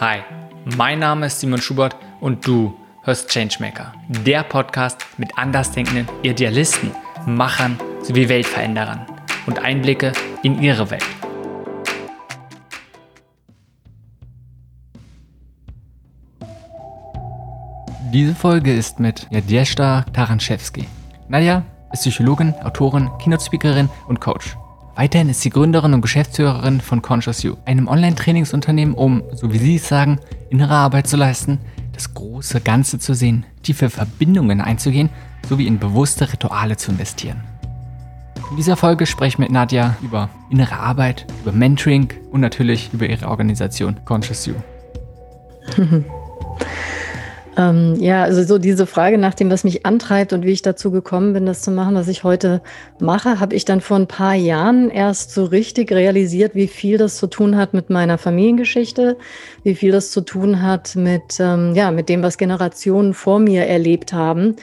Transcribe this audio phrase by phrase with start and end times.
[0.00, 0.18] Hi,
[0.76, 6.92] mein Name ist Simon Schubert und du hörst Changemaker, der Podcast mit andersdenkenden Idealisten,
[7.26, 9.06] Machern sowie Weltveränderern
[9.46, 10.12] und Einblicke
[10.44, 11.02] in ihre Welt.
[18.12, 20.86] Diese Folge ist mit Nadjeshta Taranschewski.
[21.26, 24.56] Nadja ist Psychologin, Autorin, Keynote-Speakerin und Coach.
[24.98, 29.76] Weiterhin ist sie Gründerin und Geschäftsführerin von Conscious You, einem Online-Trainingsunternehmen, um, so wie Sie
[29.76, 30.18] es sagen,
[30.50, 31.60] innere Arbeit zu leisten,
[31.92, 35.08] das große Ganze zu sehen, tiefe Verbindungen einzugehen,
[35.48, 37.44] sowie in bewusste Rituale zu investieren.
[38.50, 43.08] In dieser Folge spreche ich mit Nadja über innere Arbeit, über Mentoring und natürlich über
[43.08, 44.54] ihre Organisation Conscious You.
[47.58, 50.92] Ähm, ja, also so diese Frage nach dem, was mich antreibt und wie ich dazu
[50.92, 52.62] gekommen bin, das zu machen, was ich heute
[53.00, 57.16] mache, habe ich dann vor ein paar Jahren erst so richtig realisiert, wie viel das
[57.16, 59.16] zu tun hat mit meiner Familiengeschichte,
[59.64, 63.66] wie viel das zu tun hat mit, ähm, ja, mit dem, was Generationen vor mir
[63.66, 64.54] erlebt haben.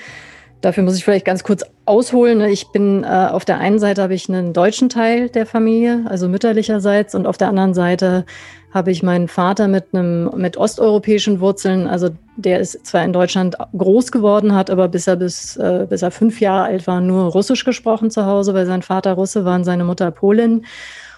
[0.61, 2.41] Dafür muss ich vielleicht ganz kurz ausholen.
[2.41, 6.28] Ich bin äh, auf der einen Seite habe ich einen deutschen Teil der Familie, also
[6.28, 8.25] mütterlicherseits, und auf der anderen Seite
[8.73, 11.88] habe ich meinen Vater mit einem mit osteuropäischen Wurzeln.
[11.88, 16.02] Also der ist zwar in Deutschland groß geworden, hat aber bis er bis, äh, bis
[16.02, 19.56] er fünf Jahre alt war nur Russisch gesprochen zu Hause, weil sein Vater Russe war
[19.56, 20.66] und seine Mutter Polin.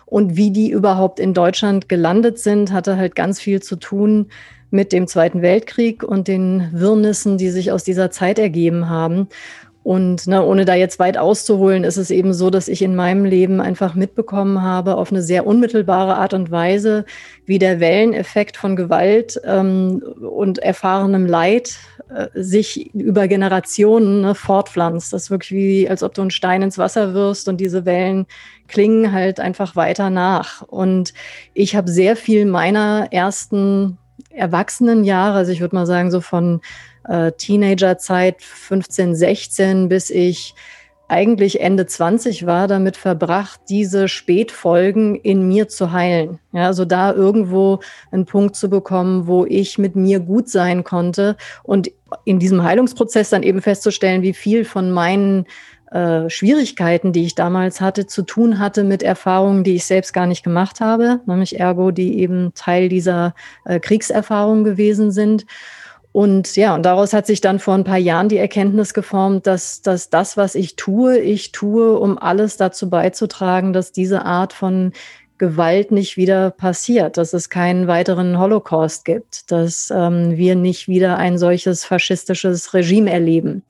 [0.05, 4.27] Und wie die überhaupt in Deutschland gelandet sind, hatte halt ganz viel zu tun
[4.69, 9.27] mit dem Zweiten Weltkrieg und den Wirrnissen, die sich aus dieser Zeit ergeben haben.
[9.87, 13.23] Und ne, ohne da jetzt weit auszuholen, ist es eben so, dass ich in meinem
[13.23, 17.05] Leben einfach mitbekommen habe, auf eine sehr unmittelbare Art und Weise,
[17.45, 21.77] wie der Welleneffekt von Gewalt ähm, und erfahrenem Leid
[22.09, 25.13] äh, sich über Generationen ne, fortpflanzt.
[25.13, 28.25] Das ist wirklich wie, als ob du einen Stein ins Wasser wirst und diese Wellen
[28.67, 30.63] klingen halt einfach weiter nach.
[30.63, 31.13] Und
[31.53, 33.97] ich habe sehr viel meiner ersten
[34.31, 36.59] Erwachsenenjahre, also ich würde mal sagen, so von
[37.07, 40.53] äh, Teenagerzeit 15, 16, bis ich
[41.09, 46.39] eigentlich Ende 20 war, damit verbracht, diese Spätfolgen in mir zu heilen.
[46.51, 47.79] Ja, also da irgendwo
[48.11, 51.91] einen Punkt zu bekommen, wo ich mit mir gut sein konnte und
[52.25, 55.45] in diesem Heilungsprozess dann eben festzustellen, wie viel von meinen
[55.91, 60.25] äh, Schwierigkeiten, die ich damals hatte, zu tun hatte mit Erfahrungen, die ich selbst gar
[60.25, 63.33] nicht gemacht habe, nämlich ergo, die eben Teil dieser
[63.63, 65.45] äh, Kriegserfahrung gewesen sind.
[66.11, 69.81] Und ja, und daraus hat sich dann vor ein paar Jahren die Erkenntnis geformt, dass,
[69.81, 74.93] dass das, was ich tue, ich tue, um alles dazu beizutragen, dass diese Art von
[75.37, 81.17] Gewalt nicht wieder passiert, dass es keinen weiteren Holocaust gibt, dass ähm, wir nicht wieder
[81.17, 83.63] ein solches faschistisches Regime erleben.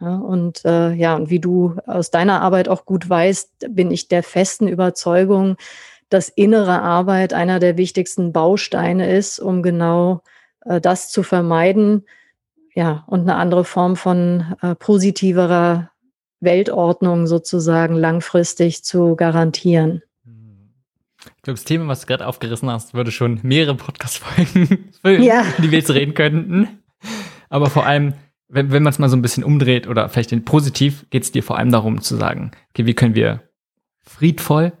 [0.00, 4.08] Ja, und äh, ja, und wie du aus deiner Arbeit auch gut weißt, bin ich
[4.08, 5.56] der festen Überzeugung,
[6.08, 10.22] dass innere Arbeit einer der wichtigsten Bausteine ist, um genau
[10.64, 12.04] das zu vermeiden,
[12.74, 15.90] ja, und eine andere Form von äh, positiverer
[16.40, 20.02] Weltordnung sozusagen langfristig zu garantieren.
[21.36, 25.44] Ich glaube, das Thema, was du gerade aufgerissen hast, würde schon mehrere Podcast-Folgen füllen, ja.
[25.58, 26.68] die wir jetzt reden könnten.
[27.48, 28.14] Aber vor allem,
[28.48, 31.32] wenn, wenn man es mal so ein bisschen umdreht oder vielleicht in positiv, geht es
[31.32, 33.42] dir vor allem darum zu sagen, okay, wie können wir
[34.02, 34.72] friedvoll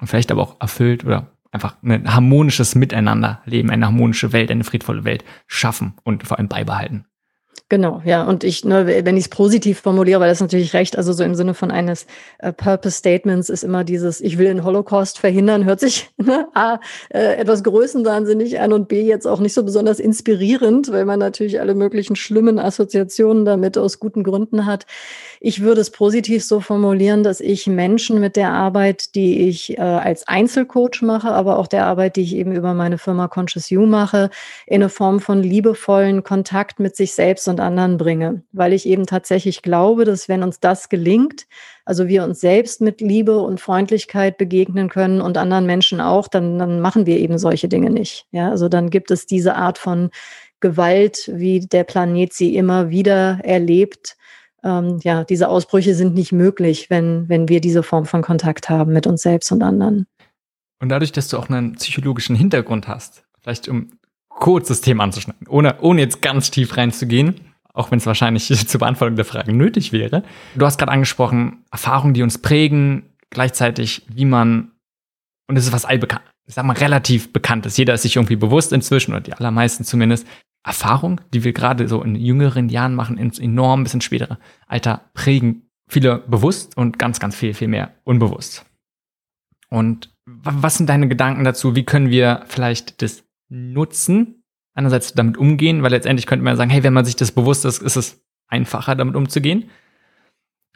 [0.00, 4.64] und vielleicht aber auch erfüllt oder einfach ein harmonisches Miteinander leben, eine harmonische Welt, eine
[4.64, 7.06] friedvolle Welt schaffen und vor allem beibehalten.
[7.70, 8.24] Genau, ja.
[8.24, 11.34] Und ich, ne, wenn ich es positiv formuliere, weil das natürlich recht, also so im
[11.34, 12.06] Sinne von eines
[12.38, 16.80] äh, Purpose Statements ist immer dieses, ich will den Holocaust verhindern, hört sich ne, A,
[17.10, 21.60] äh, etwas größenwahnsinnig an und B, jetzt auch nicht so besonders inspirierend, weil man natürlich
[21.60, 24.86] alle möglichen schlimmen Assoziationen damit aus guten Gründen hat.
[25.40, 29.80] Ich würde es positiv so formulieren, dass ich Menschen mit der Arbeit, die ich äh,
[29.80, 33.86] als Einzelcoach mache, aber auch der Arbeit, die ich eben über meine Firma Conscious You
[33.86, 34.30] mache,
[34.66, 39.06] in eine Form von liebevollen Kontakt mit sich selbst und anderen bringe, weil ich eben
[39.06, 41.46] tatsächlich glaube, dass wenn uns das gelingt,
[41.84, 46.58] also wir uns selbst mit Liebe und Freundlichkeit begegnen können und anderen Menschen auch, dann,
[46.58, 48.26] dann machen wir eben solche Dinge nicht.
[48.30, 50.10] Ja, also dann gibt es diese Art von
[50.60, 54.17] Gewalt, wie der Planet sie immer wieder erlebt.
[54.64, 58.92] Ähm, ja, diese Ausbrüche sind nicht möglich, wenn, wenn wir diese Form von Kontakt haben
[58.92, 60.06] mit uns selbst und anderen.
[60.80, 63.90] Und dadurch, dass du auch einen psychologischen Hintergrund hast, vielleicht um
[64.28, 67.40] kurz das Thema anzuschneiden, ohne, ohne jetzt ganz tief reinzugehen,
[67.72, 70.22] auch wenn es wahrscheinlich zur Beantwortung der Frage nötig wäre.
[70.54, 74.72] Du hast gerade angesprochen, Erfahrungen, die uns prägen, gleichzeitig, wie man,
[75.48, 77.76] und es ist was allbekannt, ich sag mal, relativ bekanntes.
[77.76, 80.26] Jeder ist sich irgendwie bewusst inzwischen, oder die allermeisten zumindest.
[80.64, 85.68] Erfahrung, die wir gerade so in jüngeren Jahren machen, ins enorm bisschen spätere Alter prägen
[85.88, 88.66] viele bewusst und ganz, ganz viel, viel mehr unbewusst.
[89.70, 91.74] Und was sind deine Gedanken dazu?
[91.74, 94.44] Wie können wir vielleicht das nutzen,
[94.74, 97.82] einerseits damit umgehen, weil letztendlich könnte man sagen, hey, wenn man sich das bewusst ist,
[97.82, 99.70] ist es einfacher, damit umzugehen.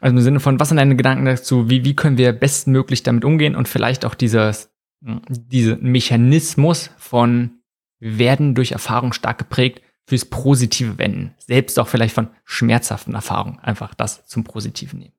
[0.01, 1.69] Also im Sinne von, was sind deine Gedanken dazu?
[1.69, 7.59] Wie, wie können wir bestmöglich damit umgehen und vielleicht auch dieses, dieser Mechanismus von
[8.03, 11.33] wir werden durch Erfahrung stark geprägt fürs Positive wenden.
[11.37, 13.59] Selbst auch vielleicht von schmerzhaften Erfahrungen.
[13.59, 15.13] Einfach das zum Positiven nehmen.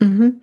[0.00, 0.42] Mhm.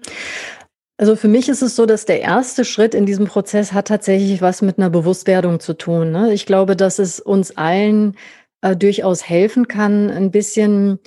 [0.98, 4.42] Also für mich ist es so, dass der erste Schritt in diesem Prozess hat tatsächlich
[4.42, 6.12] was mit einer Bewusstwerdung zu tun.
[6.12, 6.34] Ne?
[6.34, 8.18] Ich glaube, dass es uns allen
[8.62, 11.00] äh, durchaus helfen kann, ein bisschen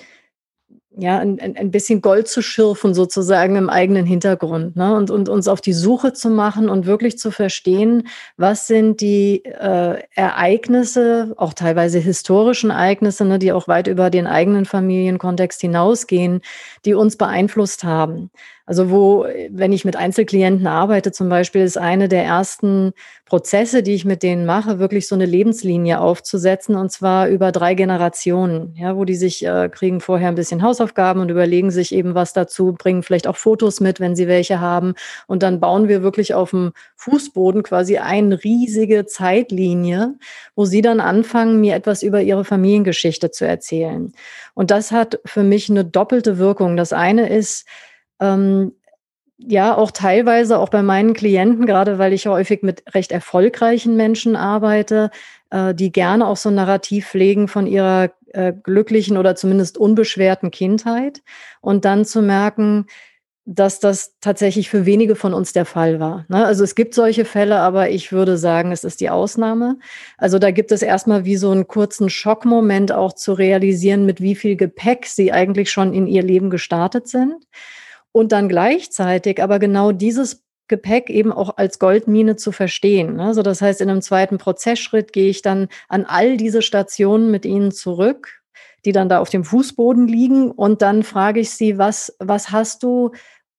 [0.97, 4.95] ja, ein, ein bisschen Gold zu schürfen sozusagen im eigenen Hintergrund ne?
[4.95, 8.07] und, und uns auf die Suche zu machen und wirklich zu verstehen,
[8.37, 14.27] was sind die äh, Ereignisse, auch teilweise historischen Ereignisse, ne, die auch weit über den
[14.27, 16.43] eigenen Familienkontext hinausgehen,
[16.85, 18.31] die uns beeinflusst haben.
[18.67, 22.93] Also wo, wenn ich mit Einzelklienten arbeite zum Beispiel, ist eine der ersten
[23.27, 27.75] Prozesse, die ich mit denen mache, wirklich so eine Lebenslinie aufzusetzen und zwar über drei
[27.75, 32.15] Generationen, ja, wo die sich äh, kriegen vorher ein bisschen Hausaufgaben und überlegen sich eben
[32.15, 34.95] was dazu, bringen vielleicht auch Fotos mit, wenn sie welche haben
[35.27, 40.15] und dann bauen wir wirklich auf dem Fußboden quasi eine riesige Zeitlinie,
[40.55, 44.15] wo sie dann anfangen, mir etwas über ihre Familiengeschichte zu erzählen.
[44.55, 46.77] Und das hat für mich eine doppelte Wirkung.
[46.79, 47.67] Das eine ist,
[48.21, 48.73] ähm,
[49.39, 54.37] ja, auch teilweise auch bei meinen Klienten, gerade weil ich häufig mit recht erfolgreichen Menschen
[54.37, 55.11] arbeite,
[55.51, 60.51] äh, die gerne auch so ein Narrativ pflegen von ihrer äh, glücklichen oder zumindest unbeschwerten
[60.51, 61.23] Kindheit
[61.61, 62.87] und dann zu merken,
[63.47, 66.25] dass das tatsächlich für wenige von uns der Fall war.
[66.29, 66.47] Ne?
[66.47, 69.79] Also es gibt solche Fälle, aber ich würde sagen, es ist die Ausnahme.
[70.17, 74.35] Also da gibt es erstmal wie so einen kurzen Schockmoment auch zu realisieren, mit wie
[74.35, 77.35] viel Gepäck sie eigentlich schon in ihr Leben gestartet sind
[78.15, 83.19] und dann gleichzeitig aber genau dieses Gepäck eben auch als Goldmine zu verstehen.
[83.19, 87.45] Also das heißt, in einem zweiten Prozessschritt gehe ich dann an all diese Stationen mit
[87.45, 88.41] Ihnen zurück,
[88.85, 92.85] die dann da auf dem Fußboden liegen und dann frage ich Sie, was, was hast
[92.85, 93.11] du,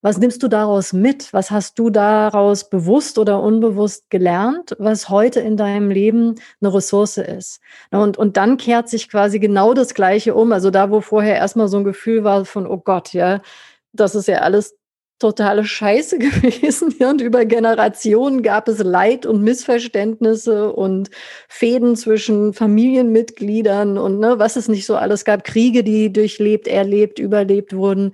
[0.01, 1.33] was nimmst du daraus mit?
[1.33, 7.17] Was hast du daraus bewusst oder unbewusst gelernt, was heute in deinem Leben eine Ressource
[7.17, 7.59] ist?
[7.91, 10.53] Und, und dann kehrt sich quasi genau das Gleiche um.
[10.53, 13.41] Also da, wo vorher erstmal so ein Gefühl war von, oh Gott, ja,
[13.95, 14.75] das ist ja alles
[15.19, 16.93] totale Scheiße gewesen.
[16.99, 21.09] Und über Generationen gab es Leid und Missverständnisse und
[21.47, 25.43] Fäden zwischen Familienmitgliedern und ne, was es nicht so alles gab.
[25.43, 28.13] Kriege, die durchlebt, erlebt, überlebt wurden.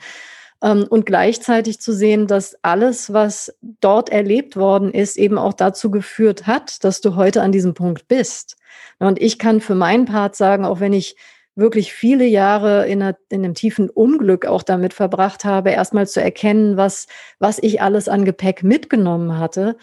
[0.64, 5.90] Ähm, und gleichzeitig zu sehen, dass alles, was dort erlebt worden ist, eben auch dazu
[5.90, 8.58] geführt hat, dass du heute an diesem Punkt bist.
[9.00, 11.16] Und ich kann für meinen Part sagen, auch wenn ich
[11.56, 16.22] wirklich viele Jahre in, einer, in einem tiefen Unglück auch damit verbracht habe, erstmal zu
[16.22, 17.08] erkennen, was,
[17.40, 19.78] was ich alles an Gepäck mitgenommen hatte,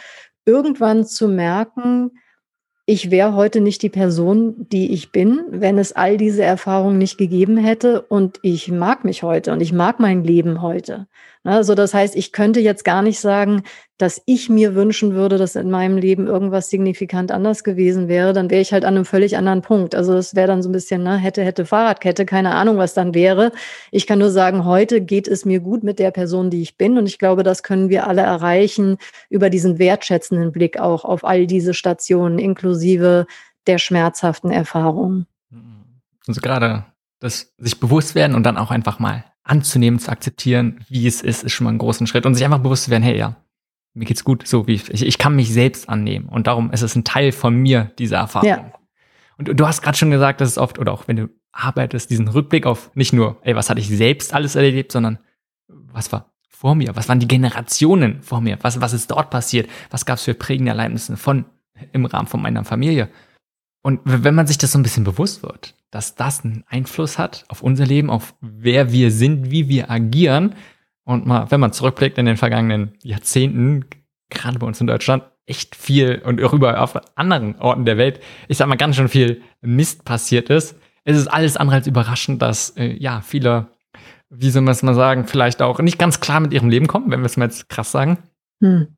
[0.45, 2.13] irgendwann zu merken,
[2.91, 7.19] ich wäre heute nicht die Person, die ich bin, wenn es all diese Erfahrungen nicht
[7.19, 8.01] gegeben hätte.
[8.01, 11.07] Und ich mag mich heute und ich mag mein Leben heute.
[11.49, 13.63] Also das heißt, ich könnte jetzt gar nicht sagen,
[13.97, 18.51] dass ich mir wünschen würde, dass in meinem Leben irgendwas signifikant anders gewesen wäre, dann
[18.51, 19.95] wäre ich halt an einem völlig anderen Punkt.
[19.95, 23.15] Also das wäre dann so ein bisschen, ne, hätte, hätte Fahrradkette, keine Ahnung, was dann
[23.15, 23.51] wäre.
[23.91, 26.99] Ich kann nur sagen, heute geht es mir gut mit der Person, die ich bin.
[26.99, 28.99] Und ich glaube, das können wir alle erreichen
[29.31, 33.27] über diesen wertschätzenden Blick auch auf all diese Stationen, inklusive
[33.67, 35.27] der schmerzhaften Erfahrungen.
[36.27, 36.85] Also gerade
[37.21, 41.43] das sich bewusst werden und dann auch einfach mal anzunehmen, zu akzeptieren, wie es ist,
[41.43, 42.27] ist schon mal ein großen Schritt.
[42.27, 43.37] Und sich einfach bewusst zu werden, hey, ja,
[43.95, 46.29] mir geht's gut, so wie ich, ich kann mich selbst annehmen.
[46.29, 48.49] Und darum ist es ein Teil von mir, diese Erfahrung.
[48.49, 48.73] Ja.
[49.39, 52.29] Und du hast gerade schon gesagt, dass es oft, oder auch wenn du arbeitest, diesen
[52.29, 55.19] Rückblick auf nicht nur, ey, was hatte ich selbst alles erlebt, sondern
[55.67, 56.97] was war vor mir?
[56.97, 58.59] Was waren die Generationen vor mir?
[58.63, 59.69] Was, was ist dort passiert?
[59.91, 61.45] Was gab es für prägende Erlebnisse von,
[61.93, 63.09] im Rahmen von meiner Familie?
[63.83, 67.45] Und wenn man sich das so ein bisschen bewusst wird, dass das einen Einfluss hat
[67.49, 70.55] auf unser Leben, auf wer wir sind, wie wir agieren.
[71.05, 73.87] Und mal, wenn man zurückblickt in den vergangenen Jahrzehnten,
[74.29, 78.21] gerade bei uns in Deutschland, echt viel und auch überall auf anderen Orten der Welt,
[78.49, 80.77] ich sag mal, ganz schön viel Mist passiert ist.
[81.05, 83.69] Es ist alles andere als überraschend, dass äh, ja viele,
[84.29, 87.11] wie soll man es mal sagen, vielleicht auch nicht ganz klar mit ihrem Leben kommen,
[87.11, 88.19] wenn wir es mal jetzt krass sagen.
[88.63, 88.89] Hm.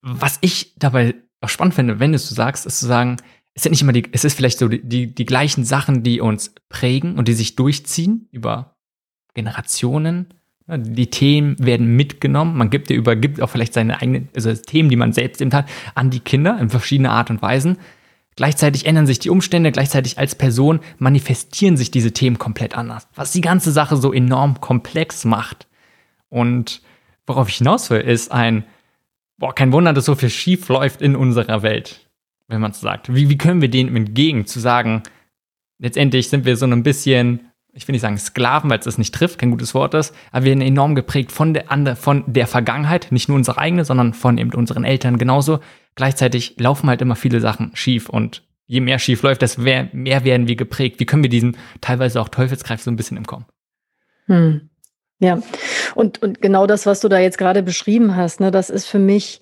[0.00, 3.18] Was ich dabei auch spannend finde, wenn du es so sagst, ist zu sagen,
[3.58, 6.20] es sind nicht immer die, es ist vielleicht so die, die, die gleichen Sachen, die
[6.20, 8.76] uns prägen und die sich durchziehen über
[9.34, 10.32] Generationen.
[10.68, 12.56] Die Themen werden mitgenommen.
[12.56, 15.68] Man gibt dir übergibt auch vielleicht seine eigenen, also Themen, die man selbst eben hat,
[15.96, 17.78] an die Kinder in verschiedener Art und Weisen.
[18.36, 23.32] Gleichzeitig ändern sich die Umstände, gleichzeitig als Person manifestieren sich diese Themen komplett anders, was
[23.32, 25.66] die ganze Sache so enorm komplex macht.
[26.28, 26.80] Und
[27.26, 28.62] worauf ich hinaus will, ist ein,
[29.36, 32.07] boah, kein Wunder, dass so viel schief läuft in unserer Welt
[32.48, 33.14] wenn man es sagt?
[33.14, 35.02] Wie, wie können wir denen entgegen zu sagen,
[35.78, 39.14] letztendlich sind wir so ein bisschen, ich will nicht sagen Sklaven, weil es das nicht
[39.14, 43.08] trifft, kein gutes Wort ist, aber wir sind enorm geprägt von der, von der Vergangenheit,
[43.10, 45.60] nicht nur unsere eigene, sondern von eben unseren Eltern genauso.
[45.94, 50.24] Gleichzeitig laufen halt immer viele Sachen schief und je mehr schief läuft, desto mehr, mehr
[50.24, 51.00] werden wir geprägt.
[51.00, 53.46] Wie können wir diesen teilweise auch Teufelskreis so ein bisschen entkommen?
[54.26, 54.68] Hm.
[55.20, 55.42] Ja,
[55.96, 59.00] und, und genau das, was du da jetzt gerade beschrieben hast, ne, das ist für
[59.00, 59.40] mich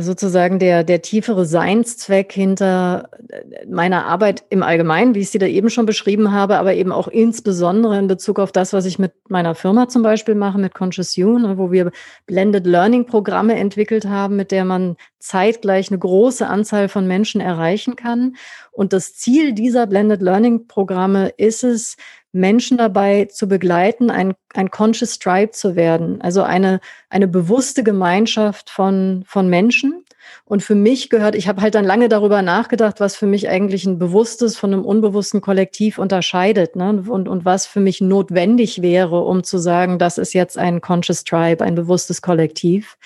[0.00, 5.46] sozusagen der, der tiefere Seinszweck hinter äh, meiner Arbeit im Allgemeinen, wie ich sie da
[5.46, 9.12] eben schon beschrieben habe, aber eben auch insbesondere in Bezug auf das, was ich mit
[9.28, 11.90] meiner Firma zum Beispiel mache, mit Conscious You, ne, wo wir
[12.26, 17.96] Blended Learning Programme entwickelt haben, mit der man zeitgleich eine große Anzahl von Menschen erreichen
[17.96, 18.36] kann.
[18.72, 21.96] Und das Ziel dieser Blended Learning Programme ist es,
[22.34, 28.70] Menschen dabei zu begleiten, ein, ein Conscious Tribe zu werden, also eine, eine bewusste Gemeinschaft
[28.70, 30.04] von, von Menschen.
[30.44, 33.86] Und für mich gehört, ich habe halt dann lange darüber nachgedacht, was für mich eigentlich
[33.86, 37.04] ein bewusstes von einem unbewussten Kollektiv unterscheidet ne?
[37.08, 41.22] und, und was für mich notwendig wäre, um zu sagen, das ist jetzt ein Conscious
[41.22, 42.96] Tribe, ein bewusstes Kollektiv.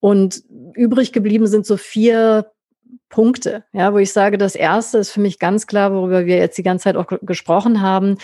[0.00, 2.52] Und übrig geblieben sind so vier
[3.08, 6.58] Punkte, ja, wo ich sage, das erste ist für mich ganz klar, worüber wir jetzt
[6.58, 8.18] die ganze Zeit auch gesprochen haben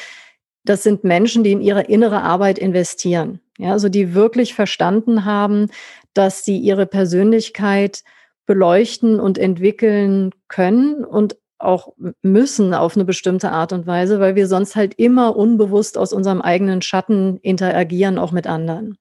[0.64, 3.40] das sind Menschen, die in ihre innere Arbeit investieren.
[3.58, 5.68] Ja, also die wirklich verstanden haben,
[6.14, 8.02] dass sie ihre Persönlichkeit
[8.46, 14.48] beleuchten und entwickeln können und auch müssen auf eine bestimmte Art und Weise, weil wir
[14.48, 18.98] sonst halt immer unbewusst aus unserem eigenen Schatten interagieren, auch mit anderen.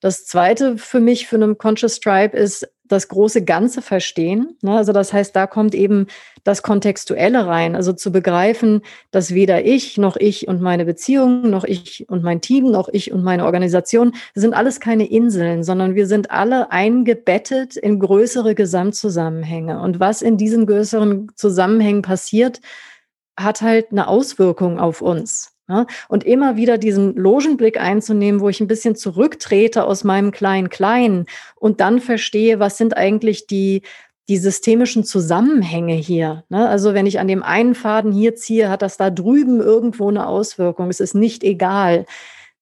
[0.00, 4.56] Das zweite für mich für einen Conscious Tribe ist das große Ganze verstehen.
[4.62, 4.76] Ne?
[4.76, 6.06] Also das heißt, da kommt eben
[6.44, 7.74] das Kontextuelle rein.
[7.74, 12.40] Also zu begreifen, dass weder ich noch ich und meine Beziehungen, noch ich und mein
[12.40, 17.76] Team, noch ich und meine Organisation sind alles keine Inseln, sondern wir sind alle eingebettet
[17.76, 19.80] in größere Gesamtzusammenhänge.
[19.80, 22.60] Und was in diesen größeren Zusammenhängen passiert,
[23.38, 25.55] hat halt eine Auswirkung auf uns.
[25.68, 25.86] Ne?
[26.08, 31.26] Und immer wieder diesen Logenblick einzunehmen, wo ich ein bisschen zurücktrete aus meinem kleinen Kleinen
[31.56, 33.82] und dann verstehe, was sind eigentlich die,
[34.28, 36.44] die systemischen Zusammenhänge hier.
[36.48, 36.68] Ne?
[36.68, 40.26] Also wenn ich an dem einen Faden hier ziehe, hat das da drüben irgendwo eine
[40.26, 40.90] Auswirkung.
[40.90, 42.06] Es ist nicht egal.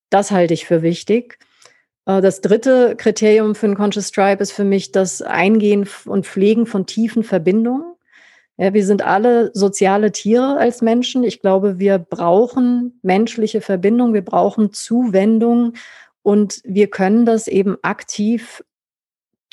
[0.09, 1.39] Das halte ich für wichtig.
[2.05, 6.65] Äh, das dritte Kriterium für ein Conscious Tribe ist für mich das Eingehen und Pflegen
[6.65, 7.94] von tiefen Verbindungen.
[8.57, 11.23] Ja, wir sind alle soziale Tiere als Menschen.
[11.23, 15.73] Ich glaube, wir brauchen menschliche Verbindung, wir brauchen Zuwendung
[16.21, 18.63] und wir können das eben aktiv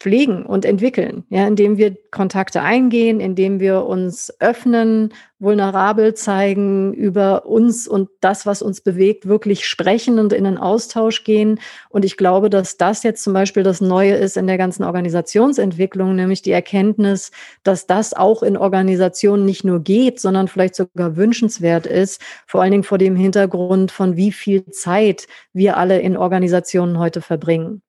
[0.02, 7.46] pflegen und entwickeln, ja, indem wir Kontakte eingehen, indem wir uns öffnen, vulnerabel zeigen, über
[7.46, 11.60] uns und das, was uns bewegt, wirklich sprechen und in den Austausch gehen.
[11.88, 16.16] Und ich glaube, dass das jetzt zum Beispiel das Neue ist in der ganzen Organisationsentwicklung,
[16.16, 17.30] nämlich die Erkenntnis,
[17.62, 22.72] dass das auch in Organisationen nicht nur geht, sondern vielleicht sogar wünschenswert ist, vor allen
[22.72, 27.82] Dingen vor dem Hintergrund von wie viel Zeit wir alle in Organisationen heute verbringen.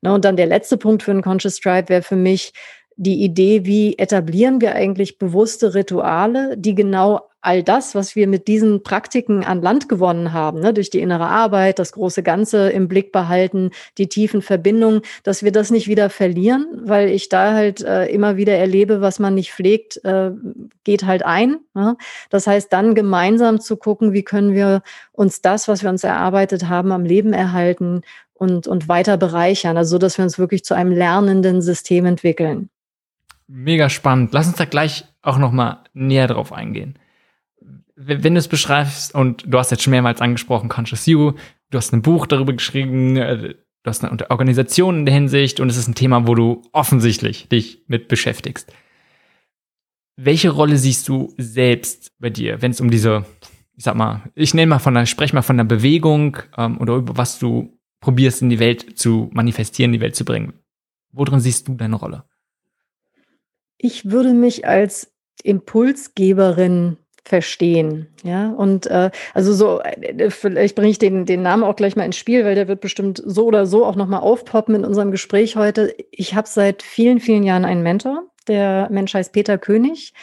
[0.00, 2.52] Ne, und dann der letzte Punkt für einen Conscious Tribe wäre für mich
[2.96, 8.48] die Idee, wie etablieren wir eigentlich bewusste Rituale, die genau all das, was wir mit
[8.48, 12.88] diesen Praktiken an Land gewonnen haben, ne, durch die innere Arbeit, das große Ganze im
[12.88, 17.82] Blick behalten, die tiefen Verbindungen, dass wir das nicht wieder verlieren, weil ich da halt
[17.82, 20.32] äh, immer wieder erlebe, was man nicht pflegt, äh,
[20.82, 21.60] geht halt ein.
[21.74, 21.96] Ne?
[22.28, 26.68] Das heißt, dann gemeinsam zu gucken, wie können wir uns das, was wir uns erarbeitet
[26.68, 28.02] haben, am Leben erhalten
[28.38, 32.70] und, und weiter bereichern, also so, dass wir uns wirklich zu einem lernenden System entwickeln.
[33.48, 34.32] Mega spannend.
[34.32, 36.98] Lass uns da gleich auch noch mal näher drauf eingehen.
[37.96, 41.32] Wenn du es beschreibst und du hast jetzt schon mehrmals angesprochen Conscious You,
[41.70, 45.68] du hast ein Buch darüber geschrieben, äh, du hast eine Organisation in der Hinsicht und
[45.68, 48.72] es ist ein Thema, wo du offensichtlich dich mit beschäftigst.
[50.16, 53.24] Welche Rolle siehst du selbst bei dir, wenn es um diese,
[53.76, 56.94] ich sag mal, ich nenne mal von der, spreche mal von der Bewegung ähm, oder
[56.96, 60.54] über was du probierst in die Welt zu manifestieren, in die Welt zu bringen.
[61.12, 62.24] Worin siehst du deine Rolle?
[63.76, 65.12] Ich würde mich als
[65.42, 68.08] Impulsgeberin verstehen.
[68.24, 72.04] Ja, und äh, also so, äh, vielleicht bringe ich den, den Namen auch gleich mal
[72.04, 75.54] ins Spiel, weil der wird bestimmt so oder so auch nochmal aufpoppen in unserem Gespräch
[75.54, 75.94] heute.
[76.10, 78.24] Ich habe seit vielen, vielen Jahren einen Mentor.
[78.48, 80.14] Der Mensch heißt Peter König.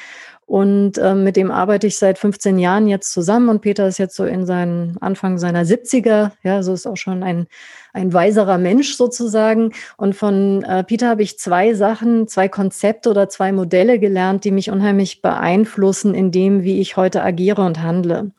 [0.47, 3.49] Und äh, mit dem arbeite ich seit 15 Jahren jetzt zusammen.
[3.49, 6.31] Und Peter ist jetzt so in seinen Anfang seiner 70er.
[6.43, 7.47] Ja, so ist auch schon ein,
[7.93, 9.73] ein weiserer Mensch sozusagen.
[9.97, 14.51] Und von äh, Peter habe ich zwei Sachen, zwei Konzepte oder zwei Modelle gelernt, die
[14.51, 18.31] mich unheimlich beeinflussen in dem, wie ich heute agiere und handle.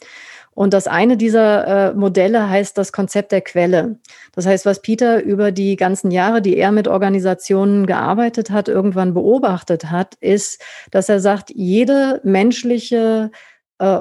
[0.56, 3.98] Und das eine dieser äh, Modelle heißt das Konzept der Quelle.
[4.32, 9.12] Das heißt, was Peter über die ganzen Jahre, die er mit Organisationen gearbeitet hat, irgendwann
[9.12, 13.30] beobachtet hat, ist, dass er sagt, jede menschliche
[13.78, 14.00] äh,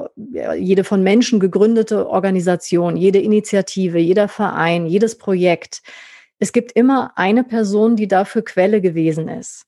[0.56, 5.82] jede von Menschen gegründete Organisation, jede Initiative, jeder Verein, jedes Projekt.
[6.38, 9.66] Es gibt immer eine Person, die dafür Quelle gewesen ist.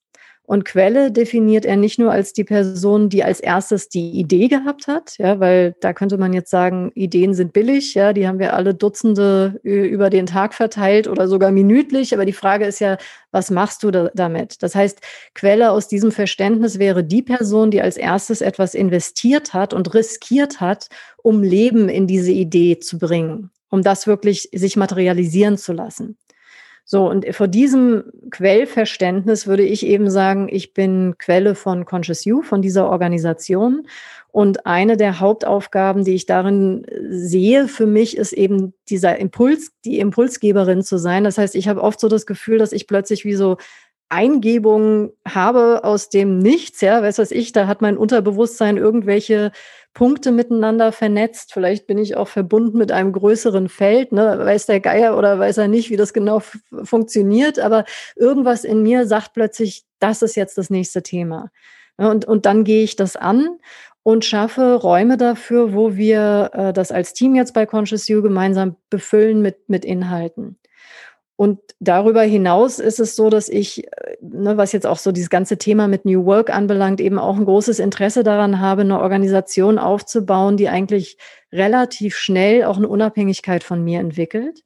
[0.48, 4.86] Und Quelle definiert er nicht nur als die Person, die als erstes die Idee gehabt
[4.86, 8.54] hat, ja, weil da könnte man jetzt sagen, Ideen sind billig, ja, die haben wir
[8.54, 12.14] alle Dutzende über den Tag verteilt oder sogar minütlich.
[12.14, 12.96] Aber die Frage ist ja,
[13.30, 14.62] was machst du da damit?
[14.62, 15.02] Das heißt,
[15.34, 20.62] Quelle aus diesem Verständnis wäre die Person, die als erstes etwas investiert hat und riskiert
[20.62, 20.88] hat,
[21.18, 26.16] um Leben in diese Idee zu bringen, um das wirklich sich materialisieren zu lassen.
[26.90, 32.40] So, und vor diesem Quellverständnis würde ich eben sagen, ich bin Quelle von Conscious You,
[32.40, 33.86] von dieser Organisation.
[34.32, 39.98] Und eine der Hauptaufgaben, die ich darin sehe für mich, ist eben dieser Impuls, die
[39.98, 41.24] Impulsgeberin zu sein.
[41.24, 43.58] Das heißt, ich habe oft so das Gefühl, dass ich plötzlich wie so
[44.08, 49.52] Eingebungen habe aus dem Nichts, ja, weiß was ich, da hat mein Unterbewusstsein irgendwelche
[49.98, 51.52] Punkte miteinander vernetzt.
[51.52, 54.12] Vielleicht bin ich auch verbunden mit einem größeren Feld.
[54.12, 54.38] Ne?
[54.38, 56.40] Weiß der Geier oder weiß er nicht, wie das genau
[56.84, 57.58] funktioniert.
[57.58, 61.50] Aber irgendwas in mir sagt plötzlich, das ist jetzt das nächste Thema.
[61.96, 63.58] Und, und dann gehe ich das an
[64.04, 68.76] und schaffe Räume dafür, wo wir äh, das als Team jetzt bei Conscious You gemeinsam
[68.90, 70.60] befüllen mit, mit Inhalten.
[71.38, 75.30] Und darüber hinaus ist es so, dass ich, äh, ne, was jetzt auch so dieses
[75.30, 79.78] ganze Thema mit New Work anbelangt, eben auch ein großes Interesse daran habe, eine Organisation
[79.78, 81.16] aufzubauen, die eigentlich
[81.52, 84.64] relativ schnell auch eine Unabhängigkeit von mir entwickelt.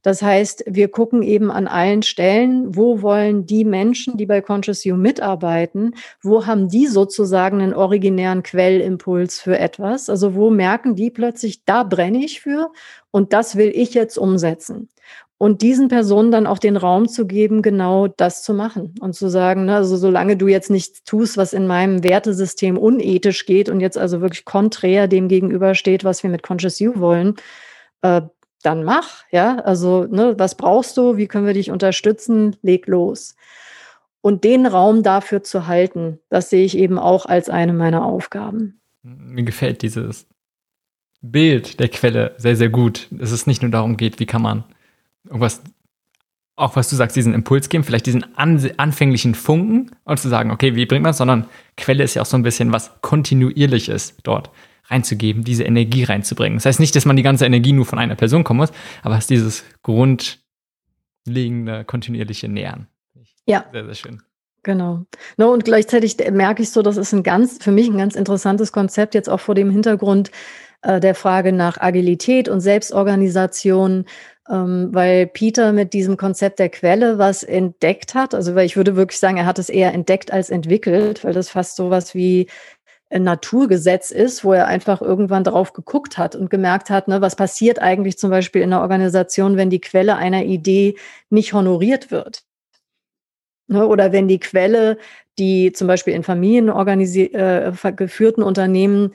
[0.00, 4.84] Das heißt, wir gucken eben an allen Stellen, wo wollen die Menschen, die bei Conscious
[4.84, 10.08] You mitarbeiten, wo haben die sozusagen einen originären Quellimpuls für etwas?
[10.08, 12.72] Also wo merken die plötzlich, da brenne ich für
[13.10, 14.88] und das will ich jetzt umsetzen
[15.38, 19.28] und diesen Personen dann auch den Raum zu geben, genau das zu machen und zu
[19.28, 23.80] sagen, ne, also solange du jetzt nichts tust, was in meinem Wertesystem unethisch geht und
[23.80, 27.34] jetzt also wirklich konträr dem gegenübersteht, was wir mit Conscious You wollen,
[28.00, 28.22] äh,
[28.62, 33.36] dann mach, ja, also ne, was brauchst du, wie können wir dich unterstützen, leg los.
[34.22, 38.80] Und den Raum dafür zu halten, das sehe ich eben auch als eine meiner Aufgaben.
[39.02, 40.26] Mir gefällt dieses
[41.20, 43.06] Bild der Quelle sehr, sehr gut.
[43.10, 44.64] Dass es nicht nur darum geht, wie kann man
[45.26, 45.62] irgendwas,
[46.56, 50.50] auch was du sagst, diesen Impuls geben, vielleicht diesen an, anfänglichen Funken und zu sagen,
[50.50, 54.16] okay, wie bringt man es, sondern Quelle ist ja auch so ein bisschen was kontinuierliches
[54.22, 54.50] dort
[54.88, 56.56] reinzugeben, diese Energie reinzubringen.
[56.56, 59.14] Das heißt nicht, dass man die ganze Energie nur von einer Person kommen muss, aber
[59.14, 62.86] es ist dieses grundlegende, kontinuierliche Nähern.
[63.46, 63.66] Ja.
[63.72, 64.22] Sehr, sehr schön.
[64.62, 65.04] Genau.
[65.36, 68.72] No, und gleichzeitig merke ich so, das ist ein ganz, für mich ein ganz interessantes
[68.72, 70.32] Konzept, jetzt auch vor dem Hintergrund
[70.82, 74.06] äh, der Frage nach Agilität und Selbstorganisation,
[74.48, 78.34] weil Peter mit diesem Konzept der Quelle was entdeckt hat.
[78.34, 81.48] Also, weil ich würde wirklich sagen, er hat es eher entdeckt als entwickelt, weil das
[81.50, 82.48] fast so was wie
[83.10, 87.36] ein Naturgesetz ist, wo er einfach irgendwann drauf geguckt hat und gemerkt hat, ne, was
[87.36, 90.96] passiert eigentlich zum Beispiel in einer Organisation, wenn die Quelle einer Idee
[91.30, 92.45] nicht honoriert wird.
[93.68, 94.96] Ne, oder wenn die Quelle,
[95.38, 99.12] die zum Beispiel in Familien äh, geführten Unternehmen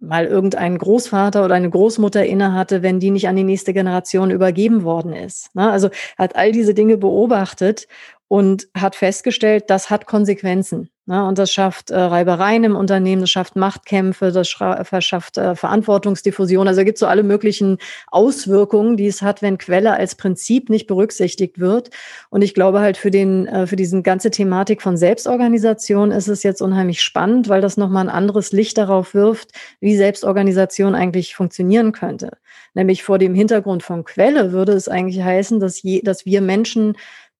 [0.00, 4.84] mal irgendeinen Großvater oder eine Großmutter innehatte, wenn die nicht an die nächste Generation übergeben
[4.84, 5.54] worden ist.
[5.54, 5.70] Ne?
[5.70, 7.88] Also hat all diese Dinge beobachtet
[8.28, 10.90] und hat festgestellt, das hat Konsequenzen.
[11.08, 11.24] Ne?
[11.24, 16.66] Und das schafft äh, Reibereien im Unternehmen, das schafft Machtkämpfe, das verschafft äh, Verantwortungsdiffusion.
[16.66, 20.88] Also gibt es so alle möglichen Auswirkungen, die es hat, wenn Quelle als Prinzip nicht
[20.88, 21.90] berücksichtigt wird.
[22.28, 26.42] Und ich glaube halt für den, äh, für diesen ganze Thematik von Selbstorganisation ist es
[26.42, 31.92] jetzt unheimlich spannend, weil das nochmal ein anderes Licht darauf wirft, wie Selbstorganisation eigentlich funktionieren
[31.92, 32.32] könnte.
[32.74, 36.96] Nämlich vor dem Hintergrund von Quelle würde es eigentlich heißen, dass, je, dass wir Menschen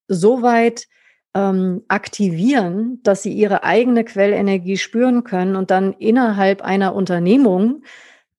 [0.09, 0.87] so weit
[1.35, 7.83] ähm, aktivieren, dass sie ihre eigene Quellenergie spüren können und dann innerhalb einer Unternehmung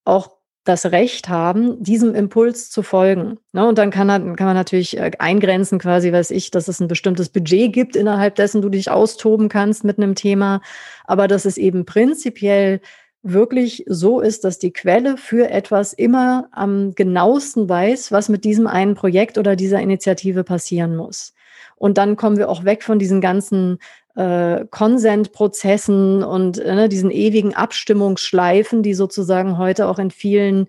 [0.03, 3.37] auch das Recht haben, diesem Impuls zu folgen.
[3.53, 3.65] Ne?
[3.65, 7.29] Und dann kann, kann man natürlich äh, eingrenzen, quasi, weiß ich, dass es ein bestimmtes
[7.29, 10.61] Budget gibt, innerhalb dessen du dich austoben kannst mit einem Thema,
[11.05, 12.81] aber dass es eben prinzipiell
[13.23, 18.67] wirklich so ist, dass die Quelle für etwas immer am genauesten weiß, was mit diesem
[18.67, 21.33] einen Projekt oder dieser Initiative passieren muss.
[21.77, 23.79] Und dann kommen wir auch weg von diesen ganzen
[24.15, 30.67] äh, Consent-Prozessen und äh, diesen ewigen Abstimmungsschleifen, die sozusagen heute auch in vielen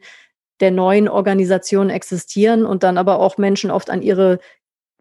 [0.61, 4.38] der neuen Organisationen existieren und dann aber auch Menschen oft an ihre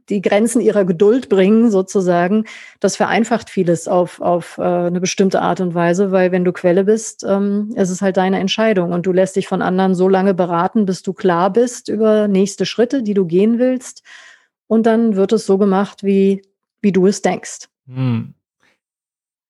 [0.10, 2.46] die Grenzen ihrer Geduld bringen, sozusagen.
[2.80, 6.86] Das vereinfacht vieles auf, auf äh, eine bestimmte Art und Weise, weil wenn du Quelle
[6.86, 10.34] bist, ähm, es ist halt deine Entscheidung und du lässt dich von anderen so lange
[10.34, 14.04] beraten, bis du klar bist über nächste Schritte, die du gehen willst.
[14.68, 16.42] Und dann wird es so gemacht, wie,
[16.82, 17.68] wie du es denkst.
[17.88, 18.34] Hm.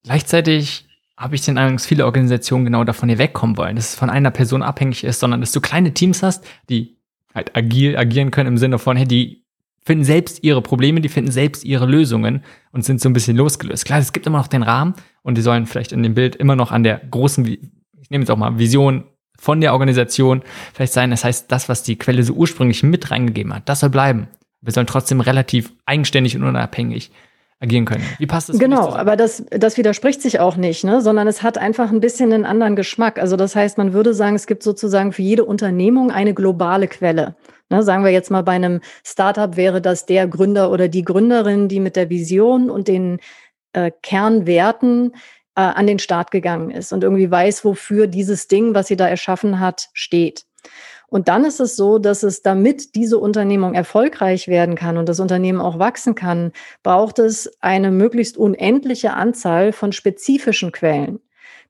[0.03, 0.85] Gleichzeitig
[1.17, 4.09] habe ich den Eindruck, dass viele Organisationen genau davon hier wegkommen wollen, dass es von
[4.09, 6.97] einer Person abhängig ist, sondern dass du kleine Teams hast, die
[7.33, 9.43] halt agil agieren können im Sinne von, hey, die
[9.83, 13.85] finden selbst ihre Probleme, die finden selbst ihre Lösungen und sind so ein bisschen losgelöst.
[13.85, 16.55] Klar, es gibt immer noch den Rahmen und die sollen vielleicht in dem Bild immer
[16.55, 19.05] noch an der großen, ich nehme jetzt auch mal Vision
[19.39, 20.41] von der Organisation
[20.73, 21.09] vielleicht sein.
[21.11, 24.27] Das heißt, das, was die Quelle so ursprünglich mit reingegeben hat, das soll bleiben.
[24.61, 27.11] Wir sollen trotzdem relativ eigenständig und unabhängig
[27.59, 28.03] agieren können.
[28.19, 28.59] Wie passt das?
[28.59, 31.01] Genau, aber das, das widerspricht sich auch nicht, ne?
[31.01, 33.19] sondern es hat einfach ein bisschen einen anderen Geschmack.
[33.19, 37.35] Also das heißt, man würde sagen, es gibt sozusagen für jede Unternehmung eine globale Quelle.
[37.69, 41.67] Ne, sagen wir jetzt mal bei einem Startup wäre das der Gründer oder die Gründerin,
[41.67, 43.19] die mit der Vision und den
[43.73, 45.13] äh, Kernwerten
[45.55, 49.09] äh, an den Start gegangen ist und irgendwie weiß, wofür dieses Ding, was sie da
[49.09, 50.45] erschaffen hat, steht.
[51.09, 55.19] Und dann ist es so, dass es, damit diese Unternehmung erfolgreich werden kann und das
[55.19, 56.51] Unternehmen auch wachsen kann,
[56.83, 61.19] braucht es eine möglichst unendliche Anzahl von spezifischen Quellen.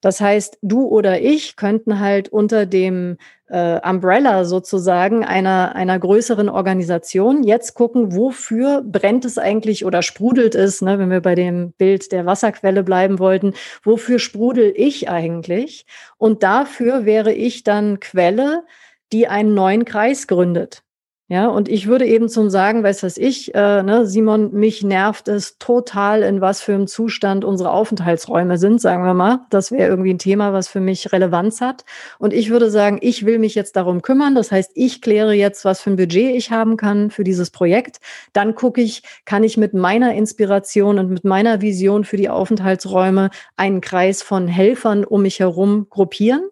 [0.02, 6.50] Das heißt, du oder ich könnten halt unter dem äh, Umbrella sozusagen einer, einer größeren
[6.50, 11.71] Organisation jetzt gucken, wofür brennt es eigentlich oder sprudelt es, ne, wenn wir bei dem
[11.73, 15.86] Bild der Wasserquelle bleiben wollten, wofür sprudel ich eigentlich?
[16.17, 18.65] Und dafür wäre ich dann Quelle,
[19.13, 20.83] die einen neuen Kreis gründet.
[21.29, 25.27] Ja, und ich würde eben zum sagen, weiß was ich, äh, ne, Simon, mich nervt
[25.27, 29.41] es total, in was für einem Zustand unsere Aufenthaltsräume sind, sagen wir mal.
[29.49, 31.83] Das wäre irgendwie ein Thema, was für mich Relevanz hat.
[32.17, 34.35] Und ich würde sagen, ich will mich jetzt darum kümmern.
[34.35, 37.97] Das heißt, ich kläre jetzt, was für ein Budget ich haben kann für dieses Projekt.
[38.31, 43.31] Dann gucke ich, kann ich mit meiner Inspiration und mit meiner Vision für die Aufenthaltsräume
[43.57, 46.47] einen Kreis von Helfern um mich herum gruppieren.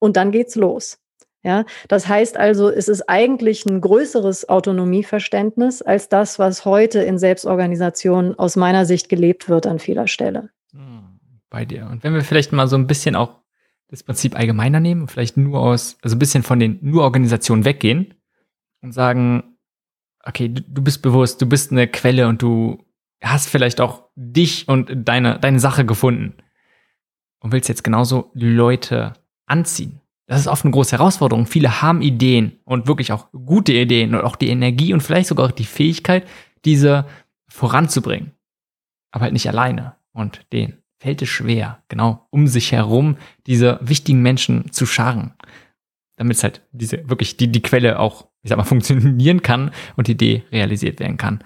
[0.00, 1.01] Und dann geht's los.
[1.44, 7.18] Ja, das heißt also, es ist eigentlich ein größeres Autonomieverständnis als das, was heute in
[7.18, 10.50] Selbstorganisationen aus meiner Sicht gelebt wird an vieler Stelle.
[10.72, 11.18] Hm,
[11.50, 11.88] bei dir.
[11.90, 13.40] Und wenn wir vielleicht mal so ein bisschen auch
[13.88, 18.14] das Prinzip allgemeiner nehmen, vielleicht nur aus, also ein bisschen von den nur Organisationen weggehen
[18.80, 19.56] und sagen,
[20.24, 22.84] okay, du, du bist bewusst, du bist eine Quelle und du
[23.20, 26.36] hast vielleicht auch dich und deine, deine Sache gefunden
[27.40, 29.14] und willst jetzt genauso Leute
[29.46, 30.01] anziehen
[30.32, 31.44] das ist oft eine große Herausforderung.
[31.44, 35.46] Viele haben Ideen und wirklich auch gute Ideen und auch die Energie und vielleicht sogar
[35.46, 36.26] auch die Fähigkeit,
[36.64, 37.04] diese
[37.48, 38.32] voranzubringen.
[39.10, 39.94] Aber halt nicht alleine.
[40.14, 45.34] Und denen fällt es schwer, genau um sich herum diese wichtigen Menschen zu scharen.
[46.16, 50.06] Damit es halt diese, wirklich die, die Quelle auch, ich sag mal, funktionieren kann und
[50.06, 51.44] die Idee realisiert werden kann.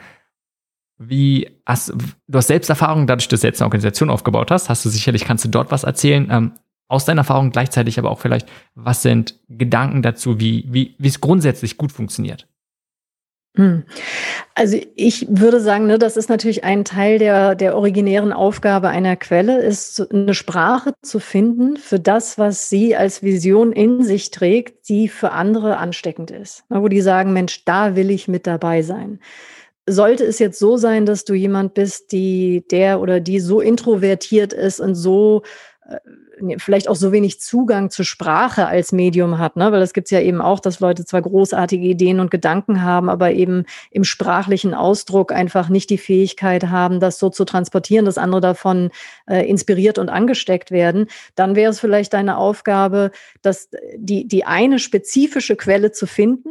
[0.96, 4.90] Wie hast du hast Selbsterfahrung, dadurch, dass du jetzt eine Organisation aufgebaut hast, hast du
[4.90, 6.28] sicherlich, kannst du dort was erzählen.
[6.30, 6.52] Ähm,
[6.88, 11.20] aus deiner Erfahrung gleichzeitig aber auch vielleicht, was sind Gedanken dazu, wie, wie, wie es
[11.20, 12.46] grundsätzlich gut funktioniert?
[13.56, 13.84] Hm.
[14.54, 19.16] Also ich würde sagen, ne, das ist natürlich ein Teil der, der originären Aufgabe einer
[19.16, 24.88] Quelle, ist eine Sprache zu finden für das, was sie als Vision in sich trägt,
[24.90, 26.64] die für andere ansteckend ist.
[26.70, 29.20] Ne, wo die sagen, Mensch, da will ich mit dabei sein.
[29.88, 34.52] Sollte es jetzt so sein, dass du jemand bist, die der oder die so introvertiert
[34.52, 35.42] ist und so
[35.88, 35.96] äh,
[36.58, 39.72] vielleicht auch so wenig Zugang zur Sprache als Medium hat, ne?
[39.72, 43.32] weil das gibt's ja eben auch, dass Leute zwar großartige Ideen und Gedanken haben, aber
[43.32, 48.40] eben im sprachlichen Ausdruck einfach nicht die Fähigkeit haben, das so zu transportieren, dass andere
[48.40, 48.90] davon
[49.26, 53.10] äh, inspiriert und angesteckt werden, dann wäre es vielleicht deine Aufgabe,
[53.42, 56.50] dass die, die eine spezifische Quelle zu finden,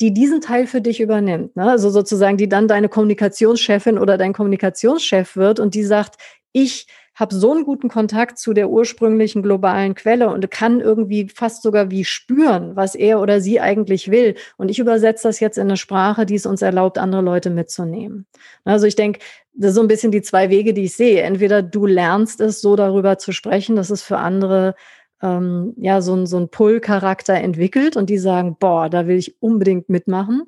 [0.00, 1.56] die diesen Teil für dich übernimmt.
[1.56, 1.70] Ne?
[1.70, 6.16] Also sozusagen, die dann deine Kommunikationschefin oder dein Kommunikationschef wird und die sagt,
[6.52, 6.86] ich
[7.16, 11.90] habe so einen guten Kontakt zu der ursprünglichen globalen Quelle und kann irgendwie fast sogar
[11.90, 14.36] wie spüren, was er oder sie eigentlich will.
[14.58, 18.26] Und ich übersetze das jetzt in eine Sprache, die es uns erlaubt, andere Leute mitzunehmen.
[18.64, 19.20] Also ich denke,
[19.54, 21.22] das sind so ein bisschen die zwei Wege, die ich sehe.
[21.22, 24.74] Entweder du lernst es, so darüber zu sprechen, dass es für andere
[25.22, 29.40] ähm, ja so ein, so ein Pull-Charakter entwickelt und die sagen, boah, da will ich
[29.40, 30.42] unbedingt mitmachen.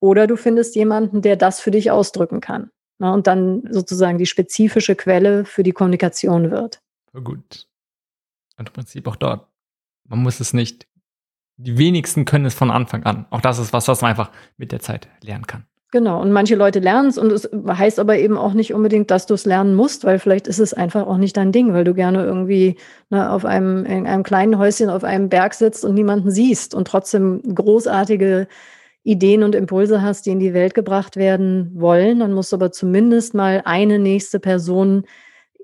[0.00, 2.70] Oder du findest jemanden, der das für dich ausdrücken kann
[3.04, 6.80] ne, und dann sozusagen die spezifische Quelle für die Kommunikation wird.
[7.12, 7.68] Gut.
[8.56, 9.46] Und im Prinzip auch dort.
[10.04, 10.86] Man muss es nicht,
[11.56, 13.26] die wenigsten können es von Anfang an.
[13.30, 15.66] Auch das ist was, was man einfach mit der Zeit lernen kann.
[15.92, 19.26] Genau, und manche Leute lernen es und es heißt aber eben auch nicht unbedingt, dass
[19.26, 21.94] du es lernen musst, weil vielleicht ist es einfach auch nicht dein Ding, weil du
[21.94, 22.76] gerne irgendwie
[23.10, 26.88] ne, auf einem, in einem kleinen Häuschen auf einem Berg sitzt und niemanden siehst und
[26.88, 28.48] trotzdem großartige
[29.04, 32.72] Ideen und Impulse hast, die in die Welt gebracht werden wollen, dann musst du aber
[32.72, 35.04] zumindest mal eine nächste Person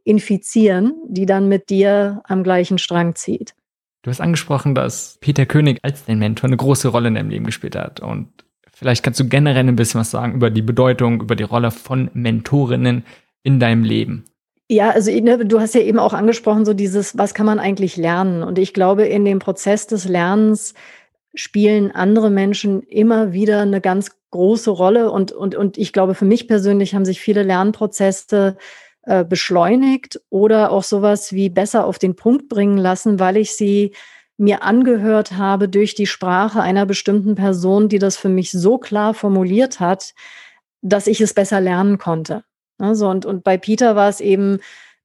[0.05, 3.55] infizieren, die dann mit dir am gleichen Strang zieht.
[4.03, 7.45] Du hast angesprochen, dass Peter König als dein Mentor eine große Rolle in deinem Leben
[7.45, 8.01] gespielt hat.
[8.01, 8.29] Und
[8.73, 12.11] vielleicht kannst du generell ein bisschen was sagen über die Bedeutung, über die Rolle von
[12.15, 13.05] Mentorinnen
[13.43, 14.25] in deinem Leben.
[14.69, 17.97] Ja, also ne, du hast ja eben auch angesprochen, so dieses, was kann man eigentlich
[17.97, 18.43] lernen?
[18.43, 20.75] Und ich glaube, in dem Prozess des Lernens
[21.35, 25.11] spielen andere Menschen immer wieder eine ganz große Rolle.
[25.11, 28.57] Und, und, und ich glaube, für mich persönlich haben sich viele Lernprozesse
[29.03, 33.93] äh, beschleunigt oder auch sowas wie besser auf den Punkt bringen lassen, weil ich sie
[34.37, 39.13] mir angehört habe durch die Sprache einer bestimmten Person, die das für mich so klar
[39.13, 40.15] formuliert hat,
[40.81, 42.45] dass ich es besser lernen konnte.
[42.79, 44.61] Also und, und bei Peter war es eben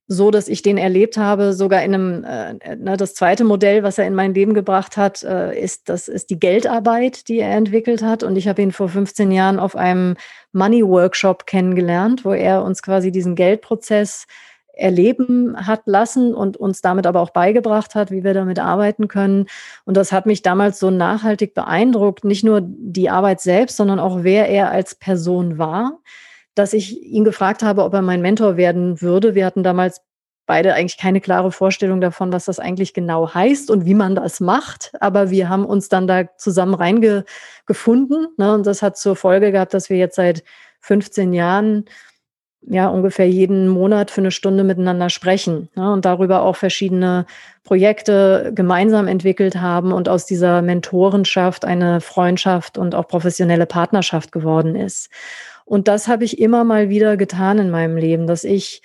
[0.08, 3.98] so, dass ich den erlebt habe, sogar in einem, äh, ne, das zweite Modell, was
[3.98, 8.02] er in mein Leben gebracht hat, äh, ist, das ist die Geldarbeit, die er entwickelt
[8.02, 8.22] hat.
[8.22, 10.16] Und ich habe ihn vor 15 Jahren auf einem
[10.52, 14.26] Money Workshop kennengelernt, wo er uns quasi diesen Geldprozess
[14.76, 19.46] erleben hat lassen und uns damit aber auch beigebracht hat, wie wir damit arbeiten können.
[19.86, 24.22] Und das hat mich damals so nachhaltig beeindruckt, nicht nur die Arbeit selbst, sondern auch
[24.22, 25.98] wer er als Person war
[26.56, 29.36] dass ich ihn gefragt habe, ob er mein Mentor werden würde.
[29.36, 30.00] Wir hatten damals
[30.46, 34.40] beide eigentlich keine klare Vorstellung davon, was das eigentlich genau heißt und wie man das
[34.40, 34.92] macht.
[35.00, 38.28] Aber wir haben uns dann da zusammen reingefunden.
[38.38, 38.54] Ne?
[38.54, 40.44] Und das hat zur Folge gehabt, dass wir jetzt seit
[40.80, 41.84] 15 Jahren
[42.68, 45.92] ja ungefähr jeden Monat für eine Stunde miteinander sprechen ne?
[45.92, 47.26] und darüber auch verschiedene
[47.64, 54.74] Projekte gemeinsam entwickelt haben und aus dieser Mentorenschaft eine Freundschaft und auch professionelle Partnerschaft geworden
[54.74, 55.10] ist.
[55.66, 58.82] Und das habe ich immer mal wieder getan in meinem Leben, dass ich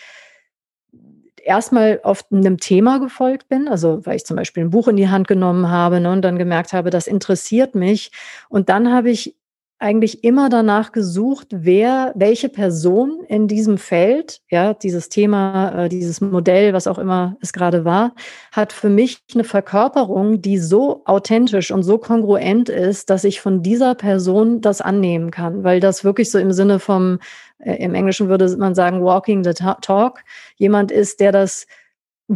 [1.44, 5.10] erstmal auf einem Thema gefolgt bin, also weil ich zum Beispiel ein Buch in die
[5.10, 8.12] Hand genommen habe ne, und dann gemerkt habe, das interessiert mich.
[8.50, 9.36] Und dann habe ich
[9.82, 16.22] eigentlich immer danach gesucht, wer, welche Person in diesem Feld, ja, dieses Thema, äh, dieses
[16.22, 18.14] Modell, was auch immer es gerade war,
[18.52, 23.64] hat für mich eine Verkörperung, die so authentisch und so kongruent ist, dass ich von
[23.64, 27.18] dieser Person das annehmen kann, weil das wirklich so im Sinne vom,
[27.58, 30.20] äh, im Englischen würde man sagen, walking the talk,
[30.58, 31.66] jemand ist, der das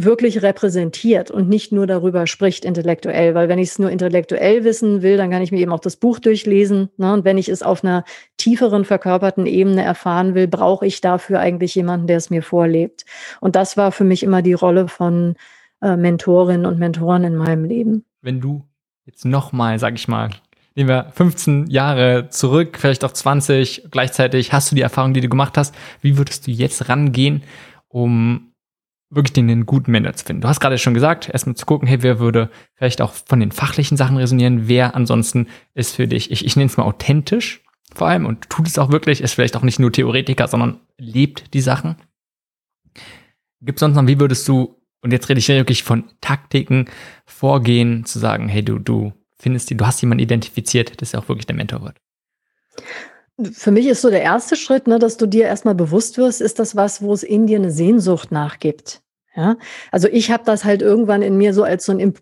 [0.04, 3.34] wirklich repräsentiert und nicht nur darüber spricht intellektuell.
[3.34, 5.96] Weil wenn ich es nur intellektuell wissen will, dann kann ich mir eben auch das
[5.96, 6.90] Buch durchlesen.
[6.98, 7.12] Ne?
[7.12, 8.04] Und wenn ich es auf einer
[8.36, 13.06] tieferen, verkörperten Ebene erfahren will, brauche ich dafür eigentlich jemanden, der es mir vorlebt.
[13.40, 15.34] Und das war für mich immer die Rolle von
[15.80, 18.04] äh, Mentorinnen und Mentoren in meinem Leben.
[18.20, 18.64] Wenn du
[19.06, 20.30] jetzt nochmal, sag ich mal,
[20.74, 25.28] nehmen wir 15 Jahre zurück, vielleicht auch 20, gleichzeitig hast du die Erfahrung, die du
[25.28, 27.42] gemacht hast, wie würdest du jetzt rangehen,
[27.88, 28.52] um
[29.10, 30.42] wirklich den, guten Mentor zu finden.
[30.42, 33.52] Du hast gerade schon gesagt, erstmal zu gucken, hey, wer würde vielleicht auch von den
[33.52, 37.62] fachlichen Sachen resonieren, wer ansonsten ist für dich, ich, ich nenne es mal authentisch
[37.94, 41.54] vor allem und tut es auch wirklich, ist vielleicht auch nicht nur Theoretiker, sondern lebt
[41.54, 41.96] die Sachen.
[43.60, 46.90] Gibt sonst noch, wie würdest du, und jetzt rede ich wirklich von Taktiken,
[47.24, 51.28] vorgehen, zu sagen, hey, du, du findest die, du hast jemanden identifiziert, dass er auch
[51.28, 51.96] wirklich der Mentor wird?
[53.52, 56.58] Für mich ist so der erste Schritt, ne, dass du dir erstmal bewusst wirst, ist
[56.58, 59.02] das was, wo es in dir eine Sehnsucht nachgibt.
[59.34, 59.56] Ja?
[59.92, 62.14] Also ich habe das halt irgendwann in mir so als so einen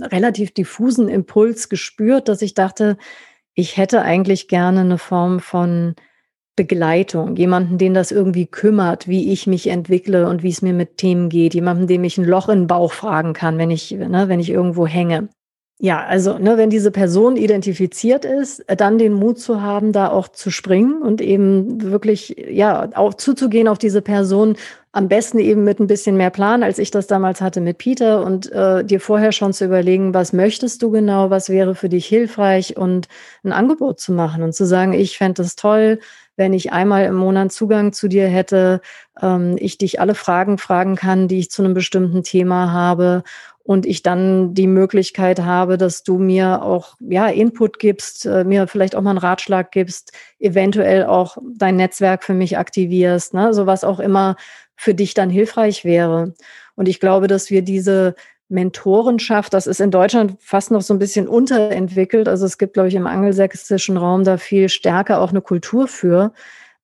[0.00, 2.96] relativ diffusen Impuls gespürt, dass ich dachte,
[3.54, 5.94] ich hätte eigentlich gerne eine Form von
[6.56, 10.96] Begleitung, jemanden, den das irgendwie kümmert, wie ich mich entwickle und wie es mir mit
[10.96, 14.28] Themen geht, jemanden, dem ich ein Loch in den Bauch fragen kann, wenn ich, ne,
[14.28, 15.28] wenn ich irgendwo hänge.
[15.78, 20.28] Ja, also ne, wenn diese Person identifiziert ist, dann den Mut zu haben, da auch
[20.28, 24.56] zu springen und eben wirklich ja auch zuzugehen auf diese Person.
[24.92, 28.24] Am besten eben mit ein bisschen mehr Plan, als ich das damals hatte mit Peter
[28.24, 32.06] und äh, dir vorher schon zu überlegen, was möchtest du genau, was wäre für dich
[32.06, 33.06] hilfreich und
[33.44, 35.98] ein Angebot zu machen und zu sagen, ich fände es toll,
[36.36, 38.80] wenn ich einmal im Monat Zugang zu dir hätte,
[39.20, 43.24] ähm, ich dich alle Fragen fragen kann, die ich zu einem bestimmten Thema habe
[43.66, 48.68] und ich dann die Möglichkeit habe, dass du mir auch ja Input gibst, äh, mir
[48.68, 53.66] vielleicht auch mal einen Ratschlag gibst, eventuell auch dein Netzwerk für mich aktivierst, ne, so
[53.66, 54.36] was auch immer
[54.76, 56.34] für dich dann hilfreich wäre.
[56.76, 58.14] Und ich glaube, dass wir diese
[58.48, 62.28] Mentorenschaft, das ist in Deutschland fast noch so ein bisschen unterentwickelt.
[62.28, 66.32] Also es gibt, glaube ich, im angelsächsischen Raum da viel stärker auch eine Kultur für.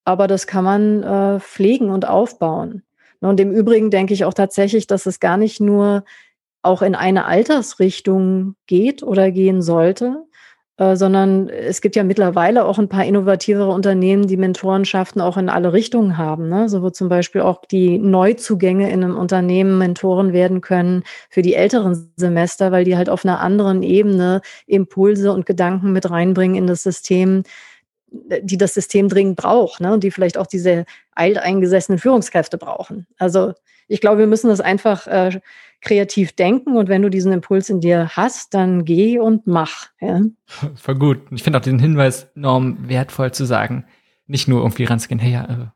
[0.04, 2.82] Aber das kann man äh, pflegen und aufbauen.
[3.20, 6.02] Und im Übrigen denke ich auch tatsächlich, dass es gar nicht nur
[6.62, 10.25] auch in eine Altersrichtung geht oder gehen sollte,
[10.79, 15.48] äh, sondern es gibt ja mittlerweile auch ein paar innovativere Unternehmen, die Mentorenschaften auch in
[15.48, 16.48] alle Richtungen haben.
[16.48, 16.68] Ne?
[16.68, 21.55] So wo zum Beispiel auch die Neuzugänge in einem Unternehmen Mentoren werden können für die
[21.55, 26.66] älteren Semester, weil die halt auf einer anderen Ebene Impulse und Gedanken mit reinbringen in
[26.66, 27.42] das System,
[28.42, 29.92] die das System dringend braucht ne?
[29.92, 33.07] und die vielleicht auch diese alteingesessenen Führungskräfte brauchen.
[33.18, 33.55] Also
[33.88, 35.40] ich glaube, wir müssen das einfach äh,
[35.81, 39.88] kreativ denken und wenn du diesen Impuls in dir hast, dann geh und mach.
[40.01, 40.22] Ja?
[40.75, 41.20] Voll gut.
[41.31, 43.85] Ich finde auch diesen Hinweis enorm wertvoll zu sagen,
[44.27, 45.66] nicht nur irgendwie ranzugehen, hey, ja, äh,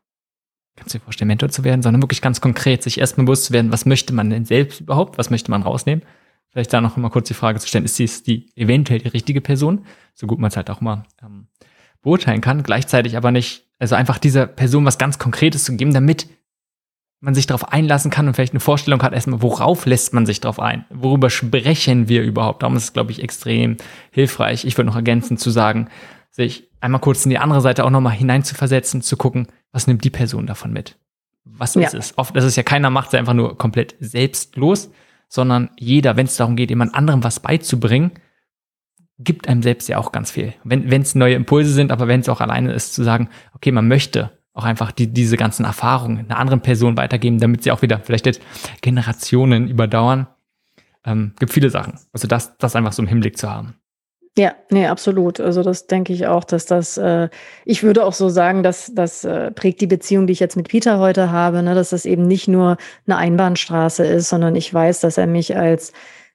[0.75, 3.53] kannst du dir vorstellen, Mentor zu werden, sondern wirklich ganz konkret sich erstmal bewusst zu
[3.53, 6.05] werden, was möchte man denn selbst überhaupt, was möchte man rausnehmen.
[6.49, 9.41] Vielleicht da noch mal kurz die Frage zu stellen, ist dies die eventuell die richtige
[9.41, 11.47] Person, so gut man es halt auch mal ähm,
[12.01, 16.27] beurteilen kann, gleichzeitig aber nicht, also einfach dieser Person was ganz Konkretes zu geben, damit
[17.19, 20.39] man sich darauf einlassen kann und vielleicht eine Vorstellung hat, erstmal, worauf lässt man sich
[20.39, 20.85] darauf ein?
[20.89, 22.61] Worüber sprechen wir überhaupt?
[22.61, 23.77] Darum ist es, glaube ich, extrem
[24.11, 24.65] hilfreich.
[24.65, 25.89] Ich würde noch ergänzen zu sagen,
[26.29, 30.11] sich einmal kurz in die andere Seite auch nochmal hineinzuversetzen, zu gucken, was nimmt die
[30.11, 30.97] Person davon mit?
[31.43, 31.81] Was ja.
[31.81, 32.17] ist es?
[32.17, 34.91] Oft, das ist ja keiner macht es einfach nur komplett selbstlos,
[35.27, 38.11] sondern jeder, wenn es darum geht, jemand anderem was beizubringen,
[39.19, 40.53] gibt einem selbst ja auch ganz viel.
[40.63, 43.87] Wenn es neue Impulse sind, aber wenn es auch alleine ist, zu sagen, okay, man
[43.87, 47.99] möchte auch einfach die, diese ganzen Erfahrungen einer anderen Person weitergeben, damit sie auch wieder
[47.99, 48.41] vielleicht jetzt
[48.81, 50.27] Generationen überdauern.
[51.05, 51.99] Ähm, gibt viele Sachen.
[52.11, 53.75] Also das, das einfach so im Hinblick zu haben.
[54.37, 55.39] Ja, nee, absolut.
[55.39, 57.29] Also das denke ich auch, dass das, äh,
[57.65, 60.67] ich würde auch so sagen, dass das äh, prägt die Beziehung, die ich jetzt mit
[60.67, 62.77] Peter heute habe, ne, dass das eben nicht nur
[63.07, 65.91] eine Einbahnstraße ist, sondern ich weiß, dass er mich als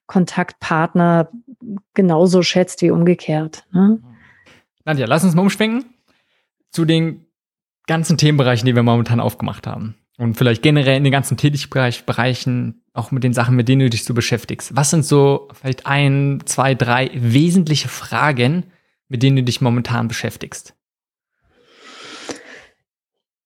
[0.06, 1.28] Kontaktpartner
[1.94, 3.64] genauso schätzt wie umgekehrt.
[3.72, 4.00] Ne?
[4.84, 5.84] Nadja, lass uns mal umschwenken
[6.70, 7.26] zu den
[7.86, 9.96] ganzen Themenbereichen, die wir momentan aufgemacht haben.
[10.18, 14.04] Und vielleicht generell in den ganzen Tätigkeitsbereichen, auch mit den Sachen, mit denen du dich
[14.04, 14.76] so beschäftigst.
[14.76, 18.64] Was sind so vielleicht ein, zwei, drei wesentliche Fragen,
[19.08, 20.74] mit denen du dich momentan beschäftigst?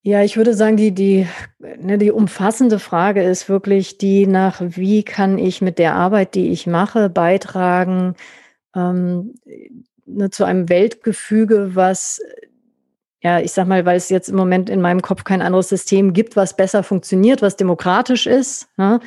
[0.07, 1.27] Ja, ich würde sagen, die, die,
[1.59, 6.53] ne, die umfassende Frage ist wirklich die nach, wie kann ich mit der Arbeit, die
[6.53, 8.15] ich mache, beitragen
[8.77, 9.35] ähm,
[10.07, 12.21] ne, zu einem Weltgefüge, was
[13.21, 16.13] ja, ich sag mal, weil es jetzt im Moment in meinem Kopf kein anderes System
[16.13, 19.01] gibt, was besser funktioniert, was demokratisch ist, ne?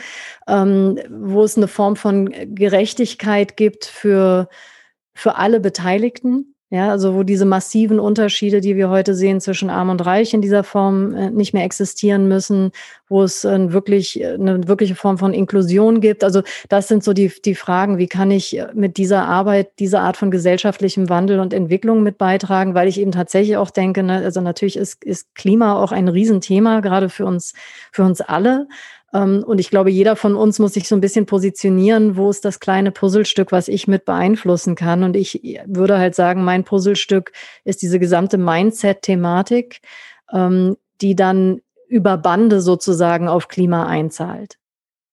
[0.50, 4.50] ähm, wo es eine Form von Gerechtigkeit gibt für,
[5.14, 6.56] für alle Beteiligten.
[6.72, 10.42] Ja, also wo diese massiven Unterschiede, die wir heute sehen zwischen Arm und Reich in
[10.42, 12.72] dieser Form äh, nicht mehr existieren müssen,
[13.08, 16.24] wo es äh, wirklich eine wirkliche Form von Inklusion gibt.
[16.24, 20.16] Also das sind so die, die Fragen, wie kann ich mit dieser Arbeit, diese Art
[20.16, 24.40] von gesellschaftlichem Wandel und Entwicklung mit beitragen, weil ich eben tatsächlich auch denke, ne, also
[24.40, 27.54] natürlich ist, ist Klima auch ein Riesenthema, gerade für uns,
[27.92, 28.68] für uns alle.
[29.14, 32.46] Ähm, und ich glaube, jeder von uns muss sich so ein bisschen positionieren, wo ist
[32.46, 35.04] das kleine Puzzlestück, was ich mit beeinflussen kann.
[35.04, 37.32] Und ich würde halt sagen, mein Puzzlestück
[37.64, 39.82] ist diese gesamte Mindset-Thematik,
[40.32, 44.58] ähm, die dann über Bande sozusagen auf Klima einzahlt.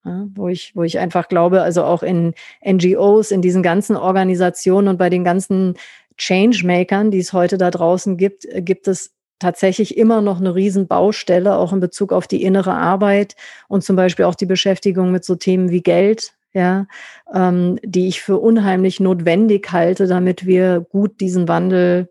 [0.05, 4.87] Ja, wo ich, wo ich einfach glaube, also auch in NGOs, in diesen ganzen Organisationen
[4.87, 5.75] und bei den ganzen
[6.17, 11.73] Changemakern, die es heute da draußen gibt, gibt es tatsächlich immer noch eine Riesenbaustelle, auch
[11.73, 13.37] in Bezug auf die innere Arbeit
[13.69, 16.87] und zum Beispiel auch die Beschäftigung mit so Themen wie Geld, ja,
[17.33, 22.09] ähm, die ich für unheimlich notwendig halte, damit wir gut diesen Wandel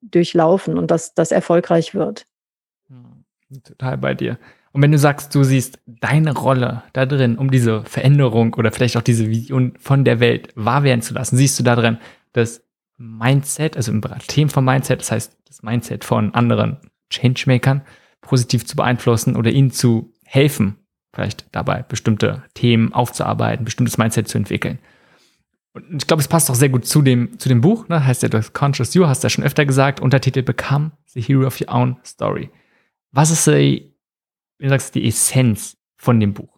[0.00, 2.26] durchlaufen und dass das erfolgreich wird.
[3.64, 4.38] Total bei dir.
[4.72, 8.96] Und wenn du sagst, du siehst deine Rolle da drin, um diese Veränderung oder vielleicht
[8.96, 11.98] auch diese Vision von der Welt wahr werden zu lassen, siehst du da drin
[12.32, 12.62] das
[12.98, 16.78] Mindset, also im Themen von Mindset, das heißt das Mindset von anderen
[17.10, 17.82] Changemakern
[18.20, 20.76] positiv zu beeinflussen oder ihnen zu helfen,
[21.14, 24.78] vielleicht dabei bestimmte Themen aufzuarbeiten, bestimmtes Mindset zu entwickeln.
[25.72, 28.04] Und ich glaube, es passt auch sehr gut zu dem, zu dem Buch, ne?
[28.04, 31.46] heißt ja das Conscious You, hast du ja schon öfter gesagt, Untertitel Become the Hero
[31.46, 32.50] of Your Own Story.
[33.12, 33.94] Was ist die,
[34.58, 36.57] wie sagst, die Essenz von dem Buch?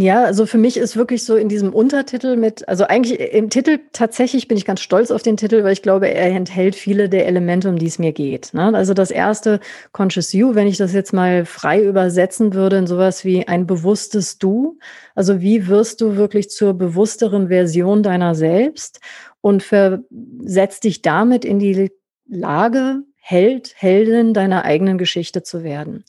[0.00, 3.80] Ja, also für mich ist wirklich so in diesem Untertitel mit, also eigentlich im Titel
[3.92, 7.26] tatsächlich bin ich ganz stolz auf den Titel, weil ich glaube, er enthält viele der
[7.26, 8.54] Elemente, um die es mir geht.
[8.54, 8.72] Ne?
[8.76, 9.58] Also das erste
[9.90, 14.38] Conscious You, wenn ich das jetzt mal frei übersetzen würde in sowas wie ein bewusstes
[14.38, 14.78] Du.
[15.16, 19.00] Also wie wirst du wirklich zur bewussteren Version deiner selbst
[19.40, 21.90] und versetzt dich damit in die
[22.28, 26.04] Lage, Held, Heldin deiner eigenen Geschichte zu werden.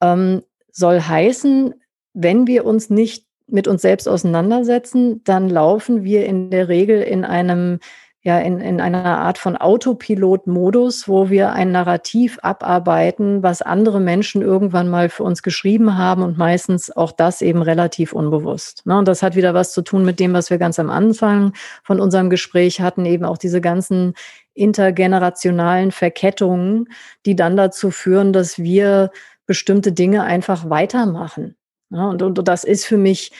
[0.00, 1.74] Ähm, soll heißen,
[2.12, 7.24] wenn wir uns nicht mit uns selbst auseinandersetzen, dann laufen wir in der Regel in
[7.24, 7.80] einem
[8.22, 14.42] ja in, in einer Art von Autopilot-Modus, wo wir ein Narrativ abarbeiten, was andere Menschen
[14.42, 18.84] irgendwann mal für uns geschrieben haben und meistens auch das eben relativ unbewusst.
[18.84, 18.98] Ne?
[18.98, 21.98] Und das hat wieder was zu tun mit dem, was wir ganz am Anfang von
[21.98, 24.12] unserem Gespräch hatten, eben auch diese ganzen
[24.52, 26.88] intergenerationalen Verkettungen,
[27.24, 29.10] die dann dazu führen, dass wir
[29.46, 31.56] bestimmte Dinge einfach weitermachen.
[31.90, 33.32] Ja, und, und, und das ist für mich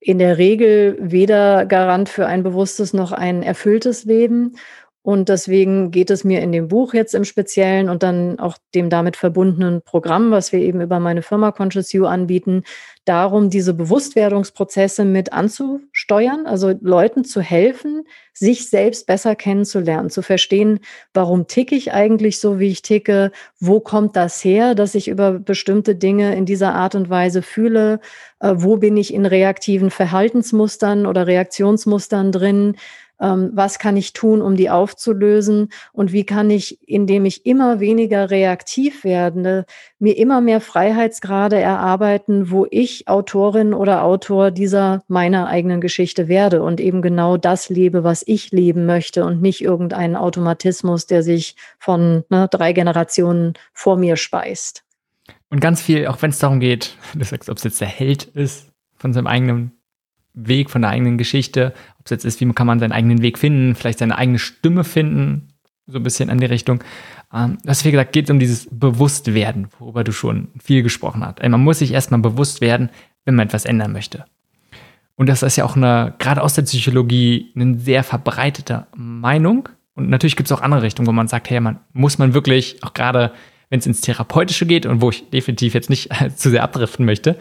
[0.00, 4.56] in der Regel weder Garant für ein bewusstes noch ein erfülltes Leben.
[5.02, 8.90] Und deswegen geht es mir in dem Buch jetzt im Speziellen und dann auch dem
[8.90, 12.64] damit verbundenen Programm, was wir eben über meine Firma Conscious You anbieten,
[13.06, 20.80] darum, diese Bewusstwerdungsprozesse mit anzusteuern, also Leuten zu helfen, sich selbst besser kennenzulernen, zu verstehen,
[21.14, 25.32] warum ticke ich eigentlich so, wie ich ticke, wo kommt das her, dass ich über
[25.32, 28.00] bestimmte Dinge in dieser Art und Weise fühle,
[28.40, 32.76] äh, wo bin ich in reaktiven Verhaltensmustern oder Reaktionsmustern drin,
[33.20, 38.30] was kann ich tun, um die aufzulösen und wie kann ich, indem ich immer weniger
[38.30, 39.66] reaktiv werde,
[39.98, 46.62] mir immer mehr Freiheitsgrade erarbeiten, wo ich Autorin oder Autor dieser meiner eigenen Geschichte werde
[46.62, 51.56] und eben genau das lebe, was ich leben möchte und nicht irgendeinen Automatismus, der sich
[51.78, 54.84] von ne, drei Generationen vor mir speist.
[55.50, 59.12] Und ganz viel, auch wenn es darum geht, ob es jetzt der Held ist von
[59.12, 59.79] seinem eigenen
[60.34, 63.38] Weg, von der eigenen Geschichte, ob es jetzt ist, wie kann man seinen eigenen Weg
[63.38, 65.48] finden, vielleicht seine eigene Stimme finden,
[65.86, 66.82] so ein bisschen in die Richtung.
[67.32, 71.24] Ähm, du hast wie gesagt, geht es um dieses Bewusstwerden, worüber du schon viel gesprochen
[71.24, 71.42] hast.
[71.42, 72.90] Man muss sich erstmal bewusst werden,
[73.24, 74.24] wenn man etwas ändern möchte.
[75.16, 79.68] Und das ist ja auch eine, gerade aus der Psychologie, eine sehr verbreitete Meinung.
[79.94, 82.82] Und natürlich gibt es auch andere Richtungen, wo man sagt, hey, man muss man wirklich,
[82.82, 83.32] auch gerade
[83.68, 87.38] wenn es ins Therapeutische geht und wo ich definitiv jetzt nicht zu sehr abdriften möchte,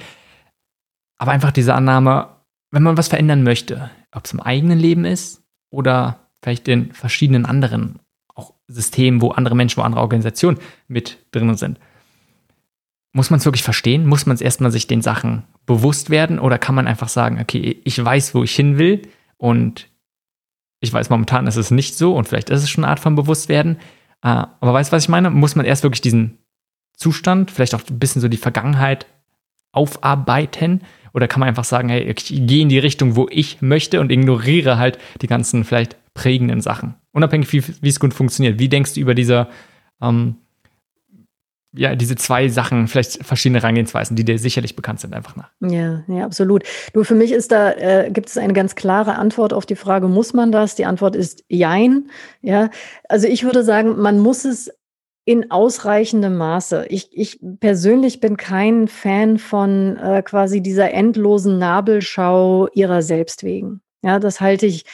[1.17, 2.27] aber einfach diese Annahme,
[2.71, 7.45] wenn man was verändern möchte, ob es im eigenen Leben ist oder vielleicht in verschiedenen
[7.45, 7.99] anderen
[8.35, 11.79] auch Systemen, wo andere Menschen, wo andere Organisationen mit drin sind.
[13.11, 14.05] Muss man es wirklich verstehen?
[14.05, 17.81] Muss man es erstmal sich den Sachen bewusst werden oder kann man einfach sagen, okay,
[17.83, 19.01] ich weiß, wo ich hin will
[19.37, 19.89] und
[20.79, 23.15] ich weiß momentan ist es nicht so und vielleicht ist es schon eine Art von
[23.15, 23.77] Bewusstwerden.
[24.21, 25.29] Äh, aber weißt du, was ich meine?
[25.29, 26.37] Muss man erst wirklich diesen
[26.95, 29.07] Zustand, vielleicht auch ein bisschen so die Vergangenheit
[29.71, 30.81] aufarbeiten
[31.13, 34.11] oder kann man einfach sagen, hey, ich gehe in die Richtung, wo ich möchte und
[34.11, 36.95] ignoriere halt die ganzen vielleicht prägenden Sachen.
[37.11, 38.59] Unabhängig, wie, wie es gut funktioniert.
[38.59, 39.47] Wie denkst du über diese,
[40.01, 40.35] ähm,
[41.73, 45.51] ja, diese zwei Sachen, vielleicht verschiedene Herangehensweisen, die dir sicherlich bekannt sind, einfach nach.
[45.61, 46.63] Ja, ja, absolut.
[46.93, 50.07] Du, für mich ist da, äh, gibt es eine ganz klare Antwort auf die Frage,
[50.07, 50.75] muss man das?
[50.75, 52.09] Die Antwort ist Jein.
[52.41, 52.69] Ja,
[53.07, 54.71] also ich würde sagen, man muss es
[55.25, 56.85] in ausreichendem Maße.
[56.89, 63.81] Ich, ich persönlich bin kein Fan von äh, quasi dieser endlosen Nabelschau ihrer selbst wegen.
[64.01, 64.85] Ja, das halte ich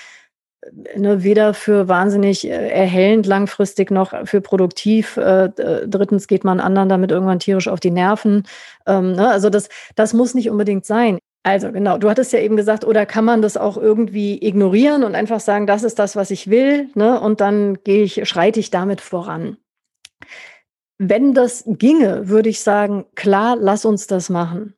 [0.61, 5.17] äh, ne, weder für wahnsinnig äh, erhellend langfristig noch für produktiv.
[5.17, 5.49] Äh,
[5.87, 8.43] drittens geht man anderen damit irgendwann tierisch auf die Nerven.
[8.87, 11.19] Ähm, ne, also das, das muss nicht unbedingt sein.
[11.43, 15.13] Also genau, du hattest ja eben gesagt, oder kann man das auch irgendwie ignorieren und
[15.13, 17.21] einfach sagen, das ist das, was ich will, ne?
[17.21, 19.57] Und dann gehe ich, schreite ich damit voran.
[20.97, 24.75] Wenn das ginge, würde ich sagen, klar, lass uns das machen.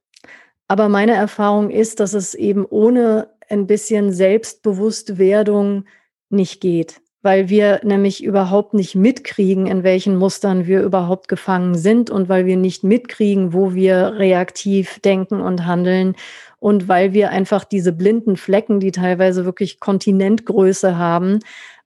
[0.68, 5.86] Aber meine Erfahrung ist, dass es eben ohne ein bisschen Selbstbewusstwerdung
[6.30, 12.10] nicht geht, weil wir nämlich überhaupt nicht mitkriegen, in welchen Mustern wir überhaupt gefangen sind
[12.10, 16.16] und weil wir nicht mitkriegen, wo wir reaktiv denken und handeln
[16.60, 21.40] und weil wir einfach diese blinden Flecken, die teilweise wirklich Kontinentgröße haben,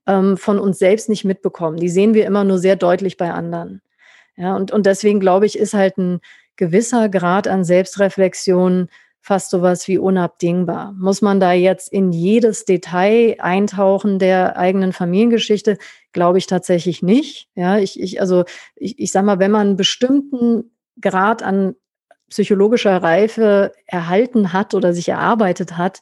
[0.08, 1.78] ähm, von uns selbst nicht mitbekommen.
[1.78, 3.82] Die sehen wir immer nur sehr deutlich bei anderen.
[4.42, 6.20] Ja, und, und deswegen glaube ich, ist halt ein
[6.56, 8.90] gewisser Grad an Selbstreflexion
[9.20, 10.94] fast sowas wie unabdingbar.
[10.98, 15.78] Muss man da jetzt in jedes Detail eintauchen der eigenen Familiengeschichte?
[16.12, 17.50] Glaube ich tatsächlich nicht.
[17.54, 21.76] Ja, ich, ich also ich, ich sag mal, wenn man einen bestimmten Grad an
[22.30, 26.02] psychologischer Reife erhalten hat oder sich erarbeitet hat,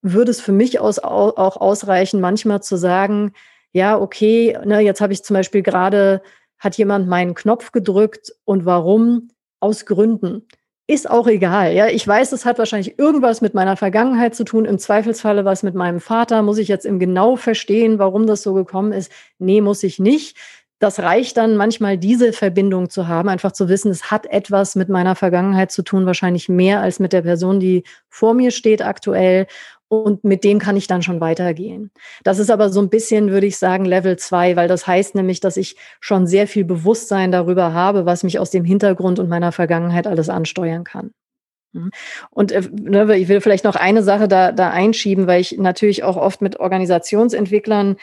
[0.00, 3.32] würde es für mich aus, auch ausreichen, manchmal zu sagen,
[3.72, 6.22] ja, okay, ne, jetzt habe ich zum Beispiel gerade,
[6.58, 9.28] hat jemand meinen Knopf gedrückt und warum?
[9.60, 10.46] Aus Gründen.
[10.88, 11.72] Ist auch egal.
[11.72, 14.64] Ja, ich weiß, es hat wahrscheinlich irgendwas mit meiner Vergangenheit zu tun.
[14.64, 16.42] Im Zweifelsfalle was mit meinem Vater.
[16.42, 19.10] Muss ich jetzt im genau verstehen, warum das so gekommen ist?
[19.38, 20.36] Nee, muss ich nicht.
[20.78, 24.90] Das reicht dann manchmal, diese Verbindung zu haben, einfach zu wissen, es hat etwas mit
[24.90, 29.46] meiner Vergangenheit zu tun, wahrscheinlich mehr als mit der Person, die vor mir steht aktuell
[29.88, 31.90] und mit dem kann ich dann schon weitergehen.
[32.24, 35.40] Das ist aber so ein bisschen, würde ich sagen, Level 2, weil das heißt nämlich,
[35.40, 39.52] dass ich schon sehr viel Bewusstsein darüber habe, was mich aus dem Hintergrund und meiner
[39.52, 41.12] Vergangenheit alles ansteuern kann.
[41.72, 41.90] Mhm.
[42.30, 46.02] Und äh, ne, ich will vielleicht noch eine Sache da, da einschieben, weil ich natürlich
[46.02, 47.96] auch oft mit Organisationsentwicklern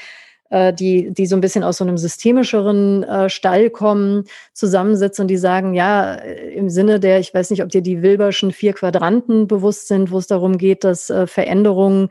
[0.54, 5.28] äh, die, die so ein bisschen aus so einem systemischeren äh, Stall kommen, zusammensitzen und
[5.28, 8.74] die sagen, ja, äh, im Sinne der, ich weiß nicht, ob dir die Wilberschen vier
[8.74, 12.10] Quadranten bewusst sind, wo es darum geht, dass äh, Veränderungen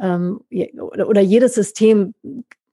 [0.00, 0.40] ähm,
[0.80, 2.14] oder, oder jedes System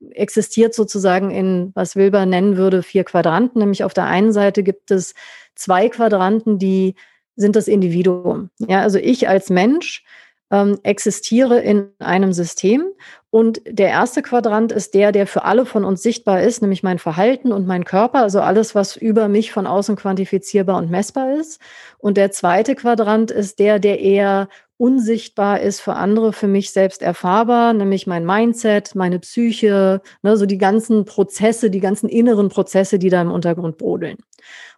[0.10, 3.60] existiert sozusagen in, was Wilber nennen würde, vier Quadranten.
[3.60, 5.14] Nämlich auf der einen Seite gibt es
[5.54, 6.96] zwei Quadranten, die
[7.36, 8.50] sind das Individuum.
[8.58, 10.04] Ja, also ich als Mensch
[10.52, 12.84] ähm, existiere in einem System
[13.32, 17.00] und der erste Quadrant ist der, der für alle von uns sichtbar ist, nämlich mein
[17.00, 21.62] Verhalten und mein Körper, also alles, was über mich von außen quantifizierbar und messbar ist.
[21.98, 24.50] Und der zweite Quadrant ist der, der eher
[24.82, 30.48] unsichtbar ist für andere, für mich selbst erfahrbar, nämlich mein Mindset, meine Psyche, ne, so
[30.48, 34.18] die ganzen Prozesse, die ganzen inneren Prozesse, die da im Untergrund brodeln.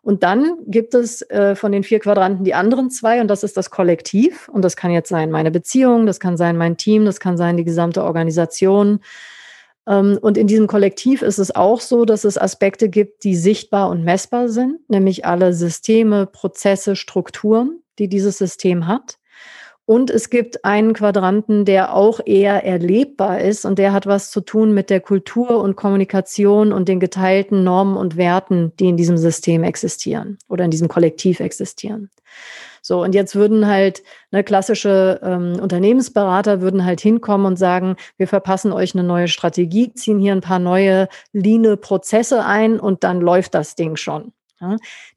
[0.01, 3.55] Und dann gibt es äh, von den vier Quadranten die anderen zwei und das ist
[3.55, 4.49] das Kollektiv.
[4.49, 7.55] Und das kann jetzt sein meine Beziehung, das kann sein mein Team, das kann sein
[7.55, 8.99] die gesamte Organisation.
[9.87, 13.89] Ähm, und in diesem Kollektiv ist es auch so, dass es Aspekte gibt, die sichtbar
[13.89, 19.17] und messbar sind, nämlich alle Systeme, Prozesse, Strukturen, die dieses System hat.
[19.85, 24.39] Und es gibt einen Quadranten, der auch eher erlebbar ist und der hat was zu
[24.39, 29.17] tun mit der Kultur und Kommunikation und den geteilten Normen und Werten, die in diesem
[29.17, 32.09] System existieren oder in diesem Kollektiv existieren.
[32.81, 38.27] So, und jetzt würden halt ne, klassische ähm, Unternehmensberater würden halt hinkommen und sagen, wir
[38.27, 43.21] verpassen euch eine neue Strategie, ziehen hier ein paar neue line Prozesse ein und dann
[43.21, 44.33] läuft das Ding schon.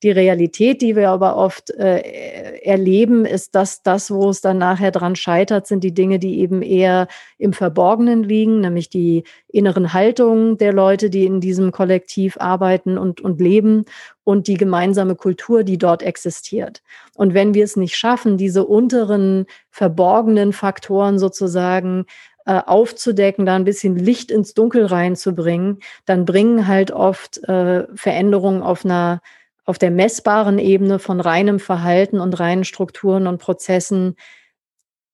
[0.03, 4.91] Die Realität, die wir aber oft äh, erleben, ist, dass das, wo es dann nachher
[4.91, 10.59] dran scheitert, sind die Dinge, die eben eher im Verborgenen liegen, nämlich die inneren Haltungen
[10.59, 13.85] der Leute, die in diesem Kollektiv arbeiten und, und leben
[14.25, 16.83] und die gemeinsame Kultur, die dort existiert.
[17.15, 22.07] Und wenn wir es nicht schaffen, diese unteren verborgenen Faktoren sozusagen
[22.47, 28.63] äh, aufzudecken, da ein bisschen Licht ins Dunkel reinzubringen, dann bringen halt oft äh, Veränderungen
[28.63, 29.21] auf einer
[29.65, 34.15] auf der messbaren Ebene von reinem Verhalten und reinen Strukturen und Prozessen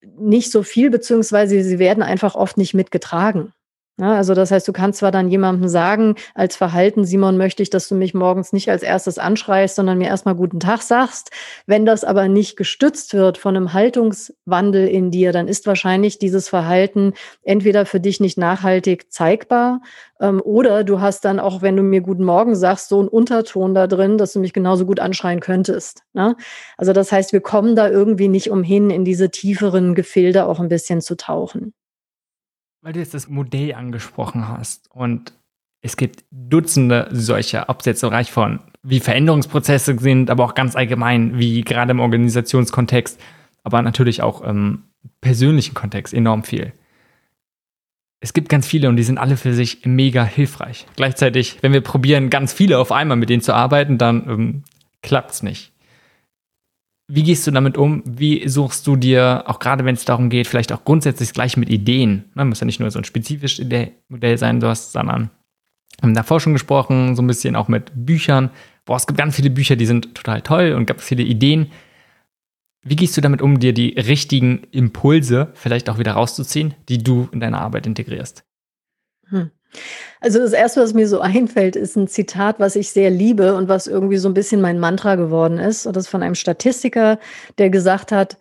[0.03, 3.55] nicht so viel, beziehungsweise sie werden einfach oft nicht mitgetragen.
[4.03, 7.71] Ja, also das heißt, du kannst zwar dann jemandem sagen, als Verhalten, Simon, möchte ich,
[7.71, 11.31] dass du mich morgens nicht als erstes anschreist, sondern mir erstmal guten Tag sagst.
[11.67, 16.49] Wenn das aber nicht gestützt wird von einem Haltungswandel in dir, dann ist wahrscheinlich dieses
[16.49, 17.13] Verhalten
[17.45, 19.81] entweder für dich nicht nachhaltig zeigbar
[20.21, 23.73] ähm, oder du hast dann auch, wenn du mir guten Morgen sagst, so einen Unterton
[23.73, 26.03] da drin, dass du mich genauso gut anschreien könntest.
[26.13, 26.35] Ne?
[26.77, 30.69] Also das heißt, wir kommen da irgendwie nicht umhin, in diese tieferen Gefilde auch ein
[30.69, 31.73] bisschen zu tauchen
[32.83, 35.33] weil du jetzt das Modell angesprochen hast und
[35.81, 40.55] es gibt Dutzende solcher, ob es jetzt so reich von wie Veränderungsprozesse sind, aber auch
[40.55, 43.21] ganz allgemein, wie gerade im Organisationskontext,
[43.63, 44.85] aber natürlich auch im
[45.21, 46.73] persönlichen Kontext enorm viel.
[48.21, 50.87] Es gibt ganz viele und die sind alle für sich mega hilfreich.
[50.97, 54.65] Gleichzeitig, wenn wir probieren, ganz viele auf einmal mit denen zu arbeiten, dann ähm,
[55.03, 55.72] klappt es nicht.
[57.09, 58.03] Wie gehst du damit um?
[58.07, 61.69] Wie suchst du dir, auch gerade wenn es darum geht, vielleicht auch grundsätzlich gleich mit
[61.69, 63.67] Ideen, ne, muss ja nicht nur so ein spezifisches
[64.09, 65.31] Modell sein, du hast, sondern
[66.01, 68.51] wir haben davor schon gesprochen, so ein bisschen auch mit Büchern.
[68.85, 71.71] Boah, es gibt ganz viele Bücher, die sind total toll und ganz viele Ideen.
[72.85, 77.29] Wie gehst du damit um, dir die richtigen Impulse vielleicht auch wieder rauszuziehen, die du
[77.33, 78.45] in deine Arbeit integrierst?
[79.29, 79.51] Hm.
[80.21, 83.69] Also das Erste, was mir so einfällt, ist ein Zitat, was ich sehr liebe und
[83.69, 85.87] was irgendwie so ein bisschen mein Mantra geworden ist.
[85.87, 87.19] Und das ist von einem Statistiker,
[87.59, 88.39] der gesagt hat,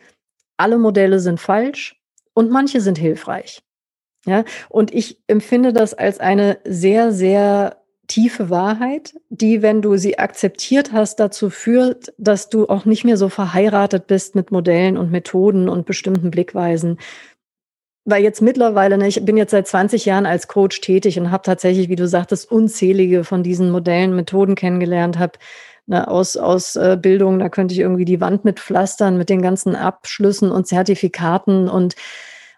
[0.57, 1.95] alle Modelle sind falsch
[2.34, 3.61] und manche sind hilfreich.
[4.27, 10.19] Ja, und ich empfinde das als eine sehr, sehr tiefe Wahrheit, die, wenn du sie
[10.19, 15.11] akzeptiert hast, dazu führt, dass du auch nicht mehr so verheiratet bist mit Modellen und
[15.11, 16.99] Methoden und bestimmten Blickweisen,
[18.06, 21.43] weil jetzt mittlerweile, ne, ich bin jetzt seit 20 Jahren als Coach tätig und habe
[21.43, 25.34] tatsächlich, wie du sagtest, unzählige von diesen Modellen, Methoden kennengelernt, habe
[25.86, 29.41] ne, aus, aus äh, Bildung, da könnte ich irgendwie die Wand mit pflastern, mit den
[29.41, 31.95] ganzen Abschlüssen und Zertifikaten und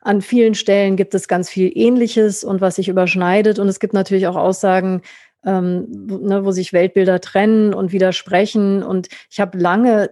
[0.04, 3.58] an vielen Stellen gibt es ganz viel Ähnliches und was sich überschneidet.
[3.58, 5.02] Und es gibt natürlich auch Aussagen,
[5.46, 8.84] ähm, ne, wo sich Weltbilder trennen und widersprechen.
[8.84, 10.10] Und ich habe lange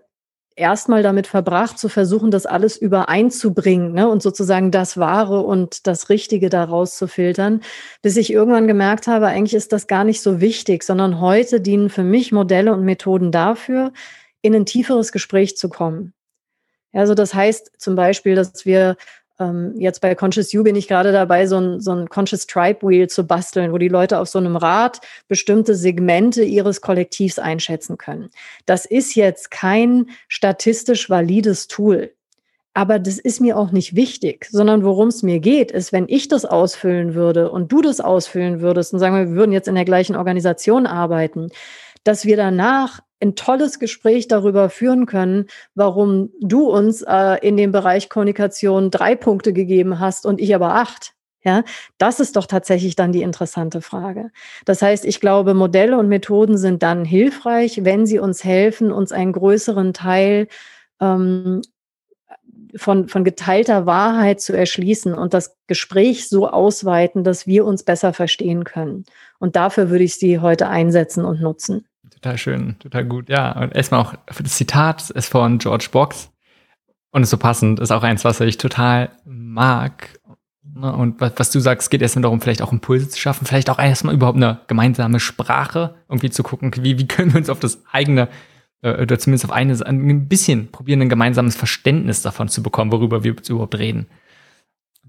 [0.55, 6.09] erstmal damit verbracht, zu versuchen, das alles übereinzubringen ne, und sozusagen das Wahre und das
[6.09, 7.61] Richtige daraus zu filtern,
[8.01, 11.89] bis ich irgendwann gemerkt habe, eigentlich ist das gar nicht so wichtig, sondern heute dienen
[11.89, 13.93] für mich Modelle und Methoden dafür,
[14.41, 16.13] in ein tieferes Gespräch zu kommen.
[16.93, 18.97] Also das heißt zum Beispiel, dass wir
[19.75, 23.07] jetzt bei Conscious You bin ich gerade dabei, so ein, so ein Conscious Tribe Wheel
[23.07, 28.29] zu basteln, wo die Leute auf so einem Rad bestimmte Segmente ihres Kollektivs einschätzen können.
[28.65, 32.13] Das ist jetzt kein statistisch valides Tool.
[32.73, 36.29] Aber das ist mir auch nicht wichtig, sondern worum es mir geht, ist, wenn ich
[36.29, 39.75] das ausfüllen würde und du das ausfüllen würdest und sagen wir, wir würden jetzt in
[39.75, 41.49] der gleichen Organisation arbeiten,
[42.03, 47.71] dass wir danach ein tolles Gespräch darüber führen können, warum du uns äh, in dem
[47.71, 51.13] Bereich Kommunikation drei Punkte gegeben hast und ich aber acht.
[51.43, 51.63] Ja,
[51.97, 54.29] das ist doch tatsächlich dann die interessante Frage.
[54.65, 59.11] Das heißt, ich glaube, Modelle und Methoden sind dann hilfreich, wenn sie uns helfen, uns
[59.11, 60.47] einen größeren Teil
[60.99, 61.63] ähm,
[62.75, 68.13] von, von geteilter Wahrheit zu erschließen und das Gespräch so ausweiten, dass wir uns besser
[68.13, 69.05] verstehen können.
[69.39, 71.87] Und dafür würde ich sie heute einsetzen und nutzen.
[72.21, 73.29] Total schön, total gut.
[73.29, 76.31] Ja, und erstmal auch für das Zitat ist von George Box
[77.09, 80.19] und ist so passend, ist auch eins, was ich total mag.
[80.63, 83.71] Ne, und was, was du sagst, geht erstmal darum, vielleicht auch Impulse zu schaffen, vielleicht
[83.71, 87.59] auch erstmal überhaupt eine gemeinsame Sprache irgendwie zu gucken, wie, wie können wir uns auf
[87.59, 88.29] das eigene
[88.83, 93.23] äh, oder zumindest auf eine, ein bisschen probieren, ein gemeinsames Verständnis davon zu bekommen, worüber
[93.23, 94.07] wir überhaupt reden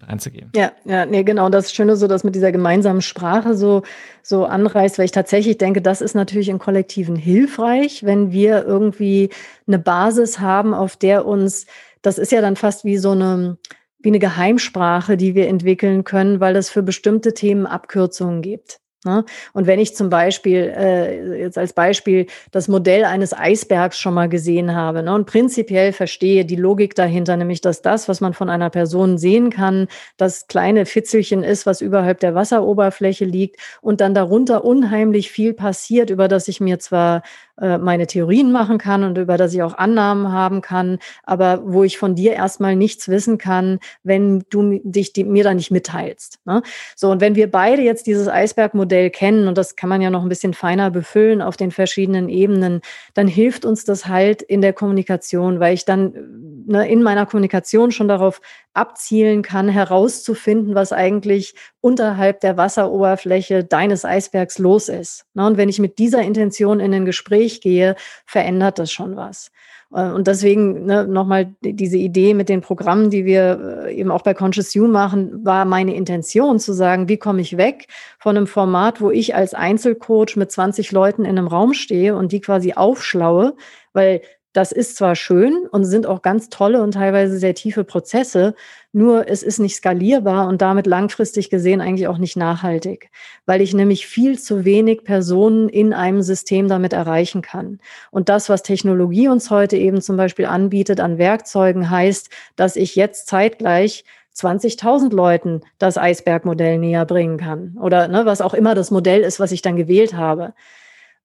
[0.03, 0.51] reinzugeben.
[0.55, 1.49] Ja, ja, nee, genau.
[1.49, 3.83] Das Schöne so, dass mit dieser gemeinsamen Sprache so,
[4.23, 9.31] so anreißt, weil ich tatsächlich denke, das ist natürlich in Kollektiven hilfreich, wenn wir irgendwie
[9.67, 11.67] eine Basis haben, auf der uns,
[12.03, 13.59] das ist ja dann fast wie so eine,
[14.01, 18.82] wie eine Geheimsprache, die wir entwickeln können, weil es für bestimmte Themen Abkürzungen gibt.
[19.05, 19.25] Ne?
[19.53, 24.29] Und wenn ich zum Beispiel, äh, jetzt als Beispiel, das Modell eines Eisbergs schon mal
[24.29, 28.49] gesehen habe ne, und prinzipiell verstehe die Logik dahinter, nämlich dass das, was man von
[28.49, 29.89] einer Person sehen kann,
[30.19, 36.11] das kleine Fitzelchen ist, was überhalb der Wasseroberfläche liegt und dann darunter unheimlich viel passiert,
[36.11, 37.23] über das ich mir zwar
[37.61, 41.85] äh, meine Theorien machen kann und über das ich auch Annahmen haben kann, aber wo
[41.85, 46.39] ich von dir erstmal nichts wissen kann, wenn du dich die, mir da nicht mitteilst.
[46.45, 46.63] Ne?
[46.97, 50.23] So, und wenn wir beide jetzt dieses Eisbergmodell kennen, und das kann man ja noch
[50.23, 52.81] ein bisschen feiner befüllen auf den verschiedenen Ebenen,
[53.15, 56.13] dann hilft uns das halt in der Kommunikation, weil ich dann
[56.67, 58.41] ne, in meiner Kommunikation schon darauf
[58.75, 65.27] abzielen kann, herauszufinden, was eigentlich unterhalb der Wasseroberfläche deines Eisbergs los ist.
[65.35, 69.51] Ne, und wenn ich mit dieser Intention in ein Gespräch gehe, verändert das schon was.
[69.95, 74.23] Äh, und deswegen ne, nochmal diese Idee mit den Programmen, die wir äh, eben auch
[74.23, 77.87] bei Conscious You machen, war meine Intention zu sagen, wie komme ich weg
[78.19, 82.33] von einem Format, wo ich als Einzelcoach mit 20 Leuten in einem Raum stehe und
[82.33, 83.55] die quasi aufschlaue,
[83.93, 84.23] weil
[84.53, 88.55] das ist zwar schön und sind auch ganz tolle und teilweise sehr tiefe Prozesse,
[88.93, 93.11] nur es ist nicht skalierbar und damit langfristig gesehen eigentlich auch nicht nachhaltig,
[93.47, 97.81] weil ich nämlich viel zu wenig Personen in einem System damit erreichen kann.
[98.11, 102.95] Und das, was Technologie uns heute eben zum Beispiel anbietet an Werkzeugen, heißt, dass ich
[102.95, 104.05] jetzt zeitgleich
[104.37, 109.41] 20.000 Leuten das Eisbergmodell näher bringen kann oder ne, was auch immer das Modell ist,
[109.41, 110.55] was ich dann gewählt habe.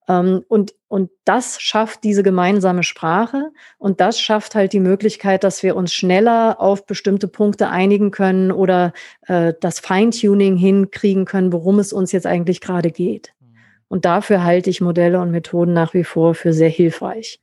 [0.08, 5.64] Ähm, und, und das schafft diese gemeinsame Sprache und das schafft halt die Möglichkeit, dass
[5.64, 8.94] wir uns schneller auf bestimmte Punkte einigen können oder
[9.28, 13.34] äh, das Feintuning hinkriegen können, worum es uns jetzt eigentlich gerade geht.
[13.40, 13.56] Mhm.
[13.90, 17.42] Und dafür halte ich Modelle und Methoden nach wie vor für sehr hilfreich.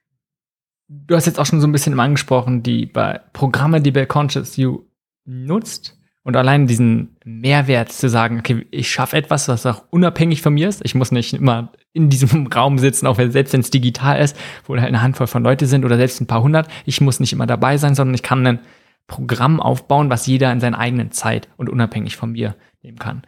[0.89, 4.57] Du hast jetzt auch schon so ein bisschen angesprochen, die bei Programme, die bei Conscious
[4.57, 4.85] You
[5.25, 5.99] nutzt.
[6.25, 10.69] Und allein diesen Mehrwert zu sagen, okay, ich schaffe etwas, was auch unabhängig von mir
[10.69, 10.81] ist.
[10.83, 14.35] Ich muss nicht immer in diesem Raum sitzen, auch wenn, selbst wenn es digital ist,
[14.65, 16.69] wo halt eine Handvoll von Leute sind oder selbst ein paar hundert.
[16.87, 18.61] Ich muss nicht immer dabei sein, sondern ich kann ein
[19.07, 23.23] Programm aufbauen, was jeder in seiner eigenen Zeit und unabhängig von mir nehmen kann.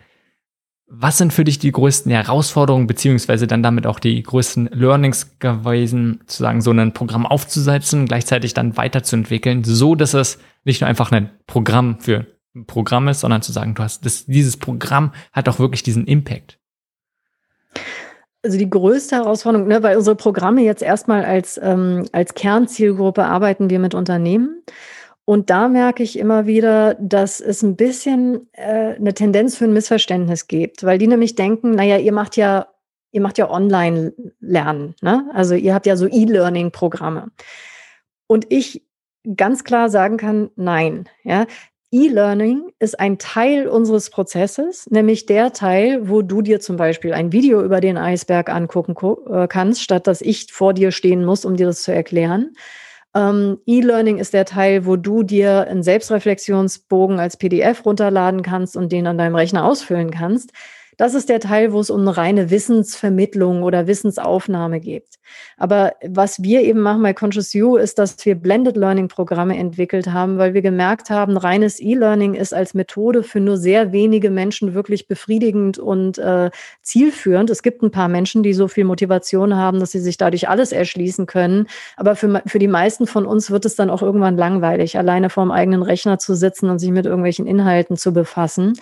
[0.88, 6.20] Was sind für dich die größten Herausforderungen, beziehungsweise dann damit auch die größten Learnings gewesen,
[6.26, 11.12] zu sagen, so ein Programm aufzusetzen, gleichzeitig dann weiterzuentwickeln, so dass es nicht nur einfach
[11.12, 12.26] ein Programm für
[12.64, 16.58] Programm ist, sondern zu sagen, du hast das, dieses Programm hat auch wirklich diesen Impact.
[18.42, 23.70] Also die größte Herausforderung, ne, weil unsere Programme jetzt erstmal als, ähm, als Kernzielgruppe arbeiten
[23.70, 24.62] wir mit Unternehmen.
[25.24, 29.72] Und da merke ich immer wieder, dass es ein bisschen äh, eine Tendenz für ein
[29.72, 32.68] Missverständnis gibt, weil die nämlich denken, naja, ihr macht ja,
[33.10, 35.28] ihr macht ja Online-Lernen, ne?
[35.34, 37.32] Also ihr habt ja so E-Learning-Programme.
[38.28, 38.86] Und ich
[39.36, 41.46] ganz klar sagen kann, nein, ja.
[41.92, 47.32] E-Learning ist ein Teil unseres Prozesses, nämlich der Teil, wo du dir zum Beispiel ein
[47.32, 48.96] Video über den Eisberg angucken
[49.30, 52.54] äh, kannst, statt dass ich vor dir stehen muss, um dir das zu erklären.
[53.14, 58.92] Ähm, E-Learning ist der Teil, wo du dir einen Selbstreflexionsbogen als PDF runterladen kannst und
[58.92, 60.50] den an deinem Rechner ausfüllen kannst.
[60.98, 65.04] Das ist der Teil, wo es um eine reine Wissensvermittlung oder Wissensaufnahme geht.
[65.58, 70.06] Aber was wir eben machen bei Conscious You ist, dass wir Blended Learning Programme entwickelt
[70.06, 74.72] haben, weil wir gemerkt haben, reines E-Learning ist als Methode für nur sehr wenige Menschen
[74.72, 77.50] wirklich befriedigend und äh, zielführend.
[77.50, 80.72] Es gibt ein paar Menschen, die so viel Motivation haben, dass sie sich dadurch alles
[80.72, 81.66] erschließen können.
[81.96, 85.50] Aber für, für die meisten von uns wird es dann auch irgendwann langweilig, alleine vorm
[85.50, 88.78] eigenen Rechner zu sitzen und sich mit irgendwelchen Inhalten zu befassen.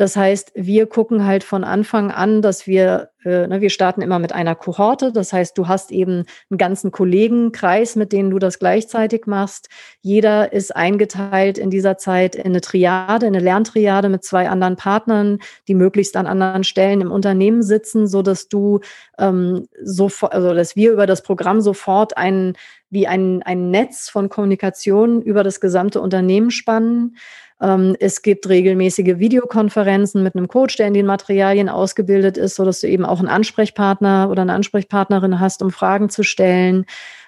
[0.00, 4.18] Das heißt, wir gucken halt von Anfang an, dass wir, äh, ne, wir starten immer
[4.18, 5.12] mit einer Kohorte.
[5.12, 9.68] Das heißt, du hast eben einen ganzen Kollegenkreis, mit denen du das gleichzeitig machst.
[10.00, 15.38] Jeder ist eingeteilt in dieser Zeit in eine Triade, eine Lerntriade mit zwei anderen Partnern,
[15.68, 18.80] die möglichst an anderen Stellen im Unternehmen sitzen, so dass du
[19.18, 22.54] ähm, sofort, also dass wir über das Programm sofort ein
[22.88, 27.16] wie ein, ein Netz von Kommunikation über das gesamte Unternehmen spannen.
[27.60, 32.64] Ähm, es gibt regelmäßige Videokonferenzen mit einem Coach, der in den Materialien ausgebildet ist, so
[32.64, 36.86] dass du eben auch einen Ansprechpartner oder eine Ansprechpartnerin hast, um Fragen zu stellen.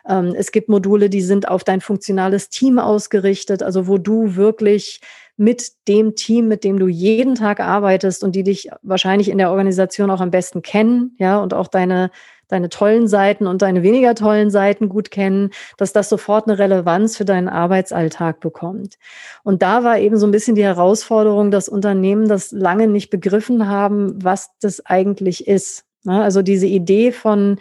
[0.09, 5.01] Ähm, es gibt Module, die sind auf dein funktionales Team ausgerichtet, also wo du wirklich
[5.37, 9.51] mit dem Team, mit dem du jeden Tag arbeitest und die dich wahrscheinlich in der
[9.51, 12.11] Organisation auch am besten kennen, ja, und auch deine
[12.53, 17.17] deine tollen Seiten und deine weniger tollen Seiten gut kennen, dass das sofort eine Relevanz
[17.17, 18.99] für deinen Arbeitsalltag bekommt.
[19.43, 23.69] Und da war eben so ein bisschen die Herausforderung, dass Unternehmen das lange nicht begriffen
[23.69, 25.85] haben, was das eigentlich ist.
[26.07, 27.59] Also diese Idee von,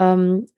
[0.00, 0.48] ähm,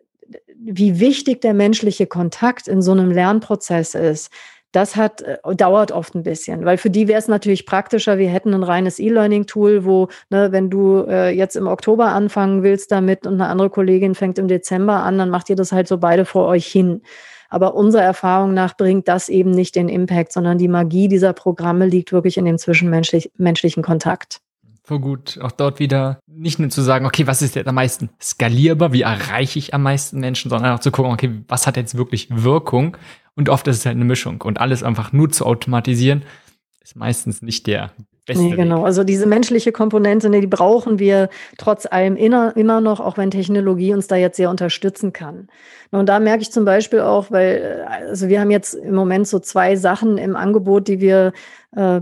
[0.59, 4.31] wie wichtig der menschliche Kontakt in so einem Lernprozess ist,
[4.77, 8.29] das hat, äh, dauert oft ein bisschen, weil für die wäre es natürlich praktischer, wir
[8.29, 13.27] hätten ein reines E-Learning-Tool, wo, ne, wenn du äh, jetzt im Oktober anfangen willst damit
[13.27, 16.27] und eine andere Kollegin fängt im Dezember an, dann macht ihr das halt so beide
[16.27, 17.01] vor euch hin.
[17.49, 21.87] Aber unserer Erfahrung nach bringt das eben nicht den Impact, sondern die Magie dieser Programme
[21.87, 24.41] liegt wirklich in dem zwischenmenschlichen Kontakt.
[24.83, 25.39] Voll gut.
[25.43, 29.03] Auch dort wieder nicht nur zu sagen, okay, was ist jetzt am meisten skalierbar, wie
[29.03, 32.97] erreiche ich am meisten Menschen, sondern auch zu gucken, okay, was hat jetzt wirklich Wirkung
[33.37, 34.41] und oft ist es halt eine Mischung.
[34.43, 36.25] Und alles einfach nur zu automatisieren,
[36.83, 37.93] ist meistens nicht der
[38.27, 38.79] beste nee, genau.
[38.79, 38.87] Weg.
[38.87, 41.29] Also diese menschliche Komponente, die brauchen wir
[41.59, 45.49] trotz allem immer noch, auch wenn Technologie uns da jetzt sehr unterstützen kann.
[45.91, 49.39] Und da merke ich zum Beispiel auch, weil, also wir haben jetzt im Moment so
[49.39, 51.33] zwei Sachen im Angebot, die wir
[51.77, 52.01] äh,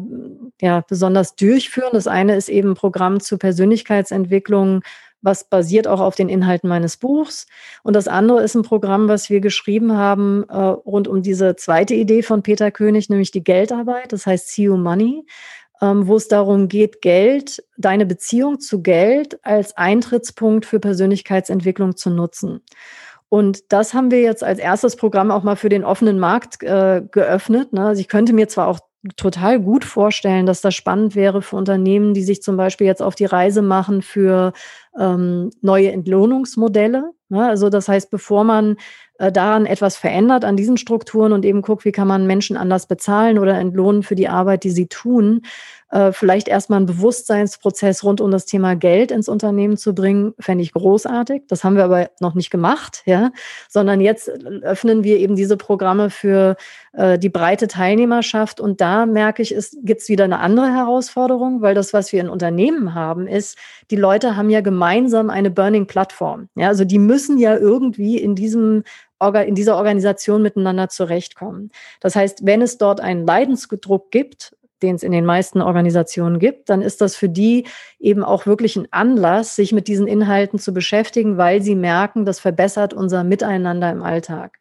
[0.60, 1.90] ja besonders durchführen.
[1.92, 4.82] Das eine ist eben ein Programm zur Persönlichkeitsentwicklung
[5.24, 7.46] was basiert auch auf den Inhalten meines Buchs.
[7.82, 11.94] Und das andere ist ein Programm, was wir geschrieben haben äh, rund um diese zweite
[11.94, 14.12] Idee von Peter König, nämlich die Geldarbeit.
[14.12, 15.24] Das heißt See You Money,
[15.80, 22.10] ähm, wo es darum geht, Geld, deine Beziehung zu Geld als Eintrittspunkt für Persönlichkeitsentwicklung zu
[22.10, 22.60] nutzen.
[23.30, 27.02] Und das haben wir jetzt als erstes Programm auch mal für den offenen Markt äh,
[27.10, 27.72] geöffnet.
[27.72, 27.86] Ne?
[27.86, 28.78] Also ich könnte mir zwar auch
[29.16, 33.14] total gut vorstellen, dass das spannend wäre für Unternehmen, die sich zum Beispiel jetzt auf
[33.14, 34.52] die Reise machen für
[34.98, 37.10] ähm, neue Entlohnungsmodelle.
[37.34, 37.46] Ne?
[37.46, 38.76] Also das heißt, bevor man
[39.18, 42.86] äh, daran etwas verändert an diesen Strukturen und eben guckt, wie kann man Menschen anders
[42.86, 45.42] bezahlen oder entlohnen für die Arbeit, die sie tun,
[45.94, 50.64] äh, vielleicht erstmal einen Bewusstseinsprozess rund um das Thema Geld ins Unternehmen zu bringen, fände
[50.64, 51.44] ich großartig.
[51.46, 53.30] Das haben wir aber noch nicht gemacht, ja,
[53.68, 56.56] sondern jetzt öffnen wir eben diese Programme für
[56.94, 61.76] äh, die breite Teilnehmerschaft und da merke ich, es gibt wieder eine andere Herausforderung, weil
[61.76, 63.56] das, was wir in Unternehmen haben, ist,
[63.92, 66.48] die Leute haben ja gemeinsam eine Burning-Plattform.
[66.56, 68.84] Ja, also die müssen ja irgendwie in diesem
[69.46, 71.70] in dieser Organisation miteinander zurechtkommen.
[72.00, 76.68] Das heißt, wenn es dort einen Leidensdruck gibt, den es in den meisten Organisationen gibt,
[76.68, 77.64] dann ist das für die
[77.98, 82.38] eben auch wirklich ein Anlass, sich mit diesen Inhalten zu beschäftigen, weil sie merken, das
[82.38, 84.58] verbessert unser Miteinander im Alltag.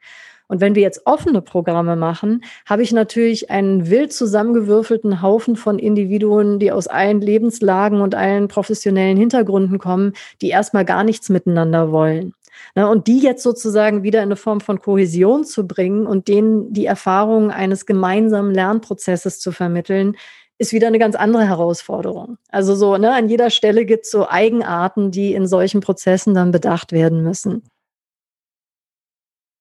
[0.47, 5.79] Und wenn wir jetzt offene Programme machen, habe ich natürlich einen wild zusammengewürfelten Haufen von
[5.79, 11.91] Individuen, die aus allen Lebenslagen und allen professionellen Hintergründen kommen, die erstmal gar nichts miteinander
[11.91, 12.33] wollen.
[12.75, 16.73] Ne, und die jetzt sozusagen wieder in eine Form von Kohäsion zu bringen und denen
[16.73, 20.15] die Erfahrung eines gemeinsamen Lernprozesses zu vermitteln,
[20.57, 22.37] ist wieder eine ganz andere Herausforderung.
[22.49, 26.51] Also so, ne, an jeder Stelle gibt es so Eigenarten, die in solchen Prozessen dann
[26.51, 27.63] bedacht werden müssen.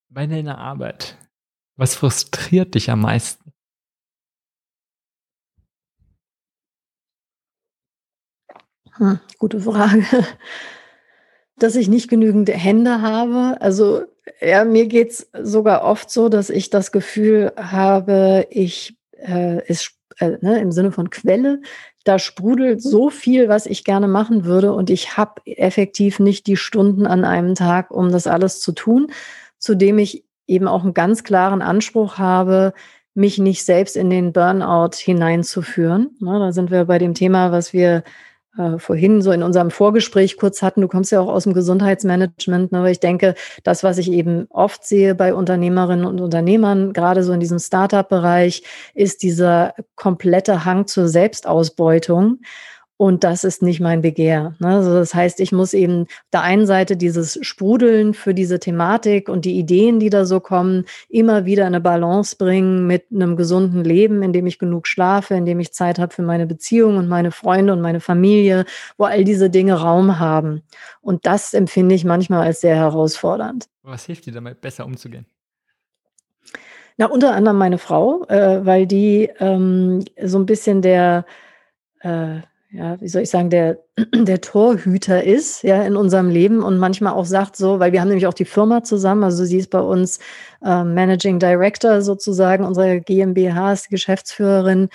[0.09, 1.17] Bei deiner Arbeit,
[1.75, 3.51] was frustriert dich am meisten?
[8.97, 10.05] Hm, gute Frage
[11.57, 13.61] dass ich nicht genügend Hände habe.
[13.61, 14.03] Also
[14.41, 20.37] ja, mir geht's sogar oft so, dass ich das Gefühl habe, ich äh, ist äh,
[20.41, 21.61] ne, im Sinne von Quelle,
[22.03, 26.57] da sprudelt so viel, was ich gerne machen würde und ich habe effektiv nicht die
[26.57, 29.07] Stunden an einem Tag, um das alles zu tun,
[29.57, 32.73] zudem ich eben auch einen ganz klaren Anspruch habe,
[33.13, 36.17] mich nicht selbst in den Burnout hineinzuführen.
[36.19, 38.03] Ne, da sind wir bei dem Thema, was wir
[38.57, 42.71] äh, vorhin so in unserem Vorgespräch kurz hatten, du kommst ja auch aus dem Gesundheitsmanagement,
[42.71, 47.23] ne, aber ich denke, das, was ich eben oft sehe bei Unternehmerinnen und Unternehmern, gerade
[47.23, 52.39] so in diesem Startup-Bereich, ist dieser komplette Hang zur Selbstausbeutung.
[52.97, 54.55] Und das ist nicht mein Begehr.
[54.59, 54.67] Ne?
[54.67, 59.29] Also das heißt, ich muss eben auf der einen Seite dieses Sprudeln für diese Thematik
[59.29, 63.83] und die Ideen, die da so kommen, immer wieder eine Balance bringen mit einem gesunden
[63.83, 67.07] Leben, in dem ich genug schlafe, in dem ich Zeit habe für meine Beziehung und
[67.07, 68.65] meine Freunde und meine Familie,
[68.97, 70.61] wo all diese Dinge Raum haben.
[71.01, 73.67] Und das empfinde ich manchmal als sehr herausfordernd.
[73.81, 75.25] Was hilft dir damit, besser umzugehen?
[76.97, 81.25] Na, unter anderem meine Frau, äh, weil die ähm, so ein bisschen der
[82.01, 82.41] äh,
[82.73, 83.77] ja, wie soll ich sagen, der,
[84.15, 88.07] der Torhüter ist, ja, in unserem Leben und manchmal auch sagt so, weil wir haben
[88.07, 90.17] nämlich auch die Firma zusammen, also sie ist bei uns
[90.63, 94.89] äh, Managing Director sozusagen, unsere GmbH ist Geschäftsführerin,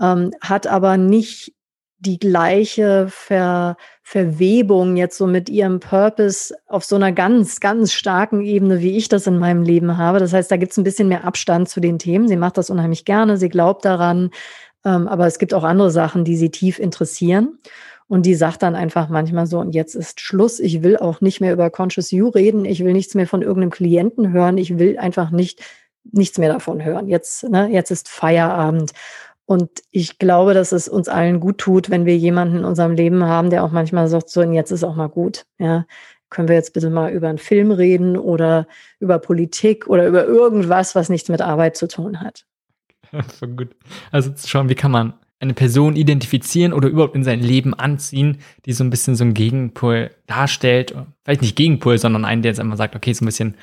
[0.00, 1.52] ähm, hat aber nicht
[2.00, 8.40] die gleiche Ver, Verwebung jetzt so mit ihrem Purpose auf so einer ganz, ganz starken
[8.40, 10.18] Ebene, wie ich das in meinem Leben habe.
[10.18, 12.26] Das heißt, da gibt es ein bisschen mehr Abstand zu den Themen.
[12.26, 14.30] Sie macht das unheimlich gerne, sie glaubt daran,
[14.82, 17.58] aber es gibt auch andere Sachen, die sie tief interessieren.
[18.08, 21.40] Und die sagt dann einfach manchmal so, und jetzt ist Schluss, ich will auch nicht
[21.40, 24.98] mehr über Conscious You reden, ich will nichts mehr von irgendeinem Klienten hören, ich will
[24.98, 25.62] einfach nicht
[26.04, 27.08] nichts mehr davon hören.
[27.08, 28.92] Jetzt, ne, jetzt ist Feierabend.
[29.44, 33.24] Und ich glaube, dass es uns allen gut tut, wenn wir jemanden in unserem Leben
[33.24, 35.46] haben, der auch manchmal sagt, so, und jetzt ist auch mal gut.
[35.58, 35.86] Ja,
[36.30, 38.66] können wir jetzt bitte mal über einen Film reden oder
[39.00, 42.46] über Politik oder über irgendwas, was nichts mit Arbeit zu tun hat.
[43.38, 43.76] Voll gut.
[44.10, 48.38] Also zu schauen, wie kann man eine Person identifizieren oder überhaupt in sein Leben anziehen,
[48.64, 50.94] die so ein bisschen so ein Gegenpol darstellt.
[51.24, 53.56] Vielleicht nicht Gegenpol, sondern einen, der jetzt einmal sagt, okay, so ein bisschen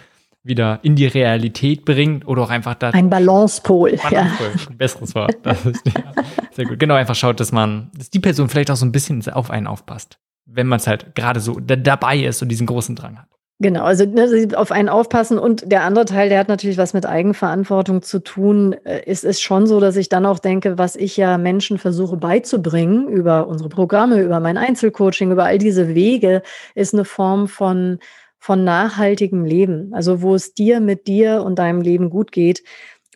[0.44, 2.90] wieder in die Realität bringt oder auch einfach da.
[2.90, 3.96] Ein Balancepol.
[3.96, 4.76] Balancepol, ja.
[4.78, 5.38] besseres Wort.
[5.44, 6.14] Das ist, ja,
[6.52, 6.80] sehr gut.
[6.80, 9.68] Genau, einfach schaut, dass man, dass die Person vielleicht auch so ein bisschen auf einen
[9.68, 10.20] aufpasst.
[10.46, 13.28] Wenn man es halt gerade so dabei ist und diesen großen Drang hat.
[13.62, 17.06] Genau, also ne, auf einen aufpassen und der andere Teil, der hat natürlich was mit
[17.06, 18.72] Eigenverantwortung zu tun.
[18.86, 22.16] Äh, es ist schon so, dass ich dann auch denke, was ich ja Menschen versuche
[22.16, 26.42] beizubringen über unsere Programme, über mein Einzelcoaching, über all diese Wege,
[26.74, 28.00] ist eine Form von,
[28.38, 29.94] von nachhaltigem Leben.
[29.94, 32.64] Also wo es dir mit dir und deinem Leben gut geht.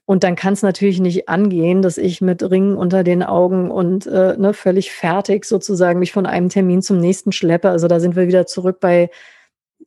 [0.06, 4.06] Und dann kann es natürlich nicht angehen, dass ich mit Ringen unter den Augen und
[4.08, 7.70] äh, ne, völlig fertig sozusagen mich von einem Termin zum nächsten schleppe.
[7.70, 9.10] Also da sind wir wieder zurück bei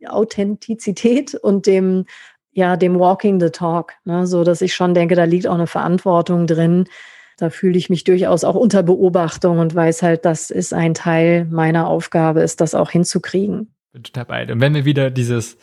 [0.07, 2.05] Authentizität und dem,
[2.53, 3.95] ja, dem Walking the Talk.
[4.05, 4.27] Ne?
[4.27, 6.85] So dass ich schon denke, da liegt auch eine Verantwortung drin.
[7.39, 11.45] Da fühle ich mich durchaus auch unter Beobachtung und weiß halt, das ist ein Teil
[11.45, 13.75] meiner Aufgabe, ist das auch hinzukriegen.
[13.93, 14.51] Bin.
[14.51, 15.59] Und wenn wir wieder dieses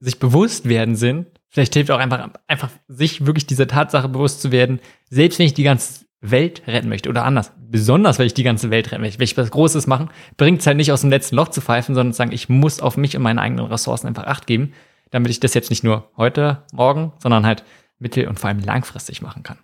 [0.00, 4.50] sich bewusst werden sind, vielleicht hilft auch einfach, einfach sich wirklich dieser Tatsache bewusst zu
[4.50, 4.80] werden,
[5.10, 8.70] selbst wenn ich die ganze Welt retten möchte oder anders, besonders weil ich die ganze
[8.70, 11.36] Welt retten möchte, wenn ich was Großes machen, bringt es halt nicht aus dem letzten
[11.36, 14.24] Loch zu pfeifen, sondern zu sagen, ich muss auf mich und meine eigenen Ressourcen einfach
[14.24, 14.72] Acht geben,
[15.10, 17.64] damit ich das jetzt nicht nur heute, morgen, sondern halt
[17.98, 19.58] mittel- und vor allem langfristig machen kann.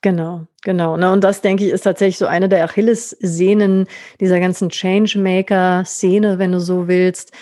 [0.00, 0.94] Genau, genau.
[0.94, 3.86] Und das, denke ich, ist tatsächlich so eine der Achillessehnen
[4.18, 7.32] dieser ganzen Changemaker-Szene, wenn du so willst,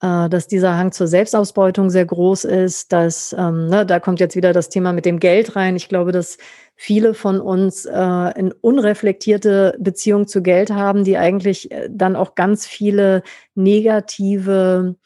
[0.00, 4.52] dass dieser Hang zur Selbstausbeutung sehr groß ist, dass, ähm, ne, da kommt jetzt wieder
[4.52, 5.74] das Thema mit dem Geld rein.
[5.74, 6.36] Ich glaube, dass
[6.74, 12.34] viele von uns äh, eine unreflektierte Beziehung zu Geld haben, die eigentlich äh, dann auch
[12.34, 13.22] ganz viele
[13.54, 14.96] negative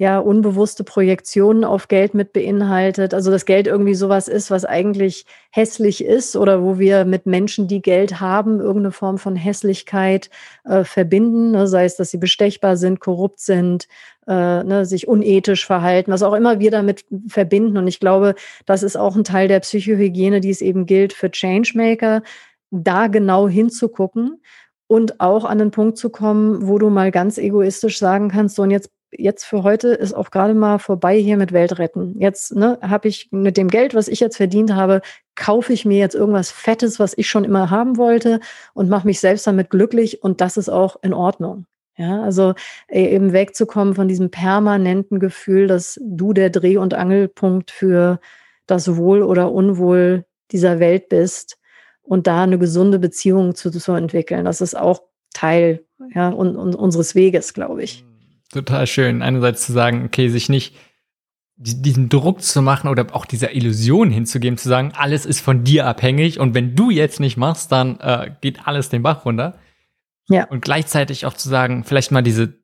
[0.00, 3.12] ja, unbewusste Projektionen auf Geld mit beinhaltet.
[3.12, 7.68] Also dass Geld irgendwie sowas ist, was eigentlich hässlich ist oder wo wir mit Menschen,
[7.68, 10.30] die Geld haben, irgendeine Form von Hässlichkeit
[10.64, 11.66] äh, verbinden, ne?
[11.68, 13.88] sei es, dass sie bestechbar sind, korrupt sind,
[14.26, 17.76] äh, ne, sich unethisch verhalten, was auch immer wir damit verbinden.
[17.76, 21.30] Und ich glaube, das ist auch ein Teil der Psychohygiene, die es eben gilt für
[21.30, 22.22] Changemaker,
[22.70, 24.40] da genau hinzugucken
[24.86, 28.62] und auch an den Punkt zu kommen, wo du mal ganz egoistisch sagen kannst, so
[28.62, 32.18] und jetzt jetzt für heute ist auch gerade mal vorbei hier mit Weltretten.
[32.20, 35.02] Jetzt ne, habe ich mit dem Geld, was ich jetzt verdient habe,
[35.36, 38.40] kaufe ich mir jetzt irgendwas Fettes, was ich schon immer haben wollte
[38.74, 41.66] und mache mich selbst damit glücklich und das ist auch in Ordnung.
[41.96, 42.54] Ja, also
[42.88, 48.20] äh, eben wegzukommen von diesem permanenten Gefühl, dass du der Dreh- und Angelpunkt für
[48.66, 51.58] das Wohl oder Unwohl dieser Welt bist
[52.02, 54.46] und da eine gesunde Beziehung zu, zu entwickeln.
[54.46, 55.02] Das ist auch
[55.34, 55.84] Teil
[56.14, 58.04] ja, un, un, unseres Weges, glaube ich
[58.52, 59.22] total schön.
[59.22, 60.74] Einerseits zu sagen, okay, sich nicht
[61.56, 65.86] diesen Druck zu machen oder auch dieser Illusion hinzugeben, zu sagen, alles ist von dir
[65.86, 69.58] abhängig und wenn du jetzt nicht machst, dann äh, geht alles den Bach runter.
[70.28, 70.44] Ja.
[70.44, 72.54] Und gleichzeitig auch zu sagen, vielleicht mal diese,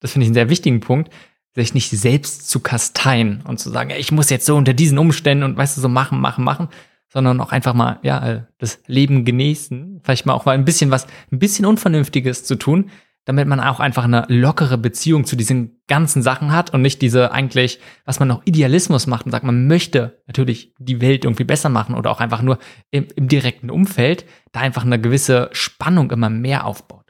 [0.00, 1.12] das finde ich einen sehr wichtigen Punkt,
[1.54, 4.96] sich nicht selbst zu kasteien und zu sagen, ey, ich muss jetzt so unter diesen
[4.96, 6.68] Umständen und weißt du, so machen, machen, machen,
[7.08, 11.06] sondern auch einfach mal, ja, das Leben genießen, vielleicht mal auch mal ein bisschen was,
[11.32, 12.90] ein bisschen Unvernünftiges zu tun,
[13.28, 17.30] damit man auch einfach eine lockere Beziehung zu diesen ganzen Sachen hat und nicht diese
[17.30, 21.68] eigentlich, was man noch Idealismus macht und sagt, man möchte natürlich die Welt irgendwie besser
[21.68, 22.58] machen oder auch einfach nur
[22.90, 27.04] im, im direkten Umfeld, da einfach eine gewisse Spannung immer mehr aufbaut.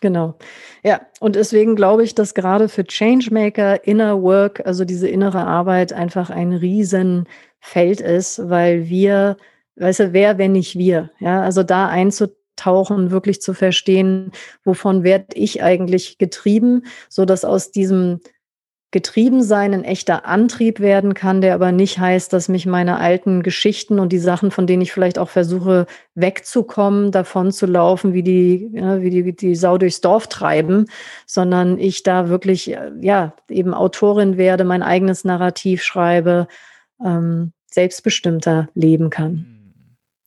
[0.00, 0.38] Genau.
[0.82, 5.92] Ja, und deswegen glaube ich, dass gerade für Changemaker Inner Work, also diese innere Arbeit,
[5.92, 9.36] einfach ein Riesenfeld ist, weil wir,
[9.76, 11.10] weißt du, wer, wenn nicht wir?
[11.20, 12.39] Ja, also da einzutauchen,
[13.10, 14.32] wirklich zu verstehen,
[14.64, 18.20] wovon werde ich eigentlich getrieben, so dass aus diesem
[18.92, 23.42] getrieben sein ein echter Antrieb werden kann, der aber nicht heißt, dass mich meine alten
[23.42, 28.24] Geschichten und die Sachen, von denen ich vielleicht auch versuche wegzukommen, davon zu laufen, wie
[28.24, 30.86] die, ja, wie die, die Sau durchs Dorf treiben,
[31.24, 36.48] sondern ich da wirklich, ja, eben Autorin werde, mein eigenes Narrativ schreibe,
[37.04, 39.59] ähm, selbstbestimmter leben kann.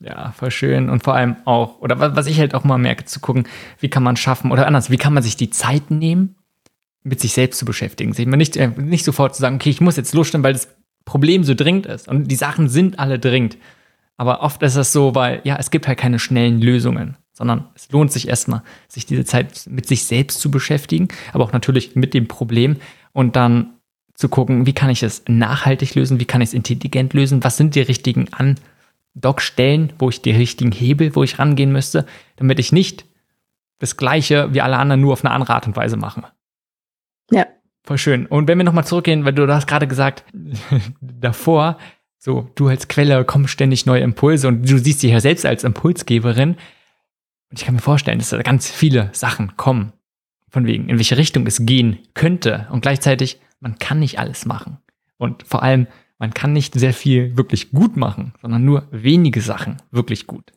[0.04, 0.90] Ja, voll schön.
[0.90, 3.48] Und vor allem auch, oder was ich halt auch mal merke, zu gucken,
[3.80, 6.36] wie kann man schaffen, oder anders, wie kann man sich die Zeit nehmen,
[7.04, 8.14] mit sich selbst zu beschäftigen.
[8.14, 10.68] Sich nicht, äh, nicht sofort zu sagen, okay, ich muss jetzt losstellen, weil das
[11.06, 12.08] Problem so dringend ist.
[12.08, 13.58] Und die Sachen sind alle dringend.
[14.18, 17.90] Aber oft ist es so, weil, ja, es gibt halt keine schnellen Lösungen, sondern es
[17.92, 22.14] lohnt sich erstmal, sich diese Zeit mit sich selbst zu beschäftigen, aber auch natürlich mit
[22.14, 22.78] dem Problem
[23.12, 23.74] und dann
[24.16, 27.58] zu gucken, wie kann ich es nachhaltig lösen, wie kann ich es intelligent lösen, was
[27.58, 28.28] sind die richtigen
[29.16, 32.06] Andockstellen, wo ich die richtigen Hebel, wo ich rangehen müsste,
[32.36, 33.06] damit ich nicht
[33.80, 36.24] das Gleiche wie alle anderen nur auf eine andere Art und Weise mache.
[37.32, 37.48] Ja.
[37.86, 38.26] Voll schön.
[38.28, 40.24] Und wenn wir nochmal zurückgehen, weil du, du hast gerade gesagt,
[41.02, 41.78] davor,
[42.18, 45.66] so, du als Quelle kommst ständig neue Impulse und du siehst dich ja selbst als
[45.66, 46.52] Impulsgeberin.
[46.52, 49.92] Und ich kann mir vorstellen, dass da ganz viele Sachen kommen.
[50.50, 52.68] Von wegen, in welche Richtung es gehen könnte.
[52.72, 54.78] Und gleichzeitig, man kann nicht alles machen.
[55.18, 55.88] Und vor allem,
[56.24, 60.54] man kann nicht sehr viel wirklich gut machen, sondern nur wenige Sachen wirklich gut.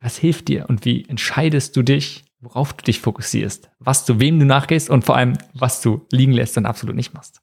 [0.00, 4.38] Was hilft dir und wie entscheidest du dich, worauf du dich fokussierst, was du wem
[4.38, 7.42] du nachgehst und vor allem, was du liegen lässt und absolut nicht machst.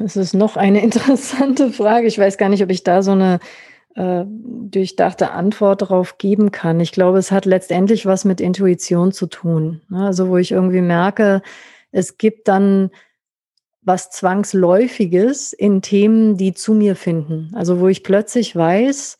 [0.00, 2.08] Es ist noch eine interessante Frage.
[2.08, 3.38] Ich weiß gar nicht, ob ich da so eine
[3.94, 6.80] äh, durchdachte Antwort darauf geben kann.
[6.80, 9.80] Ich glaube, es hat letztendlich was mit Intuition zu tun.
[9.90, 10.04] Ne?
[10.04, 11.40] Also wo ich irgendwie merke,
[11.92, 12.90] es gibt dann
[13.82, 17.50] was Zwangsläufiges in Themen, die zu mir finden.
[17.54, 19.18] Also wo ich plötzlich weiß,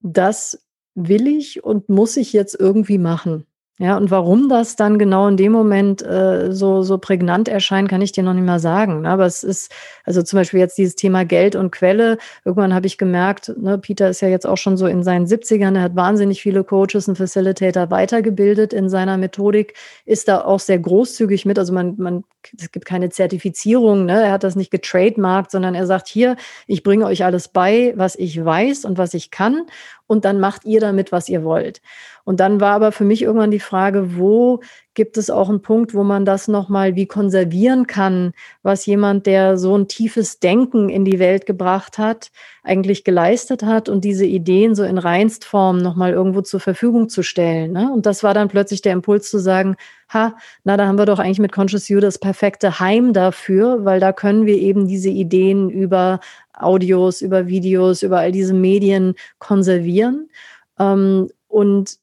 [0.00, 3.46] dass will ich und muss ich jetzt irgendwie machen.
[3.78, 8.00] Ja, und warum das dann genau in dem Moment äh, so, so prägnant erscheint, kann
[8.00, 9.02] ich dir noch nicht mal sagen.
[9.02, 9.10] Ne?
[9.10, 9.70] Aber es ist,
[10.04, 12.16] also zum Beispiel jetzt dieses Thema Geld und Quelle.
[12.46, 15.76] Irgendwann habe ich gemerkt, ne, Peter ist ja jetzt auch schon so in seinen 70ern,
[15.76, 19.74] er hat wahnsinnig viele Coaches und Facilitator weitergebildet in seiner Methodik,
[20.06, 21.58] ist da auch sehr großzügig mit.
[21.58, 22.24] Also man, man,
[22.58, 24.22] es gibt keine Zertifizierung, ne?
[24.22, 28.16] er hat das nicht getrademarkt, sondern er sagt, hier, ich bringe euch alles bei, was
[28.16, 29.66] ich weiß und was ich kann.
[30.06, 31.80] Und dann macht ihr damit, was ihr wollt.
[32.24, 34.60] Und dann war aber für mich irgendwann die Frage, wo
[34.96, 38.32] gibt es auch einen Punkt, wo man das nochmal wie konservieren kann,
[38.62, 42.32] was jemand, der so ein tiefes Denken in die Welt gebracht hat,
[42.64, 47.72] eigentlich geleistet hat und diese Ideen so in Reinstform nochmal irgendwo zur Verfügung zu stellen.
[47.72, 47.92] Ne?
[47.92, 49.76] Und das war dann plötzlich der Impuls zu sagen,
[50.08, 50.34] ha,
[50.64, 54.12] na, da haben wir doch eigentlich mit Conscious You das perfekte Heim dafür, weil da
[54.12, 56.20] können wir eben diese Ideen über
[56.54, 60.30] Audios, über Videos, über all diese Medien konservieren.
[60.78, 61.98] Ähm, und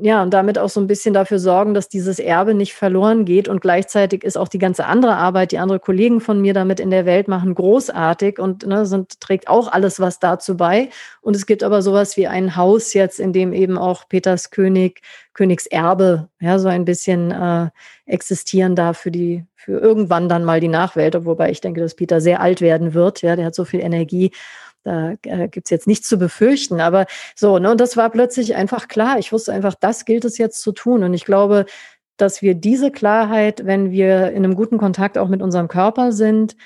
[0.00, 3.48] ja, und damit auch so ein bisschen dafür sorgen, dass dieses Erbe nicht verloren geht.
[3.48, 6.90] Und gleichzeitig ist auch die ganze andere Arbeit, die andere Kollegen von mir damit in
[6.90, 10.90] der Welt machen, großartig und ne, sind, trägt auch alles was dazu bei.
[11.20, 15.00] Und es gibt aber sowas wie ein Haus jetzt, in dem eben auch Peters König,
[15.34, 17.70] Königserbe, ja, so ein bisschen äh,
[18.06, 22.20] existieren darf für die, für irgendwann dann mal die Nachwelt, wobei ich denke, dass Peter
[22.20, 23.22] sehr alt werden wird.
[23.22, 24.30] Ja, der hat so viel Energie.
[24.84, 26.80] Da äh, gibt es jetzt nichts zu befürchten.
[26.80, 29.18] Aber so, ne, und das war plötzlich einfach klar.
[29.18, 31.04] Ich wusste einfach, das gilt es jetzt zu tun.
[31.04, 31.66] Und ich glaube,
[32.16, 36.56] dass wir diese Klarheit, wenn wir in einem guten Kontakt auch mit unserem Körper sind,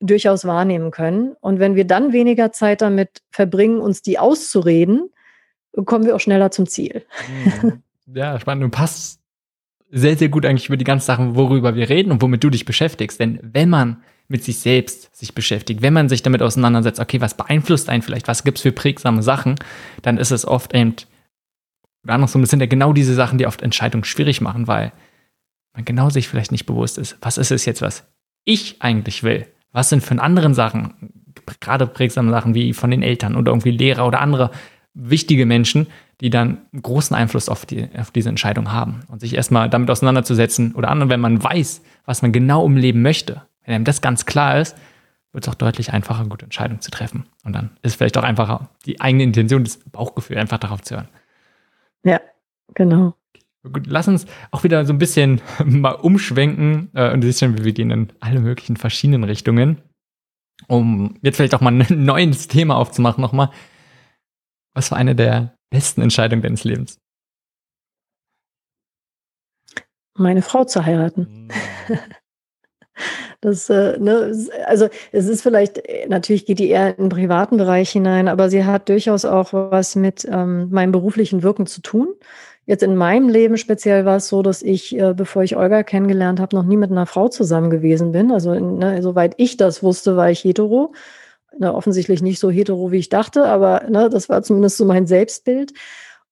[0.00, 1.36] durchaus wahrnehmen können.
[1.40, 5.10] Und wenn wir dann weniger Zeit damit verbringen, uns die auszureden,
[5.84, 7.04] kommen wir auch schneller zum Ziel.
[7.62, 7.82] Mhm.
[8.14, 8.64] Ja, spannend.
[8.64, 9.20] Und passt
[9.90, 12.64] sehr, sehr gut eigentlich über die ganzen Sachen, worüber wir reden und womit du dich
[12.64, 13.20] beschäftigst.
[13.20, 14.02] Denn wenn man
[14.32, 18.26] mit sich selbst sich beschäftigt, wenn man sich damit auseinandersetzt, okay, was beeinflusst einen vielleicht,
[18.26, 19.56] was gibt es für prägsame Sachen,
[20.00, 20.96] dann ist es oft eben,
[22.02, 24.92] oder andersrum, das sind ja genau diese Sachen, die oft Entscheidungen schwierig machen, weil
[25.74, 28.04] man genau sich vielleicht nicht bewusst ist, was ist es jetzt, was
[28.44, 29.46] ich eigentlich will?
[29.70, 30.94] Was sind von anderen Sachen,
[31.60, 34.50] gerade prägsame Sachen wie von den Eltern oder irgendwie Lehrer oder andere
[34.94, 35.86] wichtige Menschen,
[36.20, 39.00] die dann großen Einfluss auf, die, auf diese Entscheidung haben.
[39.08, 43.02] Und sich erstmal damit auseinanderzusetzen oder anderen, wenn man weiß, was man genau im Leben
[43.02, 44.76] möchte, wenn einem das ganz klar ist,
[45.32, 47.24] wird es auch deutlich einfacher, gute Entscheidungen zu treffen.
[47.44, 50.96] Und dann ist es vielleicht auch einfacher, die eigene Intention, das Bauchgefühl einfach darauf zu
[50.96, 51.08] hören.
[52.04, 52.20] Ja,
[52.74, 53.14] genau.
[53.64, 57.64] Gut, lass uns auch wieder so ein bisschen mal umschwenken äh, und du siehst schon,
[57.64, 59.80] wir gehen in alle möglichen verschiedenen Richtungen,
[60.66, 63.50] um jetzt vielleicht auch mal ein neues Thema aufzumachen nochmal.
[64.74, 66.98] Was war eine der besten Entscheidungen deines Lebens?
[70.14, 71.48] Meine Frau zu heiraten.
[73.42, 74.32] Das, äh, ne,
[74.66, 78.48] also es ist vielleicht, äh, natürlich geht die eher in den privaten Bereich hinein, aber
[78.48, 82.14] sie hat durchaus auch was mit ähm, meinem beruflichen Wirken zu tun.
[82.66, 86.38] Jetzt in meinem Leben speziell war es so, dass ich, äh, bevor ich Olga kennengelernt
[86.38, 88.30] habe, noch nie mit einer Frau zusammen gewesen bin.
[88.30, 90.92] Also ne, soweit ich das wusste, war ich hetero.
[91.58, 95.08] Ne, offensichtlich nicht so hetero, wie ich dachte, aber ne, das war zumindest so mein
[95.08, 95.72] Selbstbild.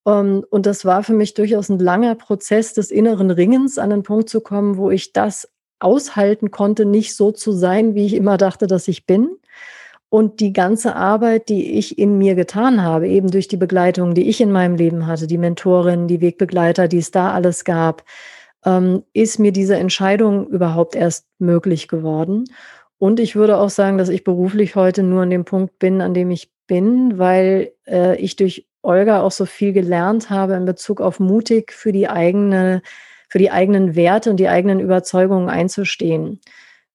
[0.05, 3.91] Um, ähm, und das war für mich durchaus ein langer Prozess des inneren Ringens, an
[3.91, 5.49] den Punkt zu kommen, wo ich das
[5.81, 9.31] aushalten konnte, nicht so zu sein, wie ich immer dachte, dass ich bin.
[10.09, 14.29] Und die ganze Arbeit, die ich in mir getan habe, eben durch die Begleitung, die
[14.29, 18.03] ich in meinem Leben hatte, die Mentorin, die Wegbegleiter, die es da alles gab,
[18.65, 22.45] ähm, ist mir diese Entscheidung überhaupt erst möglich geworden.
[22.99, 26.13] Und ich würde auch sagen, dass ich beruflich heute nur an dem Punkt bin, an
[26.13, 31.01] dem ich bin, weil äh, ich durch Olga auch so viel gelernt habe in Bezug
[31.01, 32.83] auf mutig für die eigene
[33.31, 36.41] für die eigenen Werte und die eigenen Überzeugungen einzustehen.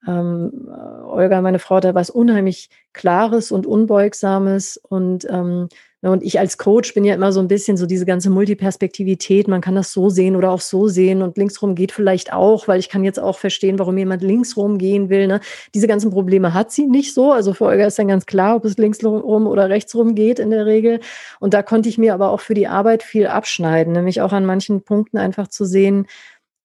[0.08, 0.70] Ähm,
[1.08, 5.70] Olga, meine Frau, da was unheimlich Klares und Unbeugsames und ähm,
[6.02, 9.48] und ich als Coach bin ja immer so ein bisschen so diese ganze Multiperspektivität.
[9.48, 12.80] Man kann das so sehen oder auch so sehen und linksrum geht vielleicht auch, weil
[12.80, 15.28] ich kann jetzt auch verstehen, warum jemand linksrum gehen will.
[15.28, 15.39] Ne?
[15.74, 17.32] Diese ganzen Probleme hat sie nicht so.
[17.32, 20.66] Also für Olga ist dann ganz klar, ob es linksrum oder rechtsrum geht in der
[20.66, 21.00] Regel.
[21.39, 24.46] Und da konnte ich mir aber auch für die Arbeit viel abschneiden, nämlich auch an
[24.46, 26.06] manchen Punkten einfach zu sehen,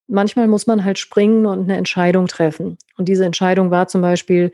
[0.07, 2.77] manchmal muss man halt springen und eine Entscheidung treffen.
[2.99, 4.53] Und diese Entscheidung war zum Beispiel,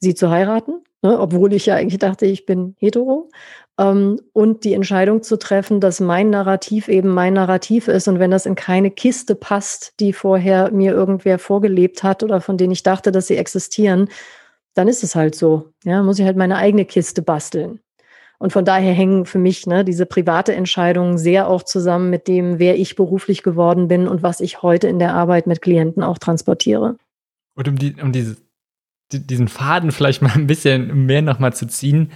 [0.00, 3.30] sie zu heiraten, ne, obwohl ich ja eigentlich dachte, ich bin hetero
[3.78, 8.46] und die Entscheidung zu treffen, dass mein Narrativ eben mein Narrativ ist und wenn das
[8.46, 13.12] in keine Kiste passt, die vorher mir irgendwer vorgelebt hat oder von denen ich dachte,
[13.12, 14.08] dass sie existieren,
[14.72, 15.72] dann ist es halt so.
[15.84, 17.80] Ja, muss ich halt meine eigene Kiste basteln.
[18.38, 22.58] Und von daher hängen für mich ne, diese private Entscheidungen sehr auch zusammen mit dem,
[22.58, 26.18] wer ich beruflich geworden bin und was ich heute in der Arbeit mit Klienten auch
[26.18, 26.96] transportiere.
[27.54, 28.36] Und um, die, um diese,
[29.12, 32.10] die, diesen Faden vielleicht mal ein bisschen mehr nochmal zu ziehen,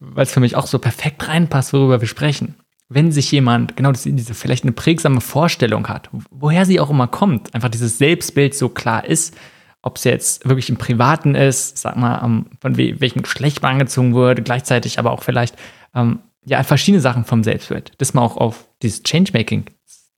[0.00, 2.54] weil es für mich auch so perfekt reinpasst, worüber wir sprechen.
[2.88, 7.06] Wenn sich jemand, genau das, diese vielleicht eine prägsame Vorstellung hat, woher sie auch immer
[7.06, 9.34] kommt, einfach dieses Selbstbild so klar ist,
[9.82, 13.72] ob es jetzt wirklich im Privaten ist, sag mal, um, von we welchem Geschlecht man
[13.72, 15.56] angezogen wurde, gleichzeitig aber auch vielleicht
[15.94, 17.92] ähm, ja verschiedene Sachen vom Selbstbild.
[17.98, 19.66] Das mal auch auf dieses Changemaking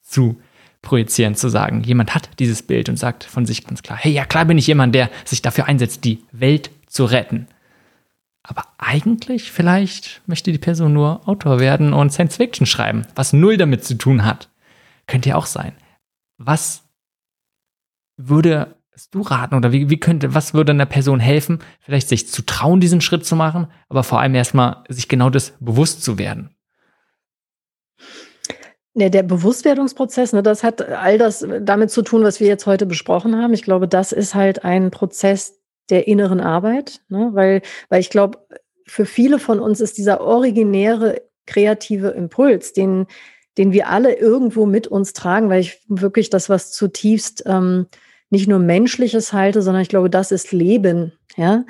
[0.02, 0.40] zu
[0.82, 4.24] projizieren, zu sagen, jemand hat dieses Bild und sagt von sich ganz klar, hey, ja
[4.24, 7.48] klar bin ich jemand, der sich dafür einsetzt, die Welt zu retten.
[8.46, 13.56] Aber eigentlich vielleicht möchte die Person nur Autor werden und Science Fiction schreiben, was null
[13.56, 14.48] damit zu tun hat.
[15.06, 15.72] Könnte ja auch sein.
[16.38, 16.84] Was
[18.16, 18.76] würde
[19.10, 22.80] du raten oder wie, wie könnte, was würde einer Person helfen, vielleicht sich zu trauen,
[22.80, 26.50] diesen Schritt zu machen, aber vor allem erstmal sich genau das bewusst zu werden?
[28.94, 32.86] Ja, der Bewusstwerdungsprozess, ne, das hat all das damit zu tun, was wir jetzt heute
[32.86, 33.52] besprochen haben.
[33.52, 35.60] Ich glaube, das ist halt ein Prozess,
[35.90, 37.30] der inneren Arbeit, ne?
[37.32, 38.38] weil, weil ich glaube,
[38.86, 43.06] für viele von uns ist dieser originäre kreative Impuls, den,
[43.58, 47.86] den wir alle irgendwo mit uns tragen, weil ich wirklich das, was zutiefst ähm,
[48.30, 51.12] nicht nur menschliches halte, sondern ich glaube, das ist Leben.
[51.36, 51.64] Ja,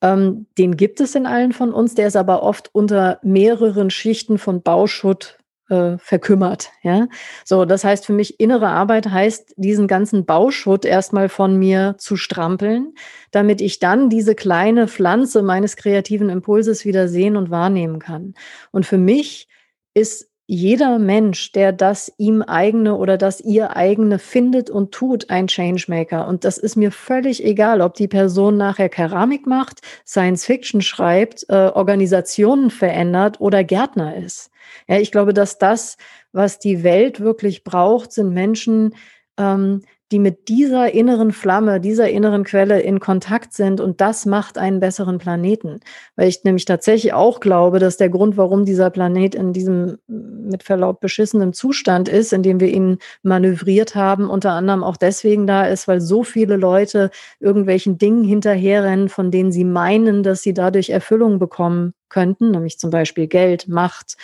[0.00, 1.94] ähm, den gibt es in allen von uns.
[1.94, 5.39] Der ist aber oft unter mehreren Schichten von Bauschutt
[5.70, 6.70] äh, verkümmert.
[6.82, 7.08] Ja,
[7.44, 12.16] so das heißt für mich innere Arbeit heißt diesen ganzen Bauschutt erstmal von mir zu
[12.16, 12.94] strampeln,
[13.30, 18.34] damit ich dann diese kleine Pflanze meines kreativen Impulses wieder sehen und wahrnehmen kann.
[18.70, 19.48] Und für mich
[19.94, 25.46] ist jeder Mensch, der das ihm eigene oder das ihr eigene findet und tut, ein
[25.46, 26.26] Changemaker.
[26.26, 31.46] Und das ist mir völlig egal, ob die Person nachher Keramik macht, Science Fiction schreibt,
[31.50, 34.50] äh, Organisationen verändert oder Gärtner ist.
[34.88, 35.96] Ja, ich glaube, dass das,
[36.32, 38.94] was die Welt wirklich braucht, sind Menschen,
[39.38, 44.58] ähm, die mit dieser inneren Flamme, dieser inneren Quelle in Kontakt sind und das macht
[44.58, 45.80] einen besseren Planeten.
[46.16, 50.64] Weil ich nämlich tatsächlich auch glaube, dass der Grund, warum dieser Planet in diesem mit
[50.64, 55.64] Verlaub beschissenen Zustand ist, in dem wir ihn manövriert haben, unter anderem auch deswegen da
[55.66, 60.90] ist, weil so viele Leute irgendwelchen Dingen hinterherrennen, von denen sie meinen, dass sie dadurch
[60.90, 64.16] Erfüllung bekommen könnten, nämlich zum Beispiel Geld, Macht,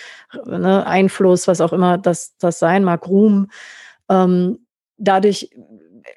[0.44, 3.48] ne, Einfluss, was auch immer das, das sein mag, Ruhm.
[4.10, 4.65] Ähm,
[4.98, 5.50] dadurch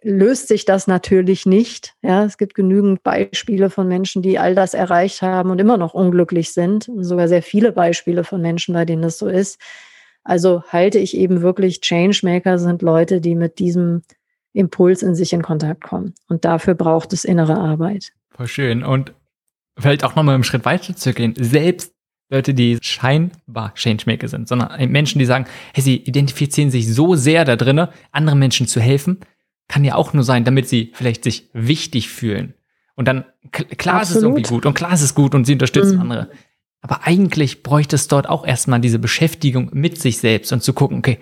[0.02, 1.96] löst sich das natürlich nicht.
[2.02, 5.94] Ja, es gibt genügend Beispiele von Menschen, die all das erreicht haben und immer noch
[5.94, 6.90] unglücklich sind.
[7.00, 9.60] Sogar sehr viele Beispiele von Menschen, bei denen das so ist.
[10.24, 14.04] Also halte ich eben wirklich Changemaker sind Leute, die mit diesem
[14.54, 16.14] Impuls in sich in Kontakt kommen.
[16.28, 18.12] Und dafür braucht es innere Arbeit.
[18.30, 18.84] Voll schön.
[18.84, 19.14] Und
[19.78, 21.34] vielleicht auch nochmal einen Schritt weiter zu gehen.
[21.38, 21.94] Selbst
[22.30, 27.44] Leute, die scheinbar Changemaker sind, sondern Menschen, die sagen, hey, sie identifizieren sich so sehr
[27.44, 29.20] da drinne, anderen Menschen zu helfen,
[29.68, 32.54] kann ja auch nur sein, damit sie vielleicht sich wichtig fühlen.
[32.96, 34.02] Und dann, klar Absolut.
[34.02, 36.02] ist es irgendwie gut und klar ist es gut und sie unterstützen mhm.
[36.02, 36.30] andere.
[36.82, 41.00] Aber eigentlich bräuchte es dort auch erstmal diese Beschäftigung mit sich selbst und zu gucken,
[41.00, 41.20] okay,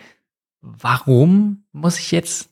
[0.62, 2.50] warum muss ich jetzt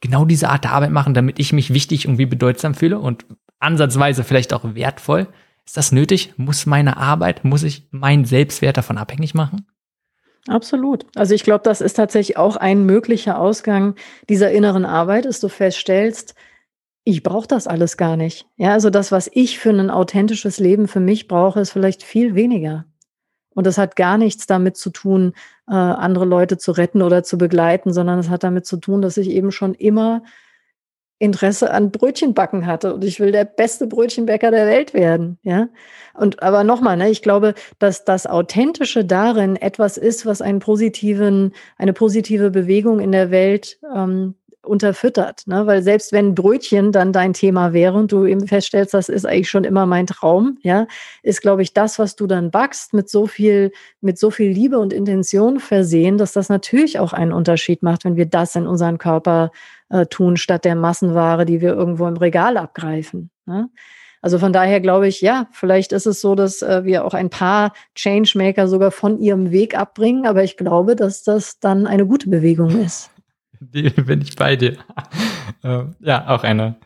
[0.00, 3.26] genau diese Art der Arbeit machen, damit ich mich wichtig und wie bedeutsam fühle und
[3.58, 5.28] ansatzweise vielleicht auch wertvoll?
[5.66, 6.34] Ist das nötig?
[6.36, 9.66] Muss meine Arbeit, muss ich meinen Selbstwert davon abhängig machen?
[10.48, 11.06] Absolut.
[11.14, 13.94] Also ich glaube, das ist tatsächlich auch ein möglicher Ausgang
[14.28, 16.34] dieser inneren Arbeit, dass du feststellst,
[17.04, 18.46] ich brauche das alles gar nicht.
[18.56, 22.34] Ja, also das, was ich für ein authentisches Leben für mich brauche, ist vielleicht viel
[22.34, 22.84] weniger.
[23.54, 25.34] Und das hat gar nichts damit zu tun,
[25.68, 29.16] äh, andere Leute zu retten oder zu begleiten, sondern es hat damit zu tun, dass
[29.16, 30.22] ich eben schon immer
[31.22, 35.68] Interesse an Brötchenbacken hatte und ich will der beste Brötchenbäcker der Welt werden, ja.
[36.14, 41.54] Und aber nochmal, ne, ich glaube, dass das Authentische darin etwas ist, was einen positiven,
[41.78, 44.34] eine positive Bewegung in der Welt ähm,
[44.64, 45.66] unterfüttert, ne?
[45.66, 49.50] weil selbst wenn Brötchen dann dein Thema wäre und du eben feststellst, das ist eigentlich
[49.50, 50.86] schon immer mein Traum, ja,
[51.22, 54.78] ist, glaube ich, das, was du dann backst, mit so viel, mit so viel Liebe
[54.78, 58.98] und Intention versehen, dass das natürlich auch einen Unterschied macht, wenn wir das in unseren
[58.98, 59.50] Körper
[59.90, 63.30] äh, tun, statt der Massenware, die wir irgendwo im Regal abgreifen.
[63.46, 63.68] Ne?
[64.22, 67.28] Also von daher glaube ich, ja, vielleicht ist es so, dass äh, wir auch ein
[67.28, 72.30] paar Changemaker sogar von ihrem Weg abbringen, aber ich glaube, dass das dann eine gute
[72.30, 73.10] Bewegung ist.
[74.06, 74.78] Bin ich bei dir.
[75.62, 76.76] äh, ja, auch eine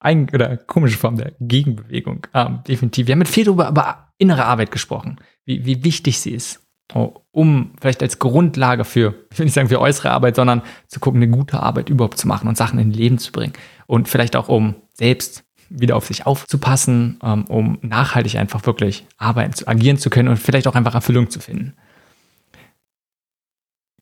[0.00, 2.26] ein oder komische Form der Gegenbewegung.
[2.34, 3.06] Ähm, definitiv.
[3.06, 7.14] Wir haben mit viel darüber über innere Arbeit gesprochen, wie, wie wichtig sie ist, oh,
[7.30, 11.22] um vielleicht als Grundlage für, ich will nicht sagen für äußere Arbeit, sondern zu gucken,
[11.22, 13.52] eine gute Arbeit überhaupt zu machen und Sachen in Leben zu bringen.
[13.86, 19.52] Und vielleicht auch, um selbst wieder auf sich aufzupassen, ähm, um nachhaltig einfach wirklich arbeiten,
[19.52, 21.74] zu agieren zu können und vielleicht auch einfach Erfüllung zu finden.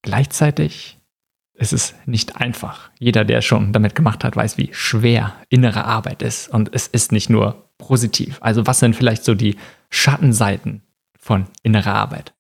[0.03, 0.98] Gleichzeitig
[1.59, 2.91] es ist nicht einfach.
[2.99, 6.49] Jeder, der schon damit gemacht hat, weiß, wie schwer innere Arbeit ist.
[6.49, 8.39] Und es ist nicht nur positiv.
[8.41, 9.57] Also was sind vielleicht so die
[9.91, 10.83] Schattenseiten
[11.19, 12.33] von innerer Arbeit?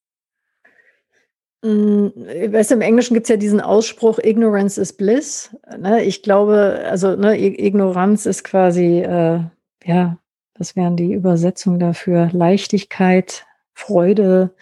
[1.62, 2.06] Mm,
[2.52, 5.56] weißt du, im Englischen gibt es ja diesen Ausspruch, Ignorance is Bliss.
[5.76, 9.40] Ne, ich glaube, also ne, Ignoranz ist quasi, äh,
[9.84, 10.18] ja,
[10.54, 14.54] das wären die Übersetzungen dafür, Leichtigkeit, Freude,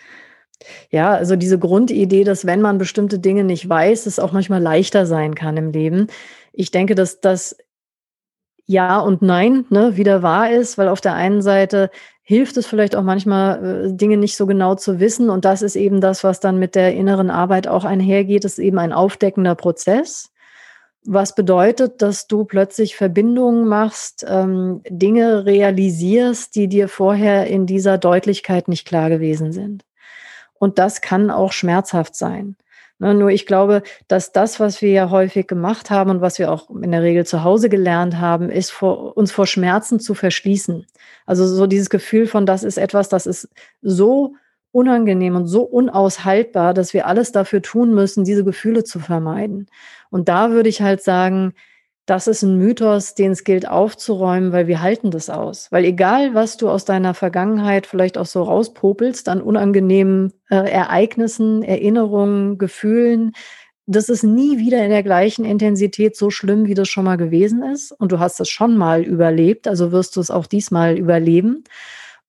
[0.90, 5.06] ja, also diese Grundidee, dass wenn man bestimmte Dinge nicht weiß, es auch manchmal leichter
[5.06, 6.08] sein kann im Leben.
[6.52, 7.56] Ich denke, dass das
[8.66, 11.90] ja und nein ne, wieder wahr ist, weil auf der einen Seite
[12.22, 15.30] hilft es vielleicht auch manchmal, äh, Dinge nicht so genau zu wissen.
[15.30, 18.64] Und das ist eben das, was dann mit der inneren Arbeit auch einhergeht, das ist
[18.64, 20.32] eben ein aufdeckender Prozess.
[21.04, 27.96] Was bedeutet, dass du plötzlich Verbindungen machst, ähm, Dinge realisierst, die dir vorher in dieser
[27.96, 29.84] Deutlichkeit nicht klar gewesen sind.
[30.58, 32.56] Und das kann auch schmerzhaft sein.
[32.98, 36.50] Ne, nur ich glaube, dass das, was wir ja häufig gemacht haben und was wir
[36.50, 40.86] auch in der Regel zu Hause gelernt haben, ist vor, uns vor Schmerzen zu verschließen.
[41.26, 43.50] Also so dieses Gefühl von, das ist etwas, das ist
[43.82, 44.34] so
[44.72, 49.66] unangenehm und so unaushaltbar, dass wir alles dafür tun müssen, diese Gefühle zu vermeiden.
[50.10, 51.52] Und da würde ich halt sagen,
[52.06, 55.70] das ist ein Mythos, den es gilt aufzuräumen, weil wir halten das aus.
[55.72, 61.64] Weil egal, was du aus deiner Vergangenheit vielleicht auch so rauspopelst an unangenehmen äh, Ereignissen,
[61.64, 63.32] Erinnerungen, Gefühlen,
[63.86, 67.62] das ist nie wieder in der gleichen Intensität so schlimm, wie das schon mal gewesen
[67.62, 67.92] ist.
[67.92, 71.64] Und du hast es schon mal überlebt, also wirst du es auch diesmal überleben.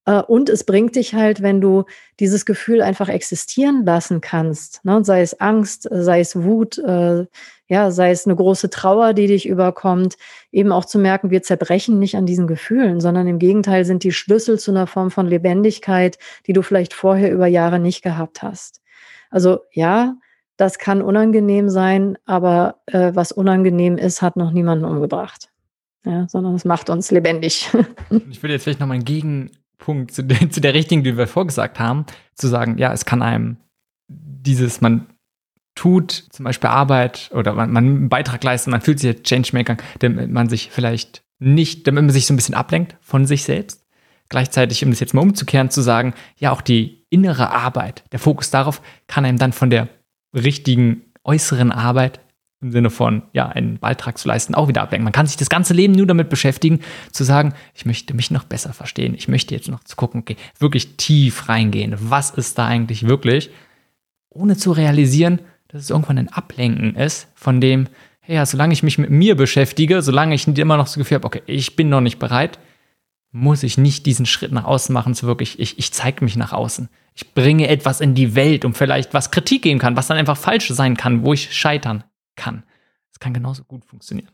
[0.08, 1.84] Äh, und es bringt dich halt, wenn du
[2.20, 5.04] dieses Gefühl einfach existieren lassen kannst, ne?
[5.04, 7.26] sei es Angst, sei es Wut, äh,
[7.68, 10.16] ja, sei es eine große Trauer, die dich überkommt,
[10.52, 14.14] eben auch zu merken, wir zerbrechen nicht an diesen Gefühlen, sondern im Gegenteil sind die
[14.14, 16.18] Schlüssel zu einer Form von Lebendigkeit,
[16.48, 18.82] die du vielleicht vorher über Jahre nicht gehabt hast.
[19.30, 20.16] Also ja,
[20.56, 25.50] das kann unangenehm sein, aber äh, was unangenehm ist, hat noch niemanden umgebracht.
[26.06, 27.70] Ja, sondern es macht uns lebendig.
[28.30, 29.04] ich würde jetzt vielleicht noch mal einen
[29.78, 32.06] Gegenpunkt zu der, zu der Richtigen, die wir vorgesagt haben,
[32.36, 33.58] zu sagen, ja, es kann einem
[34.10, 35.08] dieses, man
[35.76, 39.78] tut, zum Beispiel Arbeit oder man, man einen Beitrag leistet, man fühlt sich als Changemaker,
[40.00, 43.86] damit man sich vielleicht nicht, damit man sich so ein bisschen ablenkt von sich selbst.
[44.30, 48.50] Gleichzeitig, um das jetzt mal umzukehren, zu sagen, ja, auch die innere Arbeit, der Fokus
[48.50, 49.88] darauf kann einem dann von der
[50.34, 52.20] richtigen äußeren Arbeit
[52.62, 55.04] im Sinne von, ja, einen Beitrag zu leisten, auch wieder ablenken.
[55.04, 56.80] Man kann sich das ganze Leben nur damit beschäftigen,
[57.12, 59.14] zu sagen, ich möchte mich noch besser verstehen.
[59.16, 61.96] Ich möchte jetzt noch zu gucken, okay, wirklich tief reingehen.
[62.00, 63.52] Was ist da eigentlich wirklich?
[64.30, 67.88] Ohne zu realisieren, dass es irgendwann ein Ablenken ist von dem,
[68.22, 71.28] hey, ja, solange ich mich mit mir beschäftige, solange ich immer noch so Gefühl habe,
[71.28, 72.58] okay, ich bin noch nicht bereit,
[73.32, 76.54] muss ich nicht diesen Schritt nach außen machen, zu wirklich, ich, ich zeige mich nach
[76.54, 76.90] außen.
[77.14, 80.38] Ich bringe etwas in die Welt, um vielleicht was Kritik geben kann, was dann einfach
[80.38, 82.04] falsch sein kann, wo ich scheitern
[82.38, 82.64] kann.
[83.12, 84.32] Das kann genauso gut funktionieren.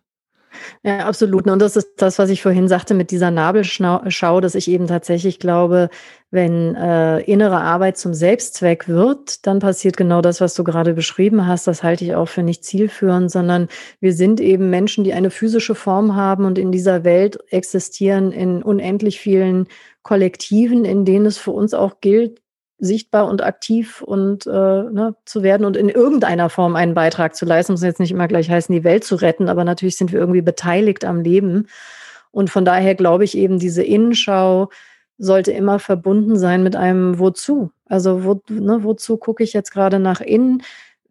[0.83, 1.47] Ja, absolut.
[1.47, 5.39] Und das ist das, was ich vorhin sagte mit dieser Nabelschau, dass ich eben tatsächlich
[5.39, 5.89] glaube,
[6.31, 11.47] wenn äh, innere Arbeit zum Selbstzweck wird, dann passiert genau das, was du gerade beschrieben
[11.47, 11.67] hast.
[11.67, 13.67] Das halte ich auch für nicht zielführend, sondern
[13.99, 18.63] wir sind eben Menschen, die eine physische Form haben und in dieser Welt existieren in
[18.63, 19.67] unendlich vielen
[20.01, 22.42] Kollektiven, in denen es für uns auch gilt,
[22.83, 27.45] sichtbar und aktiv und äh, ne, zu werden und in irgendeiner Form einen Beitrag zu
[27.45, 27.73] leisten.
[27.73, 30.41] Muss jetzt nicht immer gleich heißen, die Welt zu retten, aber natürlich sind wir irgendwie
[30.41, 31.67] beteiligt am Leben.
[32.31, 34.69] Und von daher glaube ich eben, diese Innenschau
[35.17, 37.71] sollte immer verbunden sein mit einem Wozu.
[37.85, 40.61] Also wo, ne, wozu gucke ich jetzt gerade nach innen,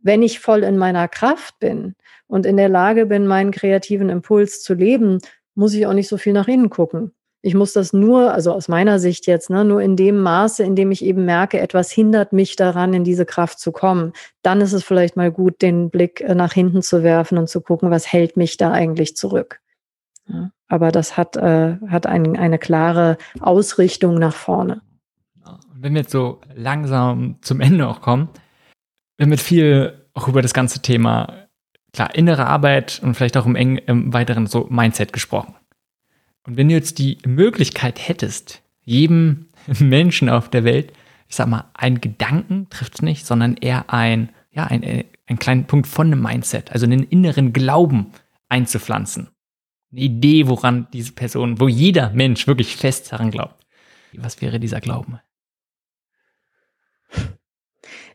[0.02, 1.94] wenn ich voll in meiner Kraft bin
[2.26, 5.18] und in der Lage bin, meinen kreativen Impuls zu leben,
[5.54, 7.12] muss ich auch nicht so viel nach innen gucken.
[7.44, 10.76] Ich muss das nur, also aus meiner Sicht jetzt, ne, nur in dem Maße, in
[10.76, 14.12] dem ich eben merke, etwas hindert mich daran, in diese Kraft zu kommen.
[14.42, 17.60] Dann ist es vielleicht mal gut, den Blick äh, nach hinten zu werfen und zu
[17.60, 19.60] gucken, was hält mich da eigentlich zurück.
[20.28, 24.80] Ja, aber das hat, äh, hat ein, eine klare Ausrichtung nach vorne.
[25.74, 28.28] Wenn wir jetzt so langsam zum Ende auch kommen,
[29.16, 31.48] wir haben viel auch über das ganze Thema,
[31.92, 35.54] klar, innere Arbeit und vielleicht auch im, eng, im weiteren so Mindset gesprochen.
[36.44, 39.46] Und wenn du jetzt die Möglichkeit hättest, jedem
[39.78, 40.92] Menschen auf der Welt,
[41.28, 45.38] ich sag mal, einen Gedanken trifft es nicht, sondern eher ein, ja, ein, äh, ein
[45.38, 48.12] kleinen Punkt von einem Mindset, also einen inneren Glauben
[48.48, 49.28] einzupflanzen.
[49.92, 53.64] Eine Idee, woran diese Person, wo jeder Mensch wirklich fest daran glaubt.
[54.14, 55.20] Was wäre dieser Glauben?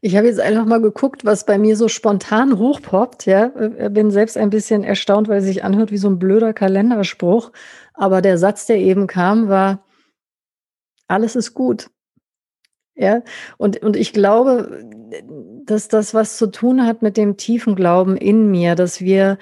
[0.01, 3.25] Ich habe jetzt einfach mal geguckt, was bei mir so spontan hochpoppt.
[3.25, 6.53] Ja, äh, bin selbst ein bisschen erstaunt, weil es sich anhört wie so ein blöder
[6.53, 7.51] Kalenderspruch.
[7.93, 9.83] Aber der Satz, der eben kam, war,
[11.07, 11.89] alles ist gut.
[12.95, 13.21] Ja,
[13.57, 14.83] und, und ich glaube,
[15.65, 19.37] dass das was zu tun hat mit dem tiefen Glauben in mir, dass wir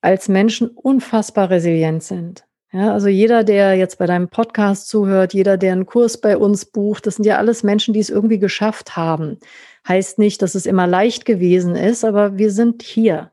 [0.00, 2.44] als Menschen unfassbar resilient sind.
[2.70, 6.66] Ja, also jeder, der jetzt bei deinem Podcast zuhört, jeder, der einen Kurs bei uns
[6.66, 9.38] bucht, das sind ja alles Menschen, die es irgendwie geschafft haben.
[9.86, 13.32] Heißt nicht, dass es immer leicht gewesen ist, aber wir sind hier.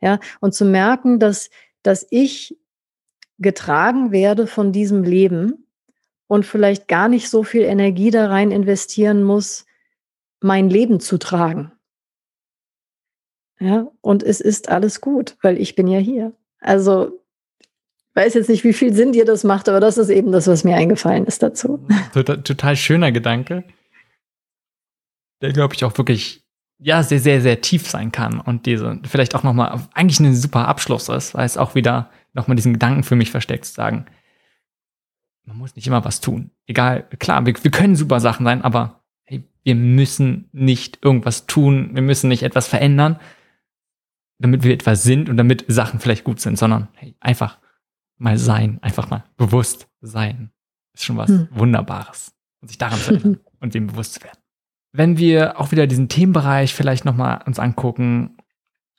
[0.00, 1.50] Ja, und zu merken, dass,
[1.82, 2.56] dass ich
[3.38, 5.66] getragen werde von diesem Leben
[6.26, 9.66] und vielleicht gar nicht so viel Energie da rein investieren muss,
[10.40, 11.72] mein Leben zu tragen.
[13.58, 16.32] Ja, und es ist alles gut, weil ich bin ja hier.
[16.60, 17.20] Also
[18.14, 20.64] weiß jetzt nicht, wie viel Sinn dir das macht, aber das ist eben das, was
[20.64, 21.80] mir eingefallen ist dazu.
[22.12, 23.64] Total, total schöner Gedanke,
[25.46, 26.44] der, glaube ich, auch wirklich
[26.78, 30.68] ja sehr, sehr, sehr tief sein kann und diese vielleicht auch nochmal eigentlich ein super
[30.68, 34.06] Abschluss ist, weil es auch wieder nochmal diesen Gedanken für mich versteckt, zu sagen,
[35.44, 36.50] man muss nicht immer was tun.
[36.66, 41.90] Egal, klar, wir, wir können super Sachen sein, aber hey, wir müssen nicht irgendwas tun,
[41.94, 43.18] wir müssen nicht etwas verändern,
[44.38, 47.58] damit wir etwas sind und damit Sachen vielleicht gut sind, sondern hey, einfach
[48.18, 50.50] mal sein, einfach mal bewusst sein,
[50.92, 51.48] ist schon was hm.
[51.52, 52.34] Wunderbares.
[52.60, 54.38] Und sich daran zu erinnern und dem bewusst zu werden.
[54.96, 58.36] Wenn wir auch wieder diesen Themenbereich vielleicht nochmal uns angucken,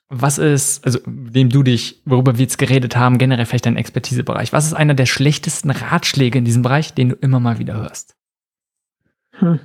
[0.08, 4.52] was ist, also dem du dich, worüber wir jetzt geredet haben, generell vielleicht dein Expertisebereich,
[4.52, 8.16] was ist einer der schlechtesten Ratschläge in diesem Bereich, den du immer mal wieder hörst?
[9.32, 9.60] Hm.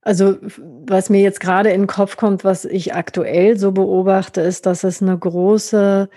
[0.00, 0.38] Also
[0.86, 4.84] was mir jetzt gerade in den Kopf kommt, was ich aktuell so beobachte, ist, dass
[4.84, 6.08] es eine große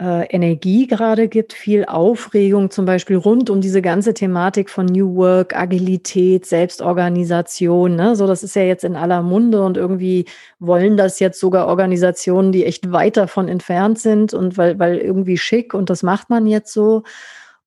[0.00, 5.14] äh, Energie gerade gibt, viel Aufregung, zum Beispiel rund um diese ganze Thematik von New
[5.16, 7.94] Work, Agilität, Selbstorganisation.
[7.94, 8.16] Ne?
[8.16, 10.24] So, das ist ja jetzt in aller Munde und irgendwie
[10.58, 15.38] wollen das jetzt sogar Organisationen, die echt weit davon entfernt sind und weil, weil irgendwie
[15.38, 17.04] schick und das macht man jetzt so.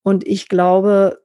[0.04, 1.20] Und ich glaube,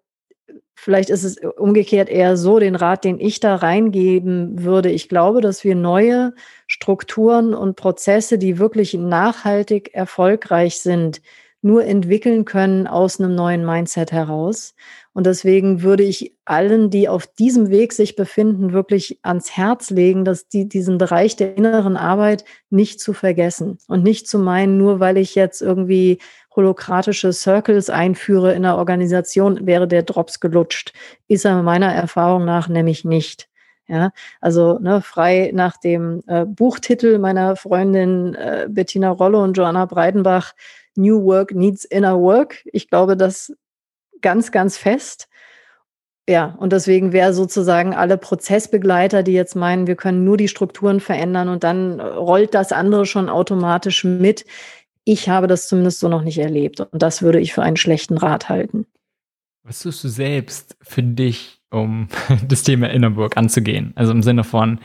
[0.85, 4.91] Vielleicht ist es umgekehrt eher so den Rat, den ich da reingeben würde.
[4.91, 6.35] Ich glaube, dass wir neue
[6.67, 11.23] Strukturen und Prozesse, die wirklich nachhaltig erfolgreich sind,
[11.61, 14.75] nur entwickeln können aus einem neuen Mindset heraus.
[15.13, 20.25] Und deswegen würde ich allen, die auf diesem Weg sich befinden, wirklich ans Herz legen,
[20.25, 24.99] dass die diesen Bereich der inneren Arbeit nicht zu vergessen und nicht zu meinen, nur
[24.99, 26.19] weil ich jetzt irgendwie
[26.55, 30.93] holokratische Circles einführe in der Organisation, wäre der Drops gelutscht.
[31.29, 33.49] Ist er meiner Erfahrung nach nämlich nicht.
[33.89, 34.11] Ja,
[34.41, 40.53] also ne, frei nach dem äh, Buchtitel meiner Freundin äh, Bettina Rollo und Joanna Breidenbach,
[40.95, 42.63] New Work Needs Inner Work.
[42.73, 43.53] Ich glaube das
[44.21, 45.29] ganz, ganz fest.
[46.29, 51.01] Ja, und deswegen wäre sozusagen alle Prozessbegleiter, die jetzt meinen, wir können nur die Strukturen
[51.01, 54.45] verändern und dann rollt das andere schon automatisch mit.
[55.05, 58.19] Ich habe das zumindest so noch nicht erlebt und das würde ich für einen schlechten
[58.19, 58.87] Rat halten.
[59.65, 62.09] Was tust du selbst für dich, um
[62.49, 63.93] das Thema Innerburg anzugehen?
[63.95, 64.81] Also im Sinne von,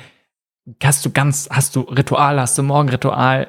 [0.84, 3.48] hast du ganz, hast du Ritual, hast du Morgenritual?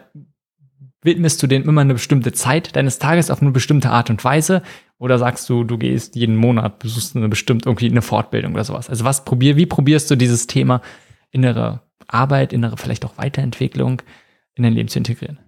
[1.03, 4.63] Widmest du dem immer eine bestimmte Zeit deines Tages auf eine bestimmte Art und Weise?
[4.99, 8.91] Oder sagst du, du gehst jeden Monat, besuchst eine bestimmt irgendwie eine Fortbildung oder sowas?
[8.91, 10.83] Also was probier, wie probierst du dieses Thema
[11.31, 14.03] innere Arbeit, innere vielleicht auch Weiterentwicklung
[14.55, 15.39] in dein Leben zu integrieren?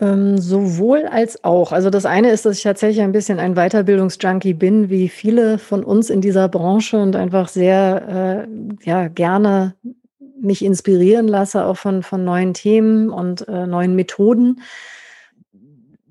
[0.00, 1.70] Ähm, sowohl als auch.
[1.70, 5.84] Also das eine ist, dass ich tatsächlich ein bisschen ein Weiterbildungsjunkie bin, wie viele von
[5.84, 9.74] uns in dieser Branche und einfach sehr äh, ja, gerne
[10.40, 14.60] mich inspirieren lasse, auch von, von neuen Themen und äh, neuen Methoden.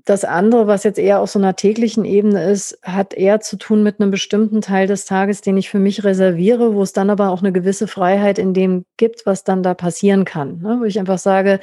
[0.05, 3.83] Das andere, was jetzt eher auf so einer täglichen Ebene ist, hat eher zu tun
[3.83, 7.29] mit einem bestimmten Teil des Tages, den ich für mich reserviere, wo es dann aber
[7.29, 10.59] auch eine gewisse Freiheit in dem gibt, was dann da passieren kann.
[10.59, 10.77] Ne?
[10.81, 11.61] Wo ich einfach sage,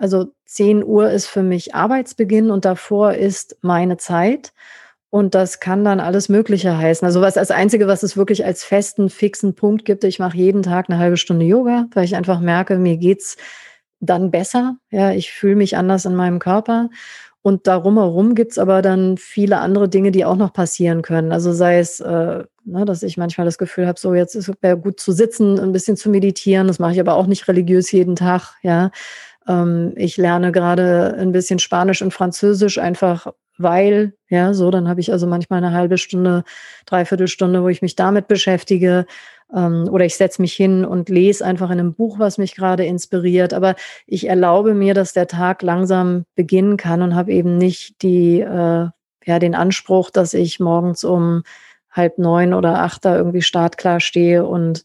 [0.00, 4.52] also 10 Uhr ist für mich Arbeitsbeginn und davor ist meine Zeit.
[5.10, 7.04] Und das kann dann alles Mögliche heißen.
[7.04, 10.62] Also was als Einzige, was es wirklich als festen, fixen Punkt gibt, ich mache jeden
[10.62, 13.36] Tag eine halbe Stunde Yoga, weil ich einfach merke, mir geht's
[13.98, 14.76] dann besser.
[14.90, 16.88] Ja, ich fühle mich anders in meinem Körper.
[17.42, 21.32] Und darum herum gibt's aber dann viele andere Dinge, die auch noch passieren können.
[21.32, 24.82] Also sei es, äh, ne, dass ich manchmal das Gefühl habe, so jetzt ist es
[24.82, 26.66] gut zu sitzen, ein bisschen zu meditieren.
[26.68, 28.56] Das mache ich aber auch nicht religiös jeden Tag.
[28.62, 28.90] Ja,
[29.48, 35.00] ähm, ich lerne gerade ein bisschen Spanisch und Französisch einfach, weil, ja, so, dann habe
[35.00, 36.44] ich also manchmal eine halbe Stunde,
[36.86, 39.06] dreiviertel Stunde, wo ich mich damit beschäftige.
[39.54, 42.84] Ähm, oder ich setze mich hin und lese einfach in einem Buch, was mich gerade
[42.84, 43.52] inspiriert.
[43.52, 43.74] Aber
[44.06, 48.88] ich erlaube mir, dass der Tag langsam beginnen kann und habe eben nicht die, äh,
[49.24, 51.42] ja, den Anspruch, dass ich morgens um
[51.90, 54.84] halb neun oder acht da irgendwie startklar stehe und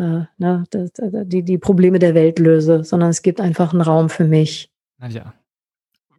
[0.00, 0.64] äh, ne,
[1.26, 4.72] die, die Probleme der Welt löse, sondern es gibt einfach einen Raum für mich.
[4.98, 5.34] Nadja,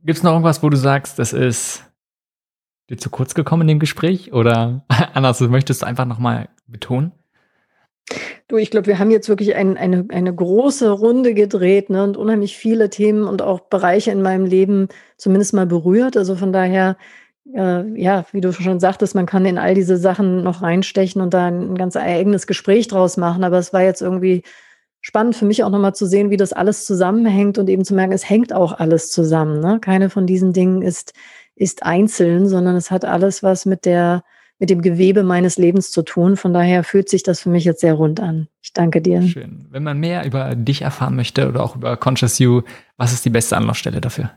[0.04, 1.84] gibt es noch irgendwas, wo du sagst, das ist
[2.90, 4.34] dir zu kurz gekommen in dem Gespräch?
[4.34, 7.12] Oder anders, möchtest du einfach nochmal betonen?
[8.48, 12.18] Du, ich glaube, wir haben jetzt wirklich ein, eine, eine große Runde gedreht ne, und
[12.18, 16.18] unheimlich viele Themen und auch Bereiche in meinem Leben zumindest mal berührt.
[16.18, 16.98] Also von daher
[17.54, 21.34] äh, ja, wie du schon sagtest, man kann in all diese Sachen noch reinstechen und
[21.34, 23.44] da ein ganz eigenes Gespräch draus machen.
[23.44, 24.44] Aber es war jetzt irgendwie
[25.02, 28.14] spannend für mich auch nochmal zu sehen, wie das alles zusammenhängt und eben zu merken,
[28.14, 29.60] es hängt auch alles zusammen.
[29.60, 29.80] Ne?
[29.82, 31.14] Keine von diesen Dingen ist,
[31.56, 34.24] ist einzeln, sondern es hat alles was mit der,
[34.60, 36.38] mit dem Gewebe meines Lebens zu tun.
[36.38, 38.48] Von daher fühlt sich das für mich jetzt sehr rund an.
[38.62, 39.24] Ich danke dir.
[39.24, 39.66] Schön.
[39.72, 42.62] Wenn man mehr über dich erfahren möchte oder auch über Conscious You,
[42.98, 44.32] was ist die beste Anlaufstelle dafür?